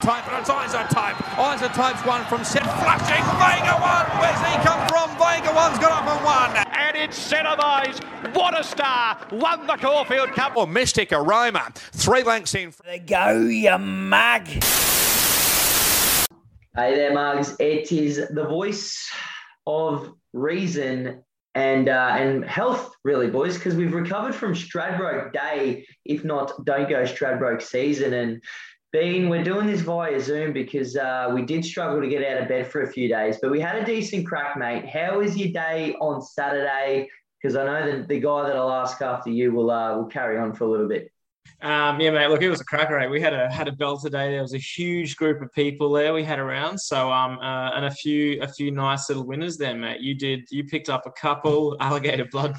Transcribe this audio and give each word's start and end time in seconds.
Type 0.00 0.26
and 0.32 0.40
it's 0.40 0.48
Isotope. 0.48 1.12
Isotope's 1.36 2.06
one 2.06 2.24
from 2.24 2.42
set 2.42 2.62
flashing. 2.62 3.22
Vega 3.36 3.76
one. 3.82 4.06
Where's 4.18 4.40
he 4.48 4.56
come 4.66 4.88
from? 4.88 5.10
Vega 5.18 5.54
one's 5.54 5.78
got 5.78 5.92
up 5.92 6.08
and 6.08 6.24
one. 6.24 6.66
And 6.74 6.96
it's 6.96 7.18
Cenovise. 7.30 8.02
What 8.34 8.58
a 8.58 8.64
star. 8.64 9.18
Won 9.30 9.66
the 9.66 9.76
Caulfield 9.76 10.30
Cup. 10.30 10.56
Or 10.56 10.66
Mystic 10.66 11.12
Aroma. 11.12 11.70
Three 11.74 12.22
lengths 12.22 12.54
in. 12.54 12.72
There 12.82 12.98
go, 12.98 13.40
you 13.42 13.76
mug. 13.76 14.46
Hey 16.76 16.94
there, 16.94 17.12
Mugs. 17.12 17.56
It 17.60 17.92
is 17.92 18.26
the 18.30 18.44
voice 18.44 19.06
of 19.66 20.14
reason 20.32 21.22
and 21.54 21.88
uh, 21.90 22.14
and 22.16 22.44
health, 22.44 22.94
really, 23.04 23.26
boys, 23.26 23.58
because 23.58 23.74
we've 23.74 23.92
recovered 23.92 24.34
from 24.34 24.54
Stradbroke 24.54 25.32
Day, 25.32 25.84
if 26.04 26.24
not 26.24 26.64
don't 26.64 26.88
go 26.88 27.02
Stradbroke 27.02 27.60
season. 27.60 28.14
And 28.14 28.42
Bean, 28.92 29.28
we're 29.28 29.44
doing 29.44 29.68
this 29.68 29.82
via 29.82 30.18
Zoom 30.20 30.52
because 30.52 30.96
uh, 30.96 31.30
we 31.32 31.42
did 31.42 31.64
struggle 31.64 32.00
to 32.00 32.08
get 32.08 32.24
out 32.24 32.42
of 32.42 32.48
bed 32.48 32.66
for 32.66 32.82
a 32.82 32.92
few 32.92 33.08
days, 33.08 33.38
but 33.40 33.48
we 33.48 33.60
had 33.60 33.76
a 33.76 33.84
decent 33.84 34.26
crack, 34.26 34.56
mate. 34.56 34.84
How 34.84 35.18
was 35.18 35.36
your 35.36 35.52
day 35.52 35.94
on 36.00 36.20
Saturday? 36.20 37.08
Because 37.40 37.56
I 37.56 37.64
know 37.66 37.86
that 37.86 38.08
the 38.08 38.18
guy 38.18 38.48
that 38.48 38.56
I'll 38.56 38.72
ask 38.72 39.00
after 39.00 39.30
you 39.30 39.52
will 39.52 39.70
uh, 39.70 39.96
will 39.96 40.06
carry 40.06 40.38
on 40.38 40.52
for 40.54 40.64
a 40.64 40.68
little 40.68 40.88
bit. 40.88 41.12
Um, 41.62 42.00
yeah, 42.00 42.10
mate. 42.10 42.28
Look, 42.28 42.42
it 42.42 42.50
was 42.50 42.60
a 42.60 42.64
cracker. 42.64 42.96
Right? 42.96 43.08
We 43.08 43.20
had 43.20 43.32
a 43.32 43.48
had 43.48 43.68
a 43.68 43.72
bell 43.72 43.96
today. 43.96 44.32
There 44.32 44.42
was 44.42 44.54
a 44.54 44.58
huge 44.58 45.16
group 45.16 45.40
of 45.40 45.52
people 45.52 45.92
there. 45.92 46.12
We 46.12 46.24
had 46.24 46.40
around. 46.40 46.78
So 46.78 47.12
um, 47.12 47.38
uh, 47.38 47.70
and 47.76 47.84
a 47.84 47.90
few 47.92 48.42
a 48.42 48.48
few 48.48 48.72
nice 48.72 49.08
little 49.08 49.24
winners 49.24 49.56
there, 49.56 49.76
mate. 49.76 50.00
You 50.00 50.16
did. 50.16 50.48
You 50.50 50.64
picked 50.64 50.88
up 50.88 51.06
a 51.06 51.12
couple. 51.12 51.76
Alligator 51.78 52.24
blood. 52.24 52.56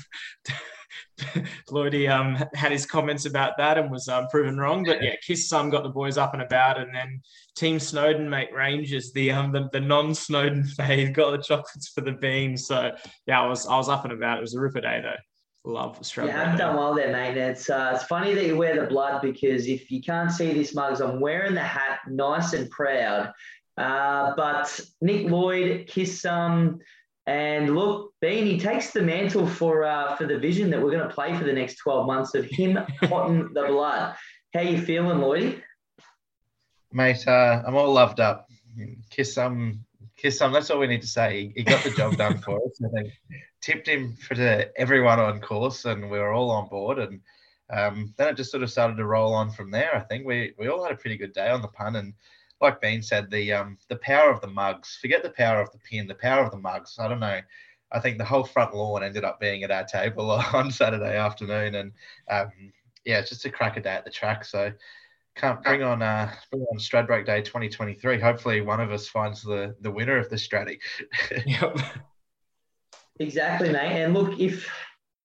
Lloydie 1.70 2.10
um, 2.10 2.38
had 2.54 2.72
his 2.72 2.86
comments 2.86 3.26
about 3.26 3.58
that 3.58 3.78
and 3.78 3.92
was 3.92 4.08
um, 4.08 4.28
proven 4.30 4.58
wrong. 4.58 4.84
But 4.84 5.04
yeah, 5.04 5.16
Kiss 5.26 5.48
Some 5.48 5.70
got 5.70 5.84
the 5.84 5.90
boys 5.90 6.18
up 6.18 6.34
and 6.34 6.42
about, 6.42 6.80
and 6.80 6.94
then 6.94 7.22
Team 7.56 7.80
Snowden, 7.80 8.30
mate, 8.30 8.50
Rangers, 8.54 9.12
the 9.14 9.32
um, 9.32 9.52
the, 9.52 9.70
the 9.72 9.80
non-Snowden 9.80 10.64
fade, 10.78 11.14
got 11.14 11.32
the 11.32 11.38
chocolates 11.38 11.90
for 11.90 12.02
the 12.02 12.14
beans. 12.14 12.68
So 12.68 12.92
yeah, 13.28 13.42
I 13.42 13.48
was 13.48 13.68
I 13.68 13.78
was 13.78 13.90
up 13.90 14.04
and 14.04 14.14
about. 14.14 14.38
It 14.38 14.42
was 14.42 14.56
a 14.56 14.60
ripper 14.60 14.82
day 14.82 15.02
though. 15.02 15.16
Love 15.64 16.00
Australia. 16.00 16.34
Yeah, 16.34 16.52
I've 16.52 16.58
done 16.58 16.76
well 16.76 16.96
there, 16.96 17.12
mate. 17.12 17.38
It's 17.38 17.70
uh, 17.70 17.92
it's 17.94 18.06
funny 18.06 18.34
that 18.34 18.46
you 18.46 18.58
wear 18.58 18.80
the 18.80 18.88
blood 18.88 19.22
because 19.22 19.68
if 19.68 19.92
you 19.92 20.02
can't 20.02 20.32
see 20.32 20.54
this 20.54 20.74
mugs, 20.74 21.02
I'm 21.02 21.20
wearing 21.20 21.54
the 21.54 21.62
hat, 21.62 22.00
nice 22.08 22.54
and 22.54 22.70
proud. 22.72 23.32
Uh, 23.78 24.34
but 24.36 24.80
Nick 25.02 25.30
Lloyd, 25.30 25.88
Kiss 25.88 26.22
Some. 26.22 26.80
And 27.28 27.76
look, 27.76 28.14
Bean, 28.20 28.46
he 28.46 28.60
takes 28.60 28.92
the 28.92 29.02
mantle 29.02 29.46
for 29.46 29.84
uh, 29.84 30.16
for 30.16 30.26
the 30.26 30.40
vision 30.40 30.70
that 30.72 30.82
we're 30.82 30.92
going 30.92 31.08
to 31.08 31.14
play 31.14 31.38
for 31.38 31.44
the 31.44 31.54
next 31.54 31.76
12 31.76 32.08
months 32.08 32.34
of 32.34 32.46
him 32.46 32.80
potting 33.04 33.54
the 33.54 33.66
blood. 33.68 34.16
How 34.54 34.62
you 34.62 34.82
feeling, 34.82 35.20
Lloydie? 35.20 35.62
Mate, 36.92 37.26
uh, 37.28 37.62
I'm 37.66 37.76
all 37.76 37.94
loved 37.94 38.20
up. 38.20 38.50
Kiss 39.10 39.34
some, 39.34 39.86
kiss 40.18 40.38
some. 40.38 40.52
That's 40.52 40.70
all 40.72 40.80
we 40.80 40.88
need 40.88 41.02
to 41.02 41.08
say. 41.08 41.54
He 41.56 41.64
got 41.64 41.84
the 41.84 41.92
job 41.92 42.18
done 42.18 42.40
for 42.40 42.58
us. 42.58 42.82
I 42.84 42.90
think 42.90 43.14
tipped 43.62 43.88
him 43.88 44.16
for 44.16 44.36
to 44.36 44.70
everyone 44.78 45.20
on 45.20 45.40
course, 45.40 45.86
and 45.86 46.10
we 46.10 46.20
were 46.20 46.34
all 46.34 46.52
on 46.52 46.68
board. 46.68 47.00
And 47.00 47.22
um, 47.72 48.14
then 48.18 48.30
it 48.30 48.38
just 48.38 48.52
sort 48.52 48.64
of 48.64 48.72
started 48.72 48.98
to 48.98 49.06
roll 49.06 49.34
on 49.34 49.52
from 49.52 49.72
there. 49.72 49.96
I 49.96 50.00
think 50.00 50.26
we 50.26 50.54
we 50.58 50.68
all 50.68 50.84
had 50.84 50.92
a 50.92 50.98
pretty 50.98 51.18
good 51.18 51.34
day 51.34 51.50
on 51.50 51.62
the 51.62 51.68
pun 51.70 51.96
and 51.96 52.14
like 52.62 52.82
Bean 52.82 53.02
said, 53.02 53.30
the 53.32 53.54
um 53.54 53.78
the 53.90 53.98
power 53.98 54.30
of 54.30 54.42
the 54.42 54.48
mugs. 54.48 54.98
Forget 55.02 55.24
the 55.24 55.30
power 55.30 55.62
of 55.62 55.72
the 55.72 55.80
pin, 55.80 56.08
the 56.08 56.16
power 56.16 56.44
of 56.44 56.52
the 56.52 56.58
mugs. 56.58 56.98
I 57.00 57.08
don't 57.08 57.20
know. 57.20 57.40
I 57.92 58.00
think 58.00 58.18
the 58.18 58.26
whole 58.26 58.46
front 58.46 58.74
lawn 58.74 59.04
ended 59.04 59.24
up 59.24 59.40
being 59.40 59.64
at 59.64 59.72
our 59.72 59.84
table 59.84 60.32
on 60.54 60.72
Saturday 60.72 61.18
afternoon, 61.18 61.76
and 61.76 61.92
um, 62.30 62.74
yeah, 63.06 63.20
it's 63.20 63.30
just 63.30 63.46
a 63.46 63.50
cracker 63.50 63.82
day 63.82 63.92
at 63.92 64.06
the 64.06 64.12
track. 64.12 64.46
So 64.46 64.72
can't 65.36 65.64
bring 65.64 65.82
on 65.82 66.02
uh 66.02 66.32
bring 66.52 66.64
on 66.72 66.78
Stradbroke 66.78 67.26
Day 67.26 67.42
2023. 67.42 68.20
Hopefully, 68.20 68.62
one 68.62 68.80
of 68.80 68.92
us 68.92 69.08
finds 69.08 69.42
the 69.42 69.76
the 69.82 69.92
winner 69.92 70.18
of 70.18 70.30
the 70.30 70.36
Stratty. 70.36 70.80
Yep. 71.46 71.78
Exactly, 73.20 73.72
mate. 73.72 74.02
And 74.02 74.14
look, 74.14 74.40
if 74.40 74.68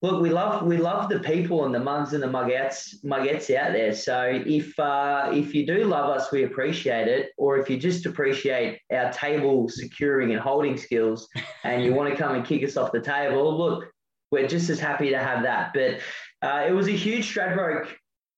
look, 0.02 0.21
we 0.21 0.31
love 0.31 0.66
we 0.66 0.76
love 0.76 1.09
the 1.09 1.21
people 1.21 1.65
and 1.65 1.75
the 1.75 1.81
mugs 1.81 2.12
and 2.12 2.22
the 2.22 2.26
muggettes 2.26 3.03
muggettes 3.04 3.54
out 3.54 3.72
there. 3.72 3.94
So 3.94 4.43
if 4.47 4.78
uh, 4.78 5.31
if 5.32 5.54
you 5.54 5.66
do 5.66 5.84
love 5.84 6.10
us, 6.10 6.31
we 6.31 6.44
appreciate 6.44 7.09
it. 7.09 7.31
Or 7.38 7.59
if 7.59 7.71
you 7.71 7.76
just 7.76 8.06
appreciate 8.06 8.81
our 8.93 9.12
table 9.12 9.69
securing 9.69 10.32
and 10.32 10.41
holding 10.41 10.76
skills, 10.76 11.28
and 11.65 11.82
you 11.82 11.94
want 11.94 12.10
to 12.10 12.16
come 12.16 12.34
and 12.34 12.44
kick 12.44 12.62
us 12.65 12.76
off 12.76 12.93
the 12.93 13.00
table, 13.00 13.56
look, 13.56 13.91
we're 14.31 14.48
just 14.48 14.71
as 14.71 14.81
happy 14.81 15.10
to 15.10 15.19
have 15.19 15.43
that. 15.43 15.72
But 15.72 16.00
uh, 16.47 16.66
it 16.66 16.72
was 16.72 16.88
a 16.88 16.92
huge 16.92 17.32
Stradbroke 17.32 17.88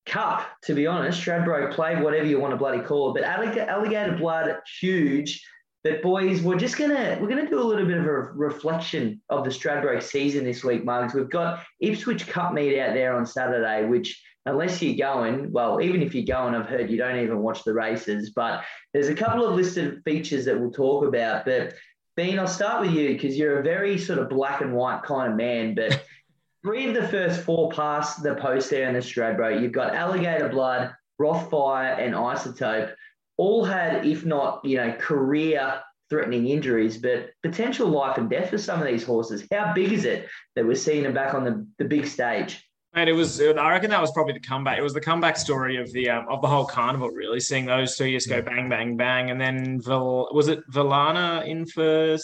Cup, 0.06 0.48
to 0.64 0.74
be 0.74 0.86
honest. 0.86 1.20
Stradbroke 1.20 1.72
played 1.72 2.02
whatever 2.02 2.26
you 2.26 2.40
want 2.40 2.52
to 2.52 2.56
bloody 2.56 2.80
call 2.80 3.10
it, 3.10 3.14
but 3.14 3.24
alligator, 3.24 3.68
alligator 3.68 4.16
blood, 4.16 4.56
huge. 4.80 5.44
But 5.84 6.02
boys, 6.02 6.42
we're 6.42 6.58
just 6.58 6.76
gonna 6.76 7.18
we're 7.20 7.28
gonna 7.28 7.48
do 7.48 7.60
a 7.60 7.62
little 7.62 7.86
bit 7.86 7.98
of 7.98 8.04
a 8.04 8.10
reflection 8.10 9.20
of 9.28 9.44
the 9.44 9.50
Stradbroke 9.50 10.02
season 10.02 10.44
this 10.44 10.64
week, 10.64 10.84
Mugs. 10.84 11.14
We've 11.14 11.30
got 11.30 11.64
Ipswich 11.80 12.26
Cup 12.26 12.52
meet 12.52 12.78
out 12.80 12.94
there 12.94 13.14
on 13.14 13.24
Saturday, 13.24 13.86
which 13.86 14.20
unless 14.44 14.82
you're 14.82 14.96
going, 14.96 15.52
well, 15.52 15.80
even 15.80 16.02
if 16.02 16.14
you're 16.14 16.24
going, 16.24 16.54
I've 16.54 16.66
heard 16.66 16.90
you 16.90 16.96
don't 16.96 17.18
even 17.20 17.38
watch 17.40 17.64
the 17.64 17.72
races. 17.72 18.30
But 18.34 18.64
there's 18.92 19.08
a 19.08 19.14
couple 19.14 19.46
of 19.46 19.54
listed 19.54 20.02
features 20.04 20.44
that 20.46 20.58
we'll 20.58 20.72
talk 20.72 21.04
about. 21.04 21.44
But 21.44 21.74
Bean, 22.16 22.38
I'll 22.38 22.48
start 22.48 22.80
with 22.80 22.90
you 22.90 23.10
because 23.10 23.36
you're 23.36 23.60
a 23.60 23.62
very 23.62 23.98
sort 23.98 24.18
of 24.18 24.28
black 24.28 24.60
and 24.60 24.74
white 24.74 25.04
kind 25.04 25.30
of 25.30 25.36
man. 25.36 25.76
But 25.76 26.04
three 26.64 26.88
of 26.88 26.94
the 26.94 27.06
first 27.06 27.42
four 27.42 27.70
past 27.70 28.22
the 28.24 28.34
post 28.34 28.70
there 28.70 28.88
in 28.88 28.94
the 28.94 29.00
Stradbroke, 29.00 29.62
you've 29.62 29.72
got 29.72 29.94
Alligator 29.94 30.48
Blood, 30.48 30.92
Rothfire, 31.20 31.98
and 31.98 32.14
Isotope 32.14 32.92
all 33.38 33.64
had, 33.64 34.04
if 34.04 34.26
not, 34.26 34.64
you 34.64 34.76
know, 34.76 34.92
career 34.92 35.80
threatening 36.10 36.48
injuries, 36.48 36.98
but 36.98 37.30
potential 37.42 37.88
life 37.88 38.18
and 38.18 38.28
death 38.28 38.50
for 38.50 38.58
some 38.58 38.80
of 38.80 38.86
these 38.86 39.04
horses. 39.04 39.46
How 39.52 39.72
big 39.74 39.92
is 39.92 40.04
it 40.04 40.28
that 40.56 40.66
we're 40.66 40.74
seeing 40.74 41.02
them 41.02 41.14
back 41.14 41.34
on 41.34 41.44
the, 41.44 41.66
the 41.78 41.84
big 41.84 42.06
stage? 42.06 42.62
And 42.94 43.08
it 43.08 43.12
was, 43.12 43.40
I 43.40 43.70
reckon 43.70 43.90
that 43.90 44.00
was 44.00 44.10
probably 44.12 44.32
the 44.32 44.40
comeback. 44.40 44.78
It 44.78 44.82
was 44.82 44.94
the 44.94 45.00
comeback 45.00 45.36
story 45.36 45.76
of 45.76 45.92
the 45.92 46.08
um, 46.08 46.26
of 46.30 46.40
the 46.40 46.48
whole 46.48 46.64
carnival, 46.64 47.10
really. 47.10 47.38
Seeing 47.38 47.66
those 47.66 47.96
two 47.96 48.10
just 48.10 48.28
go 48.28 48.40
bang, 48.40 48.70
bang, 48.70 48.96
bang, 48.96 49.30
and 49.30 49.38
then 49.38 49.80
Val, 49.80 50.30
was 50.32 50.48
it 50.48 50.60
Valana 50.70 51.46
in 51.46 51.66
for 51.66 52.16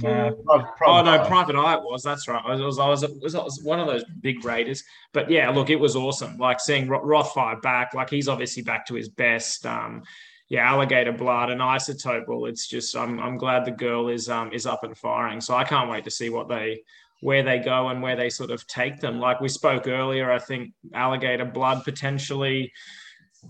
second? 0.00 0.36
Yeah, 0.48 0.62
oh 0.86 1.02
no, 1.02 1.24
Private 1.26 1.56
Eye 1.56 1.74
it 1.74 1.82
was. 1.82 2.02
That's 2.02 2.28
right. 2.28 2.42
I 2.44 2.54
was, 2.54 2.78
I 2.78 2.88
was, 2.88 3.04
I 3.04 3.08
was, 3.20 3.34
I 3.34 3.42
was 3.42 3.62
one 3.62 3.80
of 3.80 3.86
those 3.86 4.04
big 4.20 4.44
raiders. 4.44 4.84
But 5.12 5.30
yeah, 5.30 5.50
look, 5.50 5.70
it 5.70 5.76
was 5.76 5.96
awesome. 5.96 6.36
Like 6.38 6.60
seeing 6.60 6.86
Rothfire 6.86 7.60
back. 7.62 7.94
Like 7.94 8.10
he's 8.10 8.28
obviously 8.28 8.62
back 8.62 8.86
to 8.86 8.94
his 8.94 9.08
best. 9.08 9.66
Um, 9.66 10.02
yeah, 10.48 10.70
alligator 10.70 11.12
blood 11.12 11.50
and 11.50 11.60
isotope. 11.60 12.26
Well, 12.26 12.46
it's 12.46 12.66
just 12.66 12.96
I'm 12.96 13.20
I'm 13.20 13.36
glad 13.36 13.64
the 13.64 13.70
girl 13.70 14.08
is 14.08 14.28
um 14.28 14.52
is 14.52 14.66
up 14.66 14.84
and 14.84 14.96
firing. 14.96 15.40
So 15.40 15.54
I 15.54 15.64
can't 15.64 15.90
wait 15.90 16.04
to 16.04 16.10
see 16.10 16.30
what 16.30 16.48
they 16.48 16.82
where 17.20 17.42
they 17.42 17.58
go 17.58 17.88
and 17.88 18.00
where 18.00 18.16
they 18.16 18.30
sort 18.30 18.50
of 18.50 18.66
take 18.66 19.00
them. 19.00 19.18
Like 19.18 19.40
we 19.40 19.48
spoke 19.48 19.86
earlier, 19.86 20.30
I 20.30 20.38
think 20.38 20.72
alligator 20.94 21.44
blood 21.44 21.84
potentially 21.84 22.72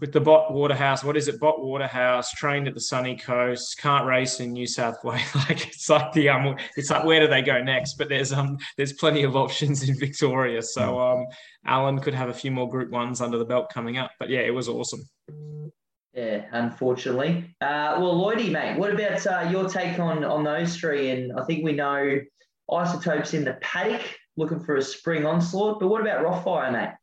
with 0.00 0.12
the 0.12 0.20
Bott 0.20 0.52
Waterhouse. 0.52 1.02
What 1.02 1.16
is 1.16 1.28
it? 1.28 1.40
Bott 1.40 1.62
Waterhouse 1.62 2.30
trained 2.32 2.68
at 2.68 2.74
the 2.74 2.80
sunny 2.80 3.16
coast, 3.16 3.78
can't 3.78 4.06
race 4.06 4.40
in 4.40 4.52
New 4.52 4.66
South 4.66 5.02
Wales. 5.04 5.22
Like 5.34 5.66
it's 5.68 5.88
like 5.88 6.12
the 6.12 6.28
um, 6.28 6.56
it's 6.76 6.90
like 6.90 7.04
where 7.04 7.20
do 7.20 7.26
they 7.26 7.42
go 7.42 7.62
next? 7.62 7.94
But 7.94 8.08
there's 8.08 8.32
um, 8.32 8.58
there's 8.76 8.92
plenty 8.92 9.22
of 9.22 9.36
options 9.36 9.88
in 9.88 9.98
Victoria. 9.98 10.62
So 10.62 11.00
um, 11.00 11.26
Alan 11.64 12.00
could 12.00 12.14
have 12.14 12.28
a 12.28 12.34
few 12.34 12.50
more 12.50 12.68
Group 12.68 12.90
Ones 12.90 13.20
under 13.20 13.38
the 13.38 13.44
belt 13.44 13.70
coming 13.72 13.98
up. 13.98 14.10
But 14.18 14.28
yeah, 14.28 14.40
it 14.40 14.54
was 14.54 14.68
awesome. 14.68 15.08
Yeah, 16.12 16.44
unfortunately. 16.52 17.54
Uh, 17.60 17.96
well, 18.00 18.14
Lloydie, 18.14 18.50
mate, 18.50 18.76
what 18.78 18.92
about 18.92 19.26
uh, 19.26 19.48
your 19.50 19.68
take 19.68 19.98
on 19.98 20.24
on 20.24 20.44
those 20.44 20.76
three? 20.76 21.10
And 21.10 21.38
I 21.38 21.44
think 21.44 21.64
we 21.64 21.72
know 21.72 22.20
Isotopes 22.70 23.34
in 23.34 23.44
the 23.44 23.54
paddock 23.54 24.02
looking 24.36 24.60
for 24.60 24.76
a 24.76 24.82
spring 24.82 25.24
onslaught. 25.24 25.80
But 25.80 25.88
what 25.88 26.00
about 26.00 26.24
Rothfire, 26.24 26.72
mate? 26.72 26.94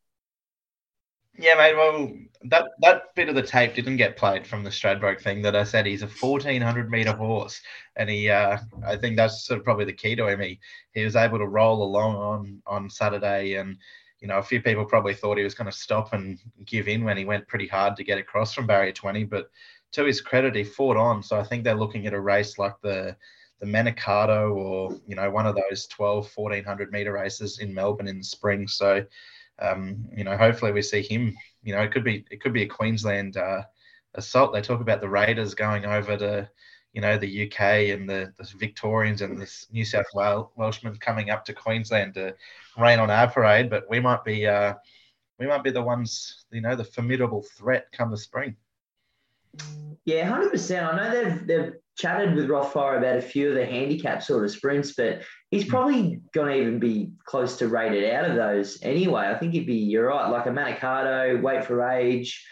Yeah, 1.38 1.54
mate. 1.54 1.74
Well, 1.74 2.10
that 2.44 2.64
that 2.80 3.14
bit 3.14 3.28
of 3.28 3.34
the 3.34 3.42
tape 3.42 3.74
didn't 3.74 3.96
get 3.96 4.16
played 4.16 4.46
from 4.46 4.62
the 4.62 4.70
Stradbroke 4.70 5.20
thing 5.20 5.42
that 5.42 5.56
I 5.56 5.64
said 5.64 5.86
he's 5.86 6.02
a 6.02 6.06
1400 6.06 6.90
meter 6.90 7.12
horse, 7.12 7.60
and 7.96 8.08
he, 8.08 8.30
uh, 8.30 8.58
I 8.86 8.96
think 8.96 9.16
that's 9.16 9.44
sort 9.44 9.58
of 9.58 9.64
probably 9.64 9.84
the 9.84 9.92
key 9.92 10.16
to 10.16 10.28
him. 10.28 10.40
He 10.40 10.60
he 10.92 11.04
was 11.04 11.16
able 11.16 11.38
to 11.38 11.46
roll 11.46 11.82
along 11.82 12.16
on 12.16 12.62
on 12.66 12.90
Saturday, 12.90 13.54
and 13.54 13.76
you 14.20 14.28
know 14.28 14.38
a 14.38 14.42
few 14.42 14.60
people 14.62 14.84
probably 14.84 15.14
thought 15.14 15.38
he 15.38 15.44
was 15.44 15.54
going 15.54 15.70
to 15.70 15.76
stop 15.76 16.12
and 16.12 16.38
give 16.64 16.88
in 16.88 17.04
when 17.04 17.16
he 17.16 17.24
went 17.24 17.48
pretty 17.48 17.66
hard 17.66 17.96
to 17.96 18.04
get 18.04 18.18
across 18.18 18.54
from 18.54 18.66
barrier 18.66 18.92
20, 18.92 19.24
but 19.24 19.50
to 19.92 20.04
his 20.04 20.20
credit, 20.20 20.54
he 20.54 20.64
fought 20.64 20.96
on. 20.96 21.22
So 21.22 21.38
I 21.38 21.44
think 21.44 21.64
they're 21.64 21.74
looking 21.74 22.06
at 22.06 22.14
a 22.14 22.20
race 22.20 22.58
like 22.58 22.74
the 22.82 23.16
the 23.60 23.66
Manikato 23.66 24.54
or 24.54 24.94
you 25.06 25.16
know 25.16 25.30
one 25.30 25.46
of 25.46 25.56
those 25.56 25.86
12 25.86 26.30
1400 26.34 26.92
meter 26.92 27.12
races 27.12 27.58
in 27.58 27.72
Melbourne 27.72 28.08
in 28.08 28.18
the 28.18 28.24
spring 28.24 28.68
so 28.68 29.04
um, 29.58 30.06
you 30.14 30.24
know 30.24 30.36
hopefully 30.36 30.72
we 30.72 30.82
see 30.82 31.02
him 31.02 31.34
you 31.66 31.74
know 31.74 31.82
it 31.82 31.92
could 31.92 32.04
be 32.04 32.24
it 32.30 32.40
could 32.40 32.52
be 32.52 32.62
a 32.62 32.68
Queensland 32.68 33.36
uh, 33.36 33.62
assault. 34.14 34.52
They 34.52 34.62
talk 34.62 34.80
about 34.80 35.00
the 35.00 35.08
Raiders 35.08 35.54
going 35.54 35.84
over 35.84 36.16
to 36.16 36.48
you 36.92 37.00
know 37.02 37.18
the 37.18 37.46
UK 37.46 37.60
and 37.92 38.08
the, 38.08 38.32
the 38.38 38.48
Victorians 38.56 39.20
and 39.20 39.38
the 39.38 39.52
New 39.72 39.84
South 39.84 40.06
Wales 40.14 40.48
Welshmen 40.56 40.96
coming 40.96 41.28
up 41.28 41.44
to 41.44 41.52
Queensland 41.52 42.14
to 42.14 42.34
rain 42.78 43.00
on 43.00 43.10
our 43.10 43.28
parade 43.28 43.68
but 43.68 43.84
we 43.90 44.00
might 44.00 44.24
be 44.24 44.46
uh, 44.46 44.74
we 45.38 45.46
might 45.46 45.64
be 45.64 45.70
the 45.70 45.82
ones 45.82 46.46
you 46.50 46.62
know 46.62 46.76
the 46.76 46.84
formidable 46.84 47.42
threat 47.42 47.86
come 47.92 48.10
the 48.10 48.16
spring 48.16 48.56
Yeah, 50.04 50.24
hundred 50.28 50.50
percent. 50.50 50.86
I 50.86 50.96
know 50.96 51.10
they've 51.24 51.46
they've 51.46 51.72
chatted 51.98 52.34
with 52.34 52.48
Rothfire 52.48 52.98
about 52.98 53.16
a 53.16 53.22
few 53.22 53.48
of 53.48 53.54
the 53.54 53.64
handicap 53.66 54.22
sort 54.22 54.44
of 54.44 54.50
sprints, 54.50 54.92
but 54.96 55.22
he's 55.50 55.64
Hmm. 55.64 55.70
probably 55.70 56.20
going 56.34 56.52
to 56.52 56.60
even 56.60 56.78
be 56.78 57.12
close 57.24 57.56
to 57.58 57.68
rated 57.68 58.08
out 58.12 58.28
of 58.28 58.36
those 58.36 58.78
anyway. 58.82 59.26
I 59.28 59.34
think 59.38 59.52
he'd 59.52 59.66
be 59.66 59.74
you're 59.76 60.08
right, 60.08 60.28
like 60.28 60.46
a 60.46 60.50
Manikato, 60.50 61.40
weight 61.40 61.64
for 61.64 61.88
age, 61.88 62.46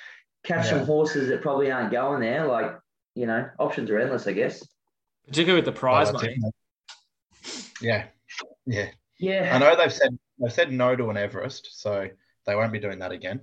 catch 0.44 0.64
Yeah. 0.66 0.78
some 0.78 0.86
horses 0.86 1.28
that 1.28 1.42
probably 1.42 1.70
aren't 1.70 1.92
going 1.92 2.20
there. 2.20 2.46
Like 2.46 2.76
you 3.14 3.26
know, 3.26 3.48
options 3.60 3.90
are 3.90 3.98
endless, 3.98 4.26
I 4.26 4.32
guess. 4.32 4.66
Particularly 5.28 5.58
with 5.64 5.72
the 5.72 5.78
prize 5.78 6.08
Oh, 6.10 6.14
money. 6.14 6.36
Yeah, 7.80 8.06
yeah. 8.66 8.88
Yeah, 9.18 9.54
I 9.54 9.58
know 9.58 9.76
they've 9.76 9.92
said 9.92 10.18
they've 10.38 10.52
said 10.52 10.72
no 10.72 10.96
to 10.96 11.10
an 11.10 11.16
Everest, 11.16 11.80
so 11.80 12.08
they 12.46 12.56
won't 12.56 12.72
be 12.72 12.80
doing 12.80 12.98
that 12.98 13.12
again. 13.12 13.40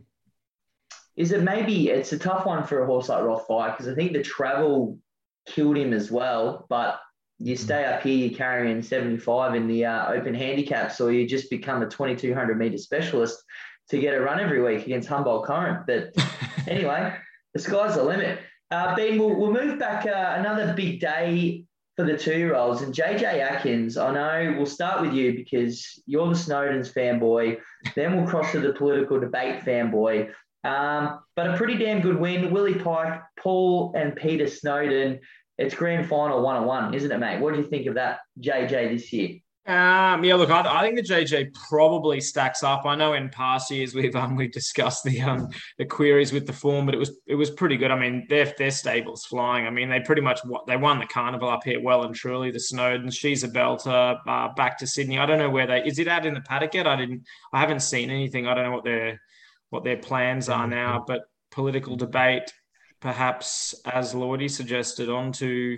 Is 1.16 1.32
it 1.32 1.44
maybe 1.44 1.90
it's 1.90 2.14
a 2.14 2.20
tough 2.20 2.46
one 2.46 2.64
for 2.64 2.82
a 2.82 2.86
horse 2.86 3.10
like 3.10 3.24
Rothfire 3.24 3.76
because 3.76 3.88
I 3.88 3.96
think 3.96 4.14
the 4.14 4.24
travel 4.24 4.98
killed 5.46 5.78
him 5.78 5.94
as 5.94 6.12
well. 6.12 6.66
But 6.70 7.00
you 7.40 7.56
stay 7.56 7.86
up 7.86 8.04
here, 8.04 8.28
you're 8.28 8.38
carrying 8.38 8.82
75 8.82 9.56
in 9.56 9.68
the 9.68 9.86
uh, 9.86 10.12
open 10.12 10.34
handicaps, 10.34 11.02
or 11.02 11.12
you 11.12 11.28
just 11.28 11.50
become 11.50 11.82
a 11.82 11.90
2200 11.90 12.58
meter 12.58 12.78
specialist 12.78 13.44
to 13.90 14.00
get 14.00 14.14
a 14.14 14.22
run 14.22 14.40
every 14.40 14.62
week 14.62 14.86
against 14.86 15.10
Humboldt 15.10 15.46
Current. 15.46 15.88
But 15.88 16.14
anyway, 16.68 17.16
the 17.54 17.60
sky's 17.60 17.96
the 17.96 18.04
limit. 18.04 18.40
Uh, 18.70 18.96
ben, 18.96 19.18
we'll, 19.18 19.36
we'll 19.36 19.52
move 19.52 19.80
back 19.80 20.06
uh, 20.06 20.36
another 20.40 20.74
big 20.74 21.02
day 21.02 21.66
for 21.98 22.06
the 22.06 22.18
two 22.18 22.38
year 22.38 22.56
olds. 22.56 22.82
And 22.82 22.94
JJ 22.94 23.24
Atkins, 23.24 23.98
I 23.98 24.14
know 24.14 24.56
we'll 24.56 24.66
start 24.66 25.02
with 25.02 25.14
you 25.14 25.34
because 25.34 26.02
you're 26.06 26.30
the 26.30 26.36
Snowden's 26.36 26.94
fanboy. 26.94 27.60
Then 27.96 28.16
we'll 28.16 28.28
cross 28.28 28.52
to 28.54 28.60
the 28.60 28.74
political 28.74 29.20
debate 29.20 29.62
fanboy. 29.66 30.32
Um, 30.64 31.20
but 31.36 31.50
a 31.50 31.58
pretty 31.58 31.76
damn 31.76 32.02
good 32.02 32.20
win. 32.20 32.52
Willie 32.52 32.76
Pike, 32.76 33.22
Paul, 33.40 33.94
and 33.96 34.16
Peter 34.16 34.48
Snowden. 34.48 35.20
It's 35.58 35.76
grand 35.76 36.08
final 36.08 36.42
one 36.42 36.56
on 36.56 36.66
one, 36.66 36.94
isn't 36.94 37.12
it, 37.12 37.18
mate? 37.18 37.40
What 37.40 37.54
do 37.54 37.60
you 37.60 37.68
think 37.68 37.88
of 37.88 37.96
that 37.96 38.20
JJ 38.40 38.90
this 38.90 39.12
year? 39.14 39.40
Um, 39.68 40.24
yeah, 40.24 40.34
look, 40.36 40.50
I, 40.50 40.80
I 40.80 40.82
think 40.82 40.96
the 40.96 41.04
JJ 41.04 41.54
probably 41.70 42.20
stacks 42.20 42.64
up. 42.64 42.84
I 42.86 42.96
know 42.96 43.14
in 43.14 43.30
past 43.30 43.70
years 43.70 43.94
we've 43.94 44.16
um, 44.16 44.36
we've 44.36 44.52
discussed 44.52 45.04
the 45.04 45.22
um 45.22 45.50
the 45.78 45.86
queries 45.86 46.34
with 46.34 46.48
the 46.48 46.54
form, 46.54 46.88
but 46.88 46.96
it 46.96 46.98
was 46.98 47.12
it 47.28 47.36
was 47.36 47.52
pretty 47.52 47.78
good. 47.78 47.92
I 47.92 48.00
mean, 48.00 48.26
their 48.28 48.52
their 48.58 48.72
stables 48.72 49.24
flying. 49.26 49.68
I 49.68 49.70
mean, 49.70 49.88
they 49.88 50.00
pretty 50.00 50.24
much 50.24 50.40
they 50.66 50.78
won 50.78 50.98
the 50.98 51.06
carnival 51.06 51.48
up 51.48 51.64
here 51.64 51.80
well 51.80 52.04
and 52.04 52.16
truly. 52.16 52.50
The 52.50 52.60
Snowden, 52.60 53.12
she's 53.12 53.44
a 53.44 53.50
belter. 53.50 54.18
Uh, 54.28 54.48
back 54.56 54.80
to 54.80 54.88
Sydney. 54.88 55.20
I 55.20 55.28
don't 55.28 55.38
know 55.38 55.52
where 55.52 55.68
they 55.68 55.84
is 55.86 56.00
it 56.00 56.08
out 56.08 56.26
in 56.26 56.34
the 56.34 56.42
paddock 56.42 56.74
yet. 56.74 56.88
I 56.88 56.96
didn't. 56.96 57.24
I 57.54 57.60
haven't 57.60 57.82
seen 57.82 58.10
anything. 58.10 58.48
I 58.48 58.56
don't 58.56 58.64
know 58.64 58.72
what 58.72 58.84
their 58.84 59.22
what 59.72 59.84
their 59.84 59.98
plans 59.98 60.48
are 60.48 60.68
now. 60.68 61.04
But 61.06 61.24
political 61.50 61.96
debate, 61.96 62.54
perhaps 63.00 63.74
as 63.92 64.14
Lordy 64.14 64.48
suggested, 64.48 65.10
onto 65.10 65.78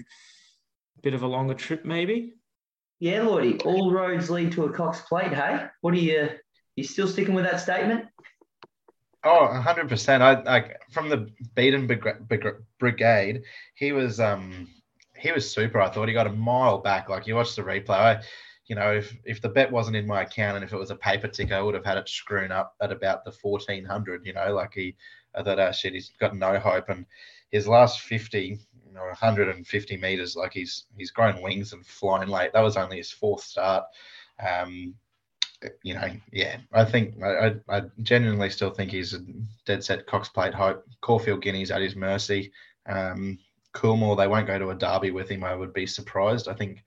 a 0.97 1.01
bit 1.01 1.13
of 1.13 1.23
a 1.23 1.27
longer 1.27 1.53
trip, 1.53 1.85
maybe. 1.85 2.33
Yeah, 2.99 3.21
Lordy, 3.21 3.59
all 3.59 3.91
roads 3.91 4.29
lead 4.29 4.51
to 4.53 4.65
a 4.65 4.73
Cox 4.73 5.01
plate, 5.01 5.33
hey? 5.33 5.67
What 5.81 5.93
are 5.93 5.97
you, 5.97 6.29
you 6.75 6.83
still 6.83 7.07
sticking 7.07 7.33
with 7.33 7.45
that 7.45 7.59
statement? 7.61 8.05
Oh, 9.23 9.47
100%. 9.51 10.21
I 10.21 10.41
like 10.41 10.81
from 10.91 11.07
the 11.09 11.29
Beaton 11.55 11.87
Brig- 11.87 12.27
Brig- 12.27 12.55
Brigade, 12.79 13.43
he 13.75 13.93
was 13.93 14.19
um 14.19 14.67
he 15.17 15.31
was 15.31 15.49
super. 15.49 15.79
I 15.79 15.89
thought 15.89 16.09
he 16.09 16.13
got 16.13 16.27
a 16.27 16.33
mile 16.33 16.79
back. 16.79 17.07
Like 17.07 17.25
you 17.27 17.35
watch 17.35 17.55
the 17.55 17.61
replay, 17.61 17.89
I, 17.91 18.21
you 18.67 18.75
know, 18.75 18.93
if 18.93 19.15
if 19.25 19.41
the 19.41 19.49
bet 19.49 19.71
wasn't 19.71 19.97
in 19.97 20.07
my 20.07 20.21
account 20.21 20.55
and 20.55 20.63
if 20.63 20.73
it 20.73 20.79
was 20.79 20.91
a 20.91 20.95
paper 20.95 21.27
ticker, 21.27 21.55
I 21.55 21.61
would 21.61 21.75
have 21.75 21.85
had 21.85 21.97
it 21.97 22.07
screwed 22.07 22.51
up 22.51 22.75
at 22.81 22.91
about 22.91 23.25
the 23.25 23.33
1400, 23.41 24.25
you 24.25 24.33
know, 24.33 24.53
like 24.53 24.73
he 24.73 24.95
I 25.35 25.43
thought, 25.43 25.59
oh 25.59 25.71
shit, 25.71 25.93
he's 25.93 26.11
got 26.19 26.35
no 26.35 26.59
hope 26.59 26.89
and 26.89 27.05
his 27.51 27.67
last 27.67 28.01
50 28.01 28.59
or 28.95 29.07
150 29.07 29.97
meters, 29.97 30.35
like 30.35 30.53
he's 30.53 30.85
he's 30.97 31.11
grown 31.11 31.41
wings 31.41 31.73
and 31.73 31.85
flying 31.85 32.29
late. 32.29 32.53
That 32.53 32.61
was 32.61 32.77
only 32.77 32.97
his 32.97 33.11
fourth 33.11 33.43
start. 33.43 33.85
Um, 34.45 34.95
you 35.81 35.93
know, 35.93 36.09
yeah, 36.31 36.57
I 36.73 36.83
think 36.83 37.15
I, 37.23 37.47
I, 37.47 37.77
I 37.77 37.81
genuinely 38.01 38.49
still 38.49 38.71
think 38.71 38.91
he's 38.91 39.13
a 39.13 39.19
dead 39.65 39.83
set 39.83 40.05
Cox 40.07 40.29
Plate 40.29 40.53
hope. 40.53 40.85
Caulfield 41.01 41.41
Guineas 41.41 41.71
at 41.71 41.81
his 41.81 41.95
mercy. 41.95 42.51
Um, 42.85 43.39
Coolmore, 43.73 44.17
they 44.17 44.27
won't 44.27 44.47
go 44.47 44.59
to 44.59 44.69
a 44.69 44.75
derby 44.75 45.11
with 45.11 45.29
him. 45.29 45.43
I 45.43 45.55
would 45.55 45.73
be 45.73 45.87
surprised. 45.87 46.47
I 46.47 46.53
think, 46.53 46.83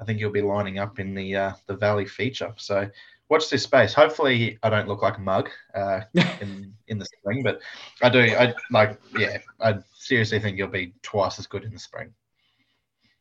I 0.00 0.04
think 0.04 0.18
he'll 0.18 0.30
be 0.30 0.42
lining 0.42 0.78
up 0.78 0.98
in 0.98 1.14
the 1.14 1.36
uh, 1.36 1.52
the 1.66 1.76
Valley 1.76 2.06
feature. 2.06 2.52
So 2.56 2.88
watch 3.28 3.48
this 3.48 3.62
space. 3.62 3.94
Hopefully, 3.94 4.58
I 4.62 4.70
don't 4.70 4.88
look 4.88 5.02
like 5.02 5.18
a 5.18 5.20
mug 5.20 5.50
uh, 5.74 6.00
in 6.40 6.74
in 6.88 6.98
the 6.98 7.06
spring, 7.06 7.42
but 7.42 7.60
I 8.02 8.08
do. 8.08 8.20
I 8.20 8.54
like, 8.70 9.00
yeah, 9.18 9.38
I 9.60 9.78
seriously 9.94 10.40
think 10.40 10.56
he'll 10.56 10.66
be 10.66 10.94
twice 11.02 11.38
as 11.38 11.46
good 11.46 11.64
in 11.64 11.72
the 11.72 11.78
spring. 11.78 12.12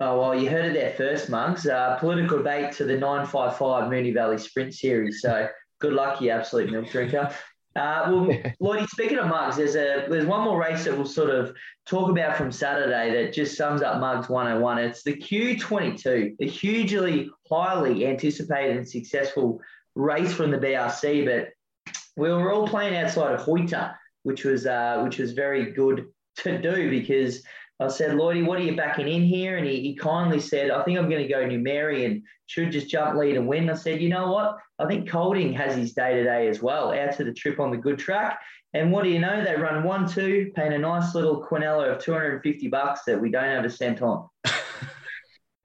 Oh, 0.02 0.20
well, 0.20 0.40
you 0.40 0.50
heard 0.50 0.66
it 0.66 0.74
there 0.74 0.94
first, 0.94 1.30
Mugs. 1.30 1.68
Uh, 1.68 1.98
political 2.00 2.38
debate 2.38 2.72
to 2.74 2.86
the 2.86 2.98
955 2.98 3.92
Moonee 3.92 4.14
Valley 4.14 4.38
Sprint 4.38 4.74
Series. 4.74 5.22
So 5.22 5.50
good 5.80 5.92
luck, 5.92 6.22
you 6.22 6.30
absolute 6.30 6.72
milk 6.72 6.90
drinker. 6.90 7.36
Uh, 7.80 8.12
well, 8.12 8.26
Lloydie, 8.62 8.88
speaking 8.90 9.18
of 9.18 9.28
Mugs, 9.28 9.56
there's 9.56 9.76
a 9.76 10.06
there's 10.10 10.26
one 10.26 10.44
more 10.44 10.60
race 10.60 10.84
that 10.84 10.96
we'll 10.96 11.06
sort 11.06 11.30
of 11.30 11.56
talk 11.86 12.10
about 12.10 12.36
from 12.36 12.52
Saturday 12.52 13.12
that 13.12 13.34
just 13.34 13.56
sums 13.56 13.82
up 13.82 14.00
Mugs 14.02 14.28
101. 14.28 14.78
It's 14.80 15.02
the 15.04 15.16
Q22, 15.16 16.36
a 16.42 16.46
hugely, 16.46 17.32
highly 17.50 18.06
anticipated 18.06 18.76
and 18.76 18.88
successful 18.88 19.62
race 19.96 20.34
from 20.34 20.52
the 20.52 20.58
BRC, 20.58 21.26
but 21.26 21.94
we 22.18 22.30
were 22.30 22.52
all 22.52 22.68
playing 22.68 22.98
outside 22.98 23.34
of 23.34 23.42
Hoyter, 23.42 23.96
which 24.24 24.44
was 24.44 24.66
uh, 24.66 25.02
which 25.04 25.18
was 25.18 25.32
very 25.32 25.72
good 25.72 26.08
to 26.40 26.62
do 26.62 26.90
because 26.90 27.44
I 27.82 27.88
said, 27.88 28.12
Lloydie, 28.12 28.46
what 28.46 28.60
are 28.60 28.64
you 28.64 28.76
backing 28.76 29.08
in 29.08 29.24
here? 29.24 29.58
And 29.58 29.66
he, 29.66 29.80
he 29.82 29.96
kindly 29.96 30.42
said, 30.42 30.70
I 30.70 30.84
think 30.84 30.98
I'm 30.98 31.10
going 31.10 31.26
to 31.26 31.34
go 31.34 31.46
New 31.46 31.60
Mary 31.60 32.06
and 32.06 32.24
should 32.48 32.72
just 32.72 32.90
jump 32.90 33.18
lead 33.18 33.38
and 33.38 33.48
win. 33.48 33.70
I 33.70 33.76
said, 33.76 34.02
you 34.02 34.10
know 34.10 34.32
what? 34.32 34.58
I 34.80 34.86
think 34.86 35.10
Colding 35.10 35.54
has 35.54 35.76
his 35.76 35.94
day 35.94 36.16
to 36.16 36.24
day 36.24 36.50
as 36.50 36.62
well, 36.62 36.92
out 36.92 37.16
to 37.18 37.24
the 37.24 37.34
trip 37.34 37.60
on 37.60 37.72
the 37.72 37.78
good 37.78 37.98
track. 37.98 38.42
And 38.74 38.92
what 38.92 39.04
do 39.04 39.10
you 39.10 39.20
know? 39.20 39.44
They 39.44 39.56
run 39.56 39.84
one, 39.84 40.08
two, 40.08 40.52
paying 40.56 40.74
a 40.74 40.78
nice 40.78 41.16
little 41.16 41.42
Quinella 41.44 41.96
of 41.96 42.04
250 42.04 42.68
bucks 42.68 43.02
that 43.06 43.20
we 43.20 43.32
don't 43.32 43.44
have 43.46 43.66
a 43.66 43.70
cent 43.70 44.02
on. 44.02 44.28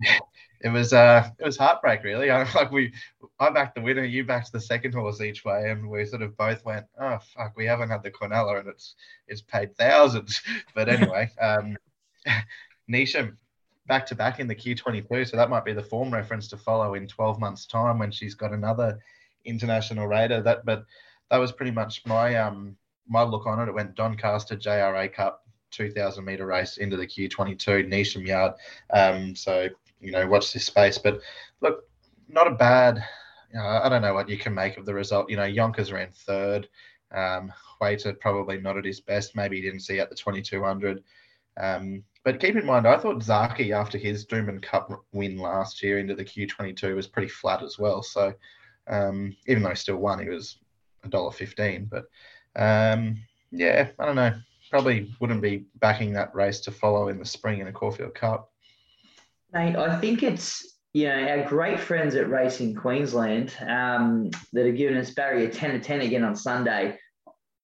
it 0.00 0.72
was 0.72 0.94
uh 0.94 1.28
it 1.38 1.44
was 1.44 1.58
heartbreak 1.58 2.02
really. 2.02 2.30
I 2.30 2.50
like 2.54 2.70
we 2.70 2.94
I 3.38 3.50
backed 3.50 3.74
the 3.74 3.82
winner, 3.82 4.04
you 4.04 4.24
backed 4.24 4.52
the 4.52 4.60
second 4.60 4.94
horse 4.94 5.20
each 5.20 5.44
way, 5.44 5.70
and 5.70 5.90
we 5.90 6.06
sort 6.06 6.22
of 6.22 6.36
both 6.36 6.64
went, 6.64 6.86
oh 6.98 7.18
fuck, 7.34 7.52
we 7.56 7.66
haven't 7.66 7.90
had 7.90 8.02
the 8.02 8.10
Quinella 8.10 8.60
and 8.60 8.68
it's 8.68 8.94
it's 9.26 9.42
paid 9.42 9.76
thousands. 9.76 10.40
But 10.74 10.88
anyway, 10.88 11.30
um 11.40 11.76
Neasham 12.90 13.36
back 13.86 14.06
to 14.06 14.14
back 14.14 14.40
in 14.40 14.46
the 14.46 14.54
Q22, 14.54 15.30
so 15.30 15.36
that 15.36 15.50
might 15.50 15.64
be 15.64 15.72
the 15.72 15.82
form 15.82 16.12
reference 16.12 16.48
to 16.48 16.56
follow 16.56 16.94
in 16.94 17.06
12 17.06 17.38
months' 17.38 17.66
time 17.66 17.98
when 17.98 18.10
she's 18.10 18.34
got 18.34 18.52
another 18.52 18.98
international 19.44 20.06
raider. 20.06 20.42
That 20.42 20.64
but 20.64 20.84
that 21.30 21.38
was 21.38 21.52
pretty 21.52 21.72
much 21.72 22.04
my 22.06 22.36
um 22.36 22.76
my 23.06 23.22
look 23.22 23.46
on 23.46 23.60
it. 23.60 23.68
It 23.68 23.74
went 23.74 23.94
Doncaster 23.94 24.56
JRA 24.56 25.12
Cup 25.12 25.44
2000 25.70 26.24
meter 26.24 26.46
race 26.46 26.78
into 26.78 26.96
the 26.96 27.06
Q22 27.06 27.88
Neasham 27.88 28.26
Yard. 28.26 28.52
Um, 28.90 29.34
so 29.34 29.68
you 30.00 30.12
know, 30.12 30.26
watch 30.26 30.52
this 30.52 30.66
space. 30.66 30.98
But 30.98 31.20
look, 31.60 31.84
not 32.28 32.46
a 32.46 32.52
bad. 32.52 33.02
I 33.58 33.88
don't 33.88 34.02
know 34.02 34.14
what 34.14 34.28
you 34.28 34.36
can 34.36 34.52
make 34.52 34.76
of 34.76 34.86
the 34.86 34.94
result. 34.94 35.30
You 35.30 35.36
know, 35.36 35.44
Yonkers 35.44 35.92
ran 35.92 36.10
third. 36.10 36.68
Um, 37.12 37.52
Waiter 37.80 38.12
probably 38.14 38.58
not 38.58 38.76
at 38.76 38.84
his 38.84 39.00
best. 39.00 39.36
Maybe 39.36 39.56
he 39.56 39.62
didn't 39.62 39.80
see 39.80 40.00
at 40.00 40.10
the 40.10 40.16
2200. 40.16 41.04
Um, 41.56 42.02
but 42.24 42.40
keep 42.40 42.56
in 42.56 42.64
mind, 42.64 42.86
I 42.86 42.96
thought 42.96 43.22
Zaaki 43.22 43.72
after 43.72 43.98
his 43.98 44.24
Doomben 44.26 44.62
Cup 44.62 45.04
win 45.12 45.36
last 45.36 45.82
year 45.82 45.98
into 45.98 46.14
the 46.14 46.24
Q22 46.24 46.96
was 46.96 47.06
pretty 47.06 47.28
flat 47.28 47.62
as 47.62 47.78
well. 47.78 48.02
So 48.02 48.32
um, 48.86 49.36
even 49.46 49.62
though 49.62 49.70
he 49.70 49.76
still 49.76 49.96
won, 49.96 50.22
he 50.22 50.28
was 50.28 50.58
a 51.04 51.08
dollar 51.08 51.30
fifteen. 51.30 51.90
But 51.90 52.04
um, 52.56 53.18
yeah, 53.50 53.88
I 53.98 54.06
don't 54.06 54.16
know. 54.16 54.34
Probably 54.70 55.14
wouldn't 55.20 55.42
be 55.42 55.66
backing 55.76 56.12
that 56.14 56.34
race 56.34 56.60
to 56.60 56.70
follow 56.70 57.08
in 57.08 57.18
the 57.18 57.24
spring 57.24 57.60
in 57.60 57.68
a 57.68 57.72
Caulfield 57.72 58.14
Cup. 58.14 58.50
Mate, 59.52 59.76
I 59.76 59.98
think 60.00 60.22
it's 60.22 60.78
you 60.92 61.08
know 61.08 61.28
our 61.28 61.44
great 61.46 61.78
friends 61.78 62.14
at 62.14 62.30
Racing 62.30 62.74
Queensland 62.74 63.54
um, 63.68 64.30
that 64.52 64.66
have 64.66 64.76
given 64.76 64.96
us 64.96 65.10
Barry 65.10 65.44
a 65.44 65.48
ten 65.48 65.72
to 65.72 65.80
ten 65.80 66.00
again 66.00 66.24
on 66.24 66.34
Sunday. 66.34 66.98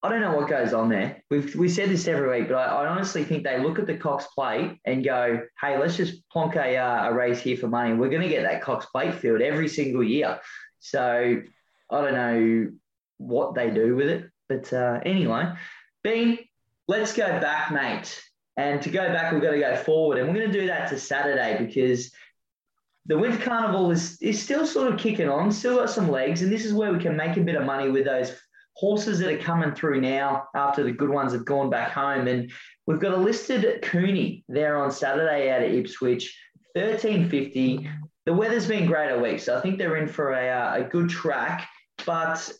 I 0.03 0.09
don't 0.09 0.23
know 0.23 0.35
what 0.35 0.49
goes 0.49 0.73
on 0.73 0.89
there. 0.89 1.23
We've 1.31 1.55
we 1.55 1.69
said 1.69 1.91
this 1.91 2.09
every 2.09 2.39
week, 2.39 2.49
but 2.49 2.57
I, 2.57 2.85
I 2.85 2.87
honestly 2.87 3.23
think 3.23 3.45
they 3.45 3.63
look 3.63 3.79
at 3.79 3.87
the 3.87 3.97
Cox 3.97 4.27
Plate 4.35 4.79
and 4.87 5.05
go, 5.05 5.43
"Hey, 5.61 5.79
let's 5.79 5.97
just 5.97 6.27
plonk 6.31 6.57
a, 6.57 6.77
uh, 6.77 7.11
a 7.11 7.13
race 7.13 7.41
here 7.41 7.57
for 7.57 7.69
money. 7.69 7.93
We're 7.93 8.09
going 8.09 8.23
to 8.23 8.29
get 8.29 8.45
that 8.45 8.63
Cox 8.63 8.87
Plate 8.87 9.15
field 9.15 9.43
every 9.43 9.69
single 9.69 10.03
year." 10.03 10.41
So 10.79 11.43
I 11.91 12.01
don't 12.01 12.15
know 12.15 12.73
what 13.19 13.55
they 13.55 13.71
do 13.71 13.95
with 13.95 14.09
it, 14.09 14.31
but 14.49 14.73
uh, 14.73 15.01
anyway, 15.05 15.53
Bean, 16.03 16.39
let's 16.89 17.13
go 17.13 17.27
back, 17.41 17.71
mate. 17.71 18.23
And 18.57 18.81
to 18.83 18.91
go 18.91 19.07
back, 19.13 19.33
we've 19.33 19.43
got 19.43 19.53
to 19.53 19.61
go 19.61 19.77
forward. 19.77 20.19
And 20.19 20.29
we're 20.29 20.35
going 20.35 20.53
to 20.53 20.61
do 20.61 20.67
that 20.67 20.89
to 20.91 20.99
Saturday 20.99 21.57
because 21.65 22.11
the 23.07 23.17
Winter 23.19 23.39
Carnival 23.39 23.91
is, 23.91 24.21
is 24.21 24.43
still 24.43 24.67
sort 24.67 24.93
of 24.93 24.99
kicking 24.99 25.29
on, 25.29 25.53
still 25.53 25.77
got 25.77 25.91
some 25.91 26.11
legs. 26.11 26.43
And 26.43 26.53
this 26.53 26.65
is 26.65 26.73
where 26.73 26.93
we 26.93 26.99
can 26.99 27.17
make 27.17 27.37
a 27.37 27.41
bit 27.41 27.55
of 27.55 27.65
money 27.65 27.91
with 27.91 28.05
those 28.05 28.33
horses 28.81 29.19
that 29.19 29.31
are 29.31 29.39
coming 29.39 29.75
through 29.75 30.01
now 30.01 30.49
after 30.55 30.83
the 30.83 30.91
good 30.91 31.11
ones 31.11 31.35
have 31.35 31.45
gone 31.45 31.69
back 31.69 31.93
home. 31.93 32.27
And 32.29 32.51
we've 32.87 32.99
got 32.99 33.13
a 33.13 33.17
listed 33.17 33.83
Cooney 33.83 34.43
there 34.49 34.79
on 34.79 34.91
Saturday 34.91 35.51
out 35.51 35.63
of 35.63 35.71
Ipswich, 35.71 36.35
1350. 36.73 37.91
The 38.25 38.33
weather's 38.33 38.67
been 38.67 38.87
great 38.87 39.13
all 39.13 39.21
week, 39.21 39.41
so 39.41 39.57
I 39.57 39.61
think 39.61 39.77
they're 39.77 39.97
in 39.97 40.09
for 40.09 40.33
a, 40.33 40.49
uh, 40.49 40.75
a 40.77 40.85
good 40.85 41.11
track. 41.11 41.69
But 42.07 42.51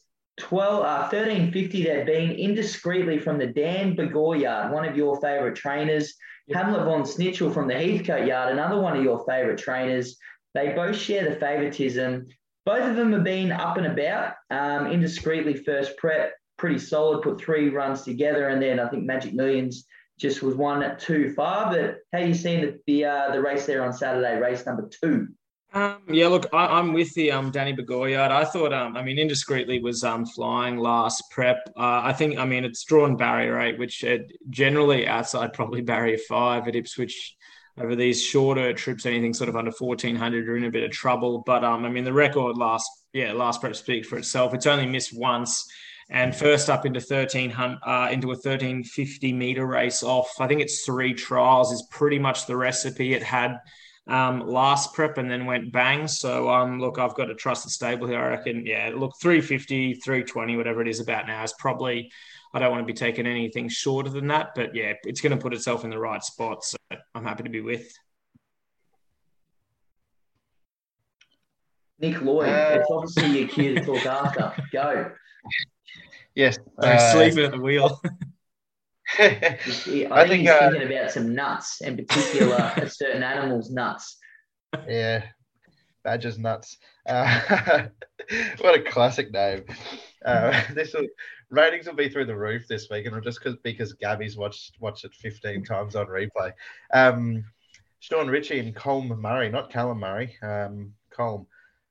12, 0.41 0.85
uh, 0.85 1.09
1350, 1.11 1.85
they've 1.85 2.05
been 2.05 2.37
indiscreetly 2.37 3.23
from 3.23 3.39
the 3.39 3.47
Dan 3.47 3.97
Begor 3.97 4.39
yard, 4.39 4.73
one 4.73 4.87
of 4.87 4.97
your 4.97 5.19
favourite 5.23 5.57
trainers. 5.57 6.15
Yep. 6.49 6.59
Hamlet 6.59 6.85
von 6.85 7.03
Snitzel 7.03 7.55
from 7.55 7.67
the 7.67 7.75
Heathcote 7.75 8.27
yard, 8.27 8.53
another 8.53 8.79
one 8.79 8.95
of 8.95 9.03
your 9.03 9.25
favourite 9.25 9.59
trainers. 9.59 10.19
They 10.53 10.75
both 10.75 10.97
share 10.97 11.31
the 11.31 11.37
favouritism. 11.37 12.27
Both 12.71 12.89
of 12.89 12.95
them 12.95 13.13
have 13.15 13.25
been 13.25 13.51
up 13.51 13.79
and 13.79 13.87
about. 13.89 14.35
Um, 14.49 14.87
indiscreetly, 14.87 15.65
first 15.65 15.97
prep, 15.97 16.35
pretty 16.57 16.79
solid, 16.79 17.21
put 17.21 17.41
three 17.41 17.69
runs 17.69 18.03
together. 18.03 18.47
And 18.47 18.63
then 18.63 18.79
I 18.79 18.89
think 18.89 19.03
Magic 19.03 19.35
Millions 19.35 19.87
just 20.21 20.41
was 20.41 20.55
one 20.55 20.97
too 20.97 21.33
far. 21.35 21.73
But 21.73 21.97
how 22.13 22.21
you 22.21 22.33
seen 22.33 22.61
the, 22.61 22.81
the, 22.87 23.05
uh, 23.07 23.33
the 23.33 23.43
race 23.43 23.67
there 23.67 23.85
on 23.85 23.93
Saturday, 23.93 24.39
race 24.39 24.67
number 24.67 24.89
two? 24.89 25.27
Um, 25.73 25.99
yeah, 26.09 26.29
look, 26.29 26.47
I, 26.53 26.79
am 26.79 26.93
with 26.93 27.13
the 27.15 27.33
um, 27.33 27.51
Danny 27.51 27.75
Begoyard. 27.75 28.31
I 28.31 28.45
thought, 28.45 28.73
um, 28.73 28.97
I 28.97 29.03
mean, 29.03 29.17
indiscreetly 29.17 29.83
was 29.83 30.05
um, 30.05 30.25
flying 30.25 30.77
last 30.77 31.25
prep. 31.33 31.69
Uh, 31.77 32.03
I 32.05 32.13
think, 32.13 32.39
I 32.39 32.45
mean, 32.45 32.65
it's 32.65 32.85
drawn 32.85 33.17
barrier 33.17 33.59
eight, 33.59 33.81
which 33.81 34.05
generally 34.49 35.09
outside 35.09 35.55
probably 35.55 35.81
barrier 35.81 36.19
five 36.29 36.69
at 36.69 36.77
Ipswich 36.77 37.35
over 37.79 37.95
these 37.95 38.23
shorter 38.23 38.73
trips, 38.73 39.07
anything 39.07 39.35
sort 39.35 39.49
of 39.49 39.57
under 39.57 39.71
1400, 39.71 40.45
you're 40.45 40.57
in 40.57 40.65
a 40.65 40.71
bit 40.71 40.85
of 40.85 40.91
trouble. 40.91 41.43
But 41.47 41.65
um, 41.65 41.85
I 41.85 41.89
mean, 41.89 42.05
the 42.05 42.13
record 42.13 42.57
last, 42.57 42.89
yeah, 43.13 43.33
last 43.33 43.61
prep 43.61 43.77
speaks 43.77 44.09
for 44.09 44.19
itself. 44.19 44.55
It's 44.55 44.67
only 44.67 44.87
missed 44.87 45.17
once. 45.17 45.67
And 46.11 46.35
first 46.35 46.69
up 46.69 46.87
into 46.87 46.99
1300, 46.99 47.79
uh, 47.87 48.09
into 48.11 48.29
a 48.29 48.35
1350 48.35 49.33
meter 49.33 49.67
race 49.67 50.03
off, 50.03 50.33
I 50.41 50.49
think 50.49 50.61
it's 50.61 50.85
three 50.85 51.15
trials 51.15 51.71
is 51.71 51.87
pretty 51.91 52.19
much 52.19 52.47
the 52.47 52.57
recipe 52.57 53.15
it 53.15 53.23
had 53.23 53.59
um, 54.11 54.47
last 54.47 54.93
prep 54.93 55.19
and 55.19 55.31
then 55.31 55.47
went 55.47 55.73
bang. 55.73 56.09
So, 56.09 56.51
um, 56.51 56.81
look, 56.81 56.99
I've 56.99 57.15
got 57.15 57.27
to 57.27 57.35
trust 57.35 57.65
the 57.65 57.71
stable 57.71 58.09
here. 58.09 58.21
I 58.21 58.29
reckon, 58.31 58.67
yeah, 58.67 58.91
look, 58.95 59.15
350, 59.21 59.95
320, 59.95 60.57
whatever 60.57 60.83
it 60.83 60.89
is 60.89 61.01
about 61.01 61.27
now 61.27 61.45
is 61.45 61.55
probably, 61.59 62.11
I 62.53 62.59
don't 62.59 62.71
want 62.71 62.83
to 62.83 62.93
be 62.93 62.97
taking 62.97 63.27
anything 63.27 63.69
shorter 63.69 64.11
than 64.11 64.29
that. 64.29 64.51
But 64.55 64.75
yeah, 64.75 64.95
it's 65.05 65.21
going 65.21 65.37
to 65.37 65.43
put 65.43 65.55
itself 65.55 65.85
in 65.85 65.91
the 65.91 65.99
right 65.99 66.23
spot. 66.23 66.65
So 66.65 66.77
I'm 67.15 67.25
happy 67.25 67.45
to 67.45 67.51
be 67.51 67.61
with. 67.61 67.93
Nick 71.99 72.23
Lloyd, 72.23 72.49
uh, 72.49 72.79
it's 72.81 72.91
obviously 72.91 73.41
your 73.41 73.49
cue 73.49 73.75
to 73.75 73.85
talk 73.85 74.07
after. 74.07 74.55
Go. 74.73 75.13
Yes. 76.35 76.59
Uh, 76.79 77.13
sleeping 77.13 77.45
at 77.45 77.51
the 77.51 77.61
wheel. 77.61 78.01
I, 79.19 79.25
I, 79.25 79.29
think, 79.29 79.61
think 79.61 80.41
he's 80.41 80.49
uh, 80.49 80.71
thinking 80.71 80.93
about 80.93 81.11
some 81.11 81.35
nuts, 81.35 81.81
in 81.81 81.97
particular 81.97 82.73
a 82.77 82.89
certain 82.89 83.23
animal's 83.23 83.71
nuts. 83.71 84.17
Yeah, 84.89 85.25
Badger's 86.05 86.39
nuts. 86.39 86.79
Uh, 87.07 87.89
what 88.61 88.79
a 88.79 88.83
classic 88.83 89.33
name. 89.33 89.65
Uh, 90.25 90.63
this 90.75 90.95
will, 90.95 91.07
ratings 91.51 91.87
will 91.87 91.95
be 91.95 92.09
through 92.09 92.27
the 92.27 92.37
roof 92.37 92.67
this 92.69 92.89
week, 92.91 93.07
and 93.07 93.23
just 93.23 93.39
because 93.43 93.59
because 93.63 93.93
Gabby's 93.95 94.37
watched 94.37 94.77
watched 94.81 95.05
it 95.05 95.15
15 95.15 95.65
times 95.65 95.97
on 95.97 96.07
replay. 96.07 96.53
Um, 96.93 97.45
Sean 98.01 98.29
Ritchie 98.29 98.59
and 98.59 98.75
Colm 98.75 99.17
Murray, 99.19 99.51
not 99.51 99.71
Callum 99.71 100.01
Murray, 100.01 100.37
um, 100.43 100.93
Colm. 101.15 101.47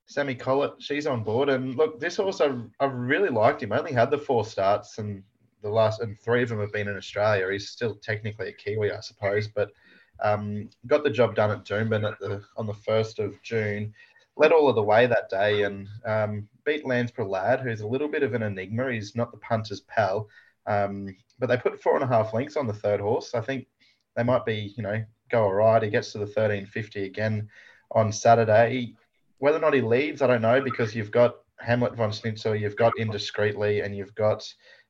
Sammy 0.07 0.33
Collett, 0.33 0.73
she's 0.79 1.05
on 1.05 1.23
board. 1.23 1.49
And 1.49 1.75
look, 1.75 1.99
this 1.99 2.17
horse, 2.17 2.41
I, 2.41 2.51
I 2.79 2.85
really 2.85 3.29
liked 3.29 3.61
him. 3.61 3.71
I 3.71 3.77
only 3.77 3.93
had 3.93 4.09
the 4.09 4.17
four 4.17 4.43
starts, 4.43 4.97
and 4.97 5.21
the 5.61 5.69
last 5.69 6.01
and 6.01 6.19
three 6.19 6.41
of 6.41 6.49
them 6.49 6.59
have 6.59 6.71
been 6.71 6.87
in 6.87 6.97
Australia. 6.97 7.51
He's 7.51 7.69
still 7.69 7.93
technically 7.95 8.47
a 8.47 8.53
Kiwi, 8.53 8.91
I 8.91 9.01
suppose, 9.01 9.47
but 9.47 9.71
um, 10.21 10.69
got 10.87 11.03
the 11.03 11.11
job 11.11 11.35
done 11.35 11.51
at 11.51 11.63
Doomben 11.63 12.09
at 12.09 12.19
the 12.19 12.43
on 12.57 12.65
the 12.65 12.73
first 12.73 13.19
of 13.19 13.41
June. 13.43 13.93
Led 14.39 14.53
all 14.53 14.69
of 14.69 14.75
the 14.75 14.81
way 14.81 15.05
that 15.05 15.29
day 15.29 15.63
and 15.63 15.85
um, 16.05 16.47
beat 16.65 16.87
Lance 16.87 17.11
Lad, 17.17 17.59
who's 17.59 17.81
a 17.81 17.87
little 17.87 18.07
bit 18.07 18.23
of 18.23 18.33
an 18.33 18.41
enigma. 18.41 18.91
He's 18.91 19.13
not 19.13 19.31
the 19.31 19.37
punter's 19.37 19.81
pal, 19.81 20.29
um, 20.65 21.13
but 21.39 21.47
they 21.47 21.57
put 21.57 21.83
four 21.83 21.95
and 21.95 22.03
a 22.05 22.07
half 22.07 22.33
lengths 22.33 22.55
on 22.55 22.65
the 22.65 22.73
third 22.73 23.01
horse. 23.01 23.35
I 23.35 23.41
think 23.41 23.67
they 24.15 24.23
might 24.23 24.45
be, 24.45 24.73
you 24.77 24.83
know, 24.83 25.03
go 25.29 25.43
all 25.43 25.53
right. 25.53 25.83
He 25.83 25.89
gets 25.89 26.13
to 26.13 26.19
the 26.19 26.25
thirteen 26.25 26.65
fifty 26.65 27.03
again 27.03 27.49
on 27.91 28.13
Saturday. 28.13 28.95
Whether 29.39 29.57
or 29.57 29.61
not 29.61 29.73
he 29.73 29.81
leads, 29.81 30.21
I 30.21 30.27
don't 30.27 30.41
know 30.41 30.61
because 30.61 30.95
you've 30.95 31.11
got 31.11 31.35
Hamlet 31.59 31.95
von 31.95 32.11
Snitzel, 32.11 32.57
you've 32.57 32.77
got 32.77 32.93
Indiscreetly, 32.97 33.83
and 33.83 33.93
you've 33.93 34.15
got 34.15 34.41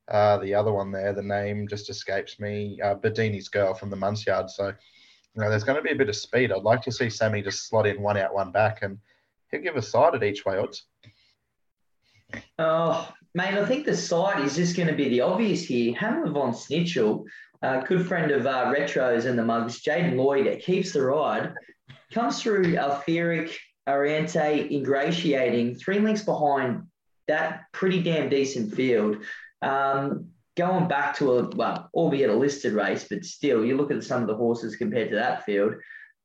uh, 0.10 0.38
the 0.38 0.53
other 0.53 0.72
one 0.72 0.91
there, 0.91 1.13
the 1.13 1.24
name 1.24 1.68
just 1.68 1.89
escapes 1.89 2.39
me. 2.39 2.79
Uh, 2.84 2.94
Bedini's 2.94 3.50
girl 3.50 3.74
from 3.74 3.89
the 3.89 3.98
Munsyard. 3.98 4.50
So, 4.50 4.68
you 4.68 5.41
know, 5.41 5.50
there's 5.50 5.63
going 5.63 5.77
to 5.77 5.84
be 5.84 5.91
a 5.91 5.98
bit 5.98 6.10
of 6.10 6.15
speed. 6.15 6.51
I'd 6.51 6.62
like 6.62 6.84
to 6.84 6.91
see 6.91 7.10
Sammy 7.10 7.41
just 7.41 7.68
slot 7.68 7.88
in 7.88 8.00
one 8.01 8.18
out, 8.18 8.34
one 8.34 8.51
back, 8.51 8.84
and 8.84 9.00
he'll 9.51 9.62
give 9.62 9.75
a 9.75 9.82
side 9.82 10.15
at 10.15 10.24
each 10.24 10.46
way 10.46 10.58
odds. 10.58 10.86
Oh, 12.58 13.12
mate, 13.34 13.56
I 13.56 13.65
think 13.65 13.86
the 13.86 13.98
side 13.98 14.44
is 14.44 14.56
just 14.56 14.75
going 14.75 14.88
to 14.88 14.96
be 14.96 15.10
the 15.10 15.22
obvious 15.22 15.63
here. 15.63 15.96
Hammer 15.96 16.29
von 16.29 16.53
Snitzel, 16.53 17.25
good 17.88 18.08
friend 18.08 18.32
of 18.32 18.46
uh, 18.46 18.65
Retros 18.65 19.25
and 19.25 19.38
the 19.38 19.44
Mugs, 19.44 19.82
Jaden 19.82 20.15
Lloyd, 20.15 20.62
keeps 20.62 20.91
the 20.91 21.01
ride, 21.01 21.53
comes 22.13 22.41
through 22.41 22.75
Altheric, 22.75 23.58
Oriente, 23.88 24.70
ingratiating, 24.72 25.75
three 25.75 26.00
links 26.00 26.24
behind 26.24 26.84
that 27.27 27.65
pretty 27.72 28.01
damn 28.03 28.29
decent 28.29 28.74
field. 28.74 29.18
Um, 29.62 30.29
going 30.58 30.88
back 30.88 31.15
to 31.18 31.32
a 31.34 31.50
well, 31.56 31.89
albeit 31.94 32.29
a 32.29 32.34
listed 32.34 32.74
race, 32.74 33.08
but 33.10 33.24
still, 33.24 33.63
you 33.63 33.77
look 33.77 33.91
at 33.91 34.03
some 34.03 34.22
of 34.22 34.27
the 34.27 34.36
horses 34.36 34.75
compared 34.75 35.10
to 35.10 35.15
that 35.15 35.46
field. 35.46 35.75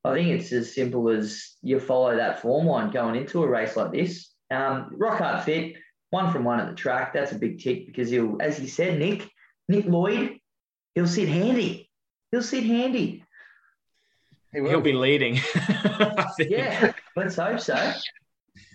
I 0.05 0.13
think 0.13 0.29
it's 0.29 0.53
as 0.53 0.75
simple 0.75 1.09
as 1.09 1.57
you 1.63 1.81
follow 1.81 2.17
that 2.17 2.41
form 2.41 2.67
line 2.67 2.91
going 2.91 3.17
into 3.17 3.43
a 3.43 3.49
race 3.49 3.75
like 3.75 3.91
this. 3.91 4.31
Um, 4.51 4.91
rock 4.93 5.19
hard 5.19 5.45
fit, 5.45 5.77
one 6.11 6.31
from 6.31 6.45
one 6.45 6.61
at 6.61 6.69
the 6.69 6.75
track. 6.75 7.15
That's 7.15 7.33
a 7.33 7.39
big 7.39 7.59
tick 7.59 7.87
because 7.87 8.11
he'll, 8.11 8.37
as 8.41 8.61
you 8.61 8.69
said, 8.69 8.99
Nick, 8.99 9.29
Nick 9.69 9.87
Lloyd, 9.87 10.39
he'll 10.95 11.09
sit 11.09 11.29
handy. 11.29 11.91
He'll 12.31 12.43
sit 12.43 12.65
handy. 12.65 13.25
He 14.53 14.61
will. 14.61 14.71
He'll 14.71 14.81
be 14.83 14.93
leading. 14.93 15.41
yeah, 16.39 16.93
let's 17.17 17.37
hope 17.37 17.59
so. 17.59 17.75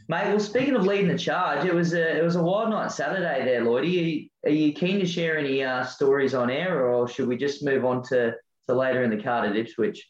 Mate, 0.10 0.30
well, 0.30 0.40
speaking 0.40 0.76
of 0.76 0.86
leading 0.86 1.08
the 1.08 1.18
charge, 1.18 1.64
it 1.66 1.74
was 1.74 1.94
a 1.94 2.18
it 2.18 2.24
was 2.24 2.36
a 2.36 2.44
wild 2.44 2.72
night 2.72 2.92
Saturday 2.92 3.46
there, 3.46 3.64
Lloyd. 3.64 3.84
Are 3.84 3.88
you, 3.88 4.30
are 4.44 4.50
you 4.50 4.74
keen 4.74 5.00
to 5.00 5.06
share 5.06 5.38
any 5.38 5.64
uh, 5.64 5.86
stories 5.86 6.34
on 6.34 6.50
air, 6.50 6.90
or 6.90 7.08
should 7.08 7.28
we 7.28 7.38
just 7.38 7.64
move 7.64 7.86
on 7.86 8.02
to, 8.06 8.34
to 8.68 8.74
later 8.74 9.04
in 9.04 9.12
the 9.12 9.22
card 9.22 9.48
at 9.48 9.56
Ipswich? 9.56 10.10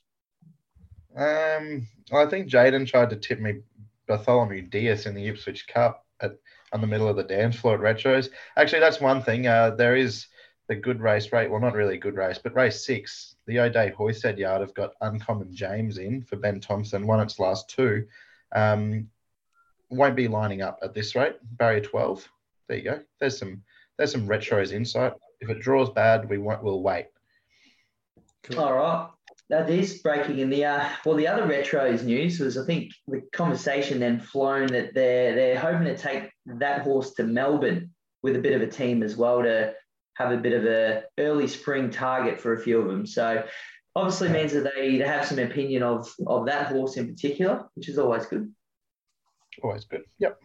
Um, 1.20 1.86
I 2.14 2.26
think 2.26 2.48
Jaden 2.48 2.88
tried 2.88 3.10
to 3.10 3.18
tip 3.18 3.40
me 3.40 3.60
Bartholomew 4.08 4.64
Diaz 4.64 5.06
in 5.06 5.14
the 5.14 5.28
Ipswich 5.28 5.68
Cup 5.68 6.06
at 6.22 6.38
on 6.72 6.82
the 6.82 6.88
middle 6.88 7.08
of 7.08 7.18
the 7.18 7.24
dance 7.24 7.58
floor 7.58 7.76
at 7.76 7.98
Retros. 7.98 8.30
Actually, 8.56 8.80
that's 8.80 9.02
one 9.02 9.22
thing. 9.22 9.48
Uh, 9.48 9.72
there 9.72 9.96
is 9.96 10.28
the 10.68 10.76
good 10.76 11.02
race 11.02 11.34
rate. 11.34 11.50
Well, 11.50 11.60
not 11.60 11.74
really 11.74 11.98
good 11.98 12.16
race, 12.16 12.38
but 12.38 12.56
race 12.56 12.86
six. 12.86 13.36
The 13.48 13.60
O'Day 13.60 13.92
Hoysted 13.92 14.38
Yard 14.38 14.62
have 14.62 14.74
got 14.76 14.94
Uncommon 15.02 15.54
James 15.54 15.98
in 15.98 16.22
for 16.22 16.38
Ben 16.38 16.62
Thompson, 16.62 17.08
won 17.08 17.20
its 17.20 17.40
last 17.40 17.70
two. 17.70 18.06
Um, 18.56 19.10
won't 19.90 20.16
be 20.16 20.28
lining 20.28 20.62
up 20.62 20.80
at 20.84 20.94
this 20.94 21.16
rate. 21.16 21.36
Barrier 21.58 21.82
12. 21.82 22.30
There 22.68 22.78
you 22.78 22.84
go. 22.84 23.00
There's 23.20 23.38
some 23.38 23.64
there's 23.98 24.12
some 24.12 24.28
retros 24.28 24.72
insight. 24.72 25.14
If 25.42 25.50
it 25.50 25.60
draws 25.60 25.90
bad, 25.90 26.30
we 26.30 26.38
won't 26.38 26.64
we'll 26.64 26.82
wait. 26.82 27.08
Cool. 28.44 28.60
All 28.60 28.74
right. 28.74 29.10
That 29.50 29.70
is 29.70 30.00
breaking 30.04 30.40
in 30.40 30.50
the 30.50 30.66
uh, 30.66 30.90
well. 31.04 31.16
The 31.16 31.28
other 31.28 31.48
retros 31.48 32.04
news 32.04 32.40
was 32.40 32.56
I 32.58 32.66
think 32.66 32.92
the 33.08 33.22
conversation 33.34 34.00
then 34.00 34.20
flown 34.20 34.68
that 34.68 34.94
they're 34.94 35.34
they're 35.34 35.60
hoping 35.60 35.86
to 35.86 35.98
take 35.98 36.32
that 36.46 36.82
horse 36.84 37.14
to 37.16 37.24
Melbourne 37.24 37.90
with 38.22 38.36
a 38.36 38.40
bit 38.40 38.54
of 38.54 38.62
a 38.62 38.68
team 38.68 39.02
as 39.02 39.16
well 39.16 39.42
to 39.42 39.74
have 40.16 40.32
a 40.32 40.38
bit 40.38 40.54
of 40.54 40.66
a 40.66 41.04
early 41.18 41.48
spring 41.48 41.90
target 41.90 42.40
for 42.40 42.54
a 42.54 42.60
few 42.60 42.80
of 42.80 42.88
them. 42.88 43.08
So 43.08 43.44
obviously 43.96 44.30
means 44.30 44.54
that 44.54 44.70
they, 44.76 44.98
they 44.98 45.08
have 45.08 45.26
some 45.26 45.40
opinion 45.40 45.82
of 45.82 46.14
of 46.28 46.46
that 46.46 46.68
horse 46.68 46.98
in 46.98 47.08
particular, 47.08 47.66
which 47.74 47.90
is 47.90 47.98
always 47.98 48.28
good. 48.28 48.54
Always 49.64 49.86
good. 49.86 50.04
Yep. 50.20 50.40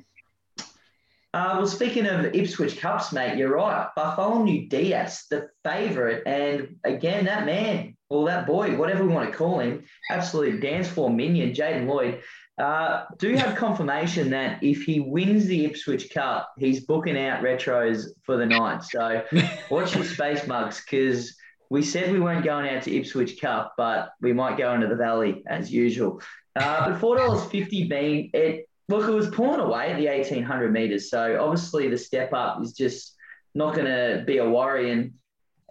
Uh, 1.34 1.56
well, 1.56 1.66
speaking 1.66 2.06
of 2.06 2.32
Ipswich 2.32 2.78
Cups, 2.78 3.12
mate, 3.12 3.36
you're 3.36 3.56
right. 3.56 3.88
Bartholomew 3.96 4.68
Diaz, 4.68 5.24
the 5.28 5.48
favourite, 5.64 6.22
and 6.26 6.76
again, 6.84 7.24
that 7.24 7.44
man, 7.44 7.96
or 8.08 8.26
that 8.26 8.46
boy, 8.46 8.76
whatever 8.76 9.04
we 9.04 9.12
want 9.12 9.28
to 9.28 9.36
call 9.36 9.58
him, 9.58 9.82
absolute 10.12 10.60
dance 10.60 10.86
floor 10.86 11.10
minion, 11.10 11.52
Jaden 11.52 11.88
Lloyd, 11.88 12.22
uh, 12.56 13.06
do 13.18 13.34
have 13.34 13.56
confirmation 13.56 14.30
that 14.30 14.62
if 14.62 14.84
he 14.84 15.00
wins 15.00 15.46
the 15.46 15.64
Ipswich 15.64 16.14
Cup, 16.14 16.52
he's 16.56 16.86
booking 16.86 17.18
out 17.18 17.42
retros 17.42 18.04
for 18.22 18.36
the 18.36 18.46
night. 18.46 18.84
So 18.84 19.24
watch 19.70 19.96
your 19.96 20.04
space 20.04 20.46
mugs 20.46 20.82
because 20.82 21.36
we 21.68 21.82
said 21.82 22.12
we 22.12 22.20
weren't 22.20 22.44
going 22.44 22.68
out 22.68 22.84
to 22.84 22.96
Ipswich 22.96 23.40
Cup, 23.40 23.74
but 23.76 24.10
we 24.20 24.32
might 24.32 24.56
go 24.56 24.72
into 24.72 24.86
the 24.86 24.94
Valley 24.94 25.42
as 25.48 25.68
usual. 25.72 26.22
Uh, 26.54 26.90
but 26.90 27.00
four 27.00 27.16
dollars 27.16 27.44
fifty 27.46 27.88
being 27.88 28.30
it 28.32 28.68
Look, 28.88 29.08
it 29.08 29.14
was 29.14 29.30
pulling 29.30 29.60
away 29.60 29.92
at 29.92 29.98
the 29.98 30.08
1800 30.08 30.72
meters. 30.72 31.10
So 31.10 31.40
obviously 31.40 31.88
the 31.88 31.98
step 31.98 32.32
up 32.32 32.62
is 32.62 32.72
just 32.72 33.14
not 33.54 33.74
going 33.74 33.86
to 33.86 34.24
be 34.26 34.38
a 34.38 34.48
worry. 34.48 34.90
And 34.90 35.14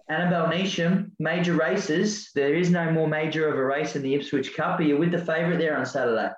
Annabel 0.10 0.48
Neasham, 0.48 1.12
major 1.20 1.54
races. 1.54 2.32
There 2.36 2.56
is 2.56 2.70
no 2.70 2.92
more 2.92 3.08
major 3.08 3.48
of 3.48 3.58
a 3.58 3.64
race 3.64 3.96
in 3.96 4.02
the 4.02 4.16
Ipswich 4.16 4.56
Cup. 4.56 4.80
Are 4.80 4.84
you 4.84 4.98
with 4.98 5.12
the 5.12 5.20
favourite 5.20 5.58
there 5.58 5.78
on 5.78 5.86
Saturday? 5.86 6.32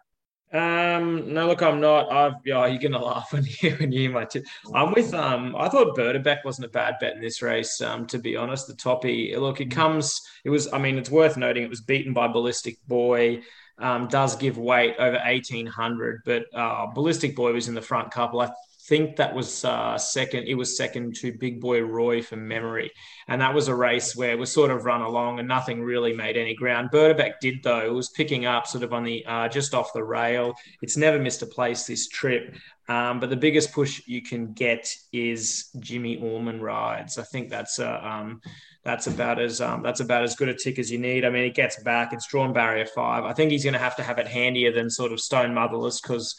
Um, 0.54 1.34
no, 1.34 1.48
look, 1.48 1.62
I'm 1.62 1.82
not. 1.82 2.12
I've 2.12 2.36
yeah, 2.46 2.66
you're 2.68 2.82
gonna 2.82 3.04
laugh 3.04 3.30
when 3.34 3.46
you 3.46 3.72
when 3.72 3.92
you 3.92 4.02
hear 4.02 4.12
my 4.12 4.26
tip. 4.26 4.46
I'm 4.74 4.94
with 4.94 5.14
um. 5.14 5.56
I 5.58 5.68
thought 5.70 5.98
Berdebeck 5.98 6.46
wasn't 6.46 6.68
a 6.68 6.70
bad 6.70 6.96
bet 7.02 7.16
in 7.16 7.22
this 7.22 7.42
race. 7.42 7.82
Um, 7.82 8.06
to 8.08 8.20
be 8.20 8.38
honest, 8.38 8.68
the 8.68 8.76
toppy. 8.76 9.36
Look, 9.36 9.60
it 9.60 9.72
comes. 9.72 10.22
It 10.44 10.52
was. 10.52 10.72
I 10.72 10.78
mean, 10.78 10.98
it's 10.98 11.10
worth 11.10 11.36
noting 11.36 11.64
it 11.64 11.70
was 11.70 11.82
beaten 11.82 12.14
by 12.14 12.28
Ballistic 12.28 12.78
Boy. 12.88 13.42
Um, 13.78 14.08
does 14.08 14.38
give 14.38 14.58
weight 14.58 14.96
over 15.00 15.18
1800, 15.18 16.22
but 16.26 16.46
uh, 16.54 16.88
Ballistic 16.94 17.36
Boy 17.36 17.52
was 17.52 17.68
in 17.68 17.76
the 17.76 17.82
front 17.82 18.10
couple. 18.10 18.40
I 18.40 18.50
think 18.88 19.16
that 19.16 19.34
was 19.34 19.66
uh, 19.66 19.98
second. 19.98 20.48
It 20.48 20.54
was 20.54 20.78
second 20.78 21.16
to 21.18 21.34
Big 21.34 21.60
Boy 21.60 21.82
Roy 21.82 22.22
from 22.22 22.48
memory, 22.48 22.92
and 23.28 23.42
that 23.42 23.54
was 23.54 23.68
a 23.68 23.76
race 23.76 24.16
where 24.16 24.38
was 24.38 24.52
sort 24.52 24.72
of 24.72 24.86
run 24.86 25.02
along 25.02 25.40
and 25.40 25.48
nothing 25.48 25.82
really 25.82 26.14
made 26.14 26.38
any 26.38 26.54
ground. 26.54 26.92
Berdebeck 26.92 27.40
did 27.42 27.64
though; 27.64 27.86
it 27.86 27.94
was 27.94 28.10
picking 28.10 28.46
up 28.46 28.68
sort 28.68 28.84
of 28.84 28.94
on 28.94 29.04
the 29.04 29.26
uh, 29.26 29.50
just 29.50 29.74
off 29.74 29.94
the 29.94 30.04
rail. 30.04 30.54
It's 30.82 30.98
never 30.98 31.20
missed 31.20 31.42
a 31.42 31.48
place 31.48 31.86
this 31.86 32.08
trip, 32.08 32.56
um, 32.88 33.20
but 33.20 33.30
the 33.30 33.36
biggest 33.36 33.74
push 33.74 34.02
you 34.06 34.22
can 34.22 34.54
get 34.54 34.96
is 35.12 35.70
Jimmy 35.80 36.18
Orman 36.18 36.62
rides. 36.62 37.18
I 37.18 37.24
think 37.24 37.50
that's 37.50 37.80
a 37.80 38.08
um, 38.08 38.42
that's 38.86 39.08
about 39.08 39.42
as 39.42 39.62
um, 39.62 39.82
that's 39.82 40.00
about 40.00 40.24
as 40.24 40.36
good 40.36 40.48
a 40.48 40.54
tick 40.54 40.78
as 40.78 40.92
you 40.92 41.00
need. 41.00 41.26
I 41.26 41.32
mean, 41.32 41.44
it 41.44 41.56
gets 41.56 41.82
back. 41.82 42.14
It's 42.14 42.28
drawn 42.28 42.54
barrier 42.54 42.86
five. 42.86 43.24
I 43.24 43.34
think 43.34 43.52
he's 43.52 43.64
going 43.64 43.74
to 43.74 43.80
have 43.80 43.96
to 43.96 44.04
have 44.04 44.20
it 44.20 44.28
handier 44.28 44.72
than 44.72 44.92
sort 44.92 45.12
of 45.12 45.20
Stone 45.20 45.56
Motherless 45.56 46.00
because 46.00 46.36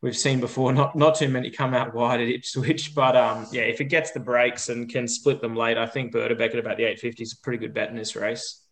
we've 0.00 0.16
seen 0.16 0.38
before 0.38 0.72
not 0.72 0.94
not 0.94 1.16
too 1.16 1.28
many 1.28 1.50
come 1.50 1.74
out 1.74 1.92
wide 1.92 2.20
at 2.20 2.28
Ipswich. 2.28 2.94
But 2.94 3.16
um, 3.16 3.48
yeah, 3.50 3.62
if 3.62 3.80
it 3.80 3.86
gets 3.86 4.12
the 4.12 4.20
breaks 4.20 4.68
and 4.68 4.88
can 4.88 5.08
split 5.08 5.40
them 5.40 5.56
late, 5.56 5.76
I 5.76 5.86
think 5.86 6.12
Berdebeck 6.12 6.52
at 6.52 6.58
about 6.60 6.76
the 6.76 6.84
850 6.84 7.22
is 7.24 7.32
a 7.32 7.42
pretty 7.42 7.58
good 7.58 7.74
bet 7.74 7.90
in 7.90 7.96
this 7.96 8.14
race. 8.14 8.62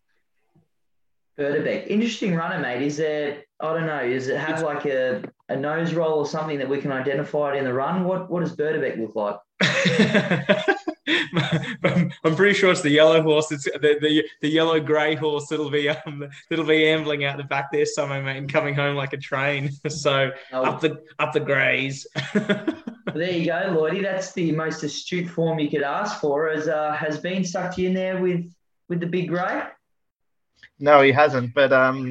Berdebeck, 1.36 1.88
interesting 1.88 2.34
runner, 2.36 2.60
mate. 2.60 2.82
Is 2.82 2.96
there? 2.96 3.42
I 3.58 3.74
don't 3.74 3.86
know. 3.86 4.08
Does 4.08 4.28
it 4.28 4.38
have 4.38 4.62
like 4.62 4.86
a, 4.86 5.24
a 5.48 5.56
nose 5.56 5.94
roll 5.94 6.20
or 6.20 6.26
something 6.26 6.58
that 6.58 6.68
we 6.68 6.80
can 6.80 6.92
identify 6.92 7.54
it 7.54 7.58
in 7.58 7.64
the 7.64 7.74
run? 7.74 8.04
What 8.04 8.30
What 8.30 8.40
does 8.40 8.54
Berdebeck 8.54 8.98
look 9.00 9.16
like? 9.16 10.68
I'm 12.26 12.34
pretty 12.34 12.54
sure 12.54 12.72
it's 12.72 12.80
the 12.80 12.90
yellow 12.90 13.22
horse. 13.22 13.52
It's 13.52 13.64
the 13.64 13.98
the, 14.00 14.24
the 14.40 14.48
yellow 14.48 14.80
grey 14.80 15.14
horse 15.14 15.46
that'll 15.48 15.70
be 15.70 15.88
um 15.88 16.28
that'll 16.50 16.66
be 16.66 16.88
ambling 16.88 17.24
out 17.24 17.36
the 17.36 17.44
back 17.44 17.70
there 17.70 17.86
somewhere, 17.86 18.22
mate, 18.22 18.38
and 18.38 18.52
coming 18.52 18.74
home 18.74 18.96
like 18.96 19.12
a 19.12 19.18
train. 19.18 19.70
So 19.88 20.32
oh. 20.52 20.64
up 20.64 20.80
the 20.80 21.02
up 21.18 21.32
the 21.32 21.40
greys. 21.40 22.06
there 22.34 23.30
you 23.30 23.46
go, 23.46 23.74
Lloydie. 23.74 24.02
That's 24.02 24.32
the 24.32 24.52
most 24.52 24.82
astute 24.82 25.28
form 25.28 25.58
you 25.58 25.70
could 25.70 25.82
ask 25.82 26.20
for. 26.20 26.50
Has 26.50 26.68
uh, 26.68 26.92
has 26.92 27.18
been 27.18 27.44
sucked 27.44 27.78
in 27.78 27.94
there 27.94 28.20
with 28.20 28.52
with 28.88 29.00
the 29.00 29.06
big 29.06 29.28
grey. 29.28 29.62
No, 30.78 31.00
he 31.02 31.12
hasn't. 31.12 31.54
But 31.54 31.72
um, 31.72 32.04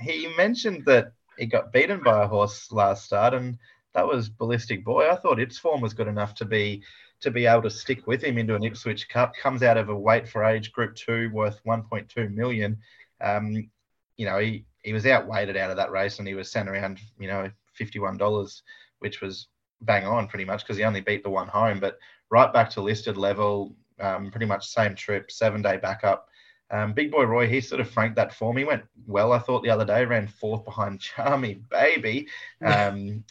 he 0.00 0.34
mentioned 0.36 0.84
that 0.86 1.12
he 1.36 1.46
got 1.46 1.72
beaten 1.72 2.02
by 2.02 2.22
a 2.22 2.28
horse 2.28 2.70
last 2.72 3.04
start, 3.04 3.34
and 3.34 3.58
that 3.94 4.06
was 4.06 4.28
Ballistic 4.28 4.84
Boy. 4.84 5.10
I 5.10 5.16
thought 5.16 5.40
its 5.40 5.58
form 5.58 5.80
was 5.80 5.94
good 5.94 6.08
enough 6.08 6.34
to 6.36 6.44
be 6.44 6.82
to 7.20 7.30
be 7.30 7.46
able 7.46 7.62
to 7.62 7.70
stick 7.70 8.06
with 8.06 8.22
him 8.22 8.38
into 8.38 8.54
an 8.54 8.64
Ipswich 8.64 9.08
Cup. 9.08 9.34
Comes 9.34 9.62
out 9.62 9.76
of 9.76 9.88
a 9.88 9.96
weight 9.96 10.28
for 10.28 10.44
age 10.44 10.72
Group 10.72 10.94
Two, 10.94 11.30
worth 11.32 11.60
1.2 11.64 12.32
million. 12.32 12.78
Um, 13.20 13.70
you 14.16 14.26
know, 14.26 14.38
he 14.38 14.64
he 14.82 14.92
was 14.92 15.06
outweighted 15.06 15.56
out 15.56 15.70
of 15.70 15.76
that 15.76 15.90
race, 15.90 16.18
and 16.18 16.28
he 16.28 16.34
was 16.34 16.50
sent 16.50 16.68
around, 16.68 17.00
you 17.18 17.28
know, 17.28 17.50
fifty-one 17.74 18.16
dollars, 18.16 18.62
which 19.00 19.20
was 19.20 19.48
bang 19.82 20.06
on 20.06 20.26
pretty 20.26 20.44
much 20.44 20.62
because 20.62 20.76
he 20.76 20.84
only 20.84 21.00
beat 21.00 21.22
the 21.22 21.30
one 21.30 21.48
home. 21.48 21.80
But 21.80 21.98
right 22.30 22.52
back 22.52 22.70
to 22.70 22.80
listed 22.80 23.16
level, 23.16 23.74
um, 24.00 24.30
pretty 24.30 24.46
much 24.46 24.68
same 24.68 24.94
trip, 24.94 25.30
seven 25.30 25.62
day 25.62 25.76
backup. 25.76 26.28
Um, 26.70 26.94
Big 26.94 27.12
Boy 27.12 27.24
Roy, 27.24 27.46
he 27.46 27.60
sort 27.60 27.80
of 27.80 27.90
franked 27.90 28.16
that 28.16 28.34
for 28.34 28.52
me. 28.52 28.64
Went 28.64 28.84
well, 29.06 29.32
I 29.32 29.38
thought 29.38 29.62
the 29.62 29.70
other 29.70 29.84
day. 29.84 30.04
Ran 30.04 30.26
fourth 30.26 30.64
behind 30.64 31.00
Charmy 31.16 31.62
Baby. 31.68 32.28
Um, 32.64 33.24